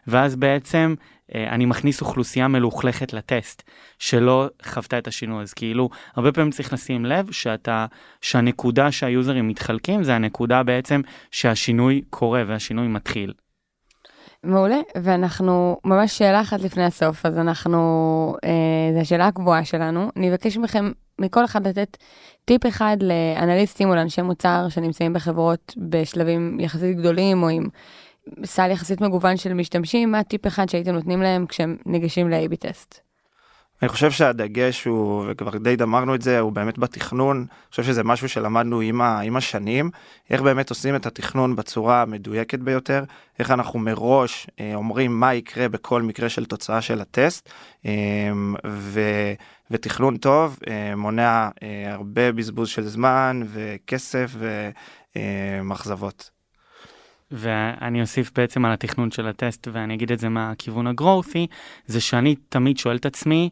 ואז 0.07 0.35
בעצם 0.35 0.95
אה, 1.35 1.49
אני 1.49 1.65
מכניס 1.65 2.01
אוכלוסייה 2.01 2.47
מלוכלכת 2.47 3.13
לטסט, 3.13 3.63
שלא 3.99 4.49
חוותה 4.63 4.97
את 4.97 5.07
השינוי. 5.07 5.41
אז 5.41 5.53
כאילו, 5.53 5.89
הרבה 6.15 6.31
פעמים 6.31 6.51
צריך 6.51 6.73
לשים 6.73 7.05
לב 7.05 7.31
שאתה, 7.31 7.85
שהנקודה 8.21 8.91
שהיוזרים 8.91 9.47
מתחלקים, 9.47 10.03
זה 10.03 10.15
הנקודה 10.15 10.63
בעצם 10.63 11.01
שהשינוי 11.31 12.01
קורה 12.09 12.43
והשינוי 12.47 12.87
מתחיל. 12.87 13.33
מעולה, 14.43 14.79
ואנחנו 15.03 15.77
ממש 15.85 16.17
שאלה 16.17 16.41
אחת 16.41 16.61
לפני 16.61 16.83
הסוף, 16.83 17.25
אז 17.25 17.37
אנחנו, 17.37 18.35
אה, 18.43 18.93
זו 18.93 18.99
השאלה 18.99 19.27
הקבועה 19.27 19.65
שלנו. 19.65 20.11
אני 20.15 20.31
אבקש 20.31 20.57
מכם, 20.57 20.91
מכל 21.21 21.45
אחד 21.45 21.67
לתת 21.67 21.97
טיפ 22.45 22.65
אחד 22.65 22.97
לאנליסטים 23.01 23.89
או 23.89 23.95
לאנשי 23.95 24.21
מוצר 24.21 24.65
שנמצאים 24.69 25.13
בחברות 25.13 25.73
בשלבים 25.77 26.59
יחסית 26.59 26.97
גדולים 26.97 27.43
או 27.43 27.49
עם 27.49 27.67
סל 28.45 28.71
יחסית 28.71 29.01
מגוון 29.01 29.37
של 29.37 29.53
משתמשים, 29.53 30.11
מה 30.11 30.23
טיפ 30.23 30.47
אחד 30.47 30.69
שהייתם 30.69 30.91
נותנים 30.91 31.21
להם 31.21 31.45
כשהם 31.45 31.77
ניגשים 31.85 32.29
ל-AB 32.29 32.55
טסט? 32.55 33.10
אני 33.81 33.89
חושב 33.89 34.11
שהדגש 34.11 34.83
הוא, 34.83 35.25
וכבר 35.27 35.57
די 35.57 35.75
אמרנו 35.83 36.15
את 36.15 36.21
זה, 36.21 36.39
הוא 36.39 36.51
באמת 36.51 36.77
בתכנון. 36.77 37.37
אני 37.37 37.69
חושב 37.69 37.83
שזה 37.83 38.03
משהו 38.03 38.29
שלמדנו 38.29 38.81
עם, 38.81 39.01
ה, 39.01 39.19
עם 39.19 39.35
השנים, 39.35 39.89
איך 40.29 40.41
באמת 40.41 40.69
עושים 40.69 40.95
את 40.95 41.05
התכנון 41.05 41.55
בצורה 41.55 42.01
המדויקת 42.01 42.59
ביותר, 42.59 43.03
איך 43.39 43.51
אנחנו 43.51 43.79
מראש 43.79 44.47
אה, 44.59 44.75
אומרים 44.75 45.19
מה 45.19 45.33
יקרה 45.33 45.69
בכל 45.69 46.01
מקרה 46.01 46.29
של 46.29 46.45
תוצאה 46.45 46.81
של 46.81 47.01
הטסט, 47.01 47.49
אה, 47.85 47.91
ו, 48.67 49.01
ותכנון 49.71 50.17
טוב 50.17 50.59
אה, 50.67 50.95
מונע 50.95 51.49
אה, 51.63 51.93
הרבה 51.93 52.31
בזבוז 52.31 52.69
של 52.69 52.83
זמן 52.83 53.41
וכסף 53.53 54.35
ומאכזבות. 55.15 56.29
אה, 56.33 56.41
ואני 57.31 58.01
אוסיף 58.01 58.31
בעצם 58.35 58.65
על 58.65 58.73
התכנון 58.73 59.11
של 59.11 59.27
הטסט 59.27 59.67
ואני 59.71 59.93
אגיד 59.93 60.11
את 60.11 60.19
זה 60.19 60.29
מהכיוון 60.29 60.87
הגרות'י, 60.87 61.47
זה 61.85 62.01
שאני 62.01 62.35
תמיד 62.49 62.77
שואל 62.77 62.95
את 62.95 63.05
עצמי, 63.05 63.49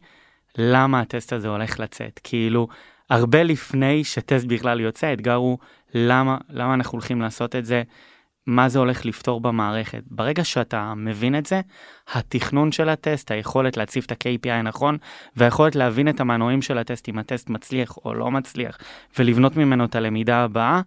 למה 0.58 1.00
הטסט 1.00 1.32
הזה 1.32 1.48
הולך 1.48 1.80
לצאת? 1.80 2.20
כאילו, 2.24 2.68
הרבה 3.10 3.42
לפני 3.42 4.04
שטסט 4.04 4.46
בכלל 4.46 4.80
יוצא, 4.80 5.06
האתגר 5.06 5.34
הוא 5.34 5.58
למה, 5.94 6.38
למה 6.48 6.74
אנחנו 6.74 6.92
הולכים 6.92 7.20
לעשות 7.20 7.56
את 7.56 7.64
זה, 7.64 7.82
מה 8.46 8.68
זה 8.68 8.78
הולך 8.78 9.06
לפתור 9.06 9.40
במערכת. 9.40 10.02
ברגע 10.06 10.44
שאתה 10.44 10.94
מבין 10.96 11.38
את 11.38 11.46
זה, 11.46 11.60
התכנון 12.12 12.72
של 12.72 12.88
הטסט, 12.88 13.30
היכולת 13.30 13.76
להציב 13.76 14.04
את 14.06 14.12
ה-KPI 14.12 14.50
הנכון, 14.50 14.98
והיכולת 15.36 15.76
להבין 15.76 16.08
את 16.08 16.20
המנועים 16.20 16.62
של 16.62 16.78
הטסט, 16.78 17.08
אם 17.08 17.18
הטסט 17.18 17.50
מצליח 17.50 17.96
או 18.04 18.14
לא 18.14 18.30
מצליח, 18.30 18.78
ולבנות 19.18 19.56
ממנו 19.56 19.84
את 19.84 19.94
הלמידה 19.94 20.36
הבאה, 20.36 20.80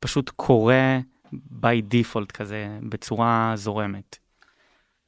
פשוט 0.00 0.30
קורה 0.30 0.98
by 1.34 1.82
default 1.90 2.32
כזה, 2.32 2.68
בצורה 2.82 3.52
זורמת. 3.54 4.18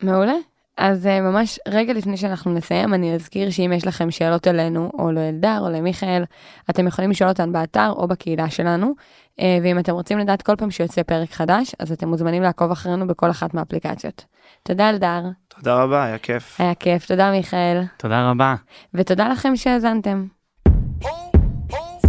מעולה. 0.02 0.51
אז 0.76 1.06
uh, 1.06 1.20
ממש 1.20 1.58
רגע 1.68 1.92
לפני 1.92 2.16
שאנחנו 2.16 2.52
נסיים, 2.52 2.94
אני 2.94 3.14
אזכיר 3.14 3.50
שאם 3.50 3.72
יש 3.76 3.86
לכם 3.86 4.10
שאלות 4.10 4.48
אלינו, 4.48 4.90
או 4.98 5.12
לאלדר 5.12 5.58
או 5.60 5.70
למיכאל, 5.70 6.24
אתם 6.70 6.86
יכולים 6.86 7.10
לשאול 7.10 7.30
אותן 7.30 7.52
באתר 7.52 7.92
או 7.96 8.08
בקהילה 8.08 8.50
שלנו. 8.50 8.94
Uh, 9.40 9.42
ואם 9.62 9.78
אתם 9.78 9.92
רוצים 9.92 10.18
לדעת 10.18 10.42
כל 10.42 10.56
פעם 10.56 10.70
שיוצא 10.70 11.02
פרק 11.02 11.30
חדש, 11.30 11.74
אז 11.78 11.92
אתם 11.92 12.08
מוזמנים 12.08 12.42
לעקוב 12.42 12.70
אחרינו 12.70 13.06
בכל 13.06 13.30
אחת 13.30 13.54
מהאפליקציות. 13.54 14.24
תודה 14.62 14.90
אלדר. 14.90 15.22
תודה 15.48 15.82
רבה, 15.82 16.04
היה 16.04 16.18
כיף. 16.18 16.60
היה 16.60 16.74
כיף, 16.74 17.06
תודה 17.06 17.30
מיכאל. 17.30 17.82
תודה 17.96 18.30
רבה. 18.30 18.54
ותודה 18.94 19.28
לכם 19.28 19.56
שהאזנתם. 19.56 20.26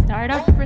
Startup 0.06 0.46
for 0.46 0.64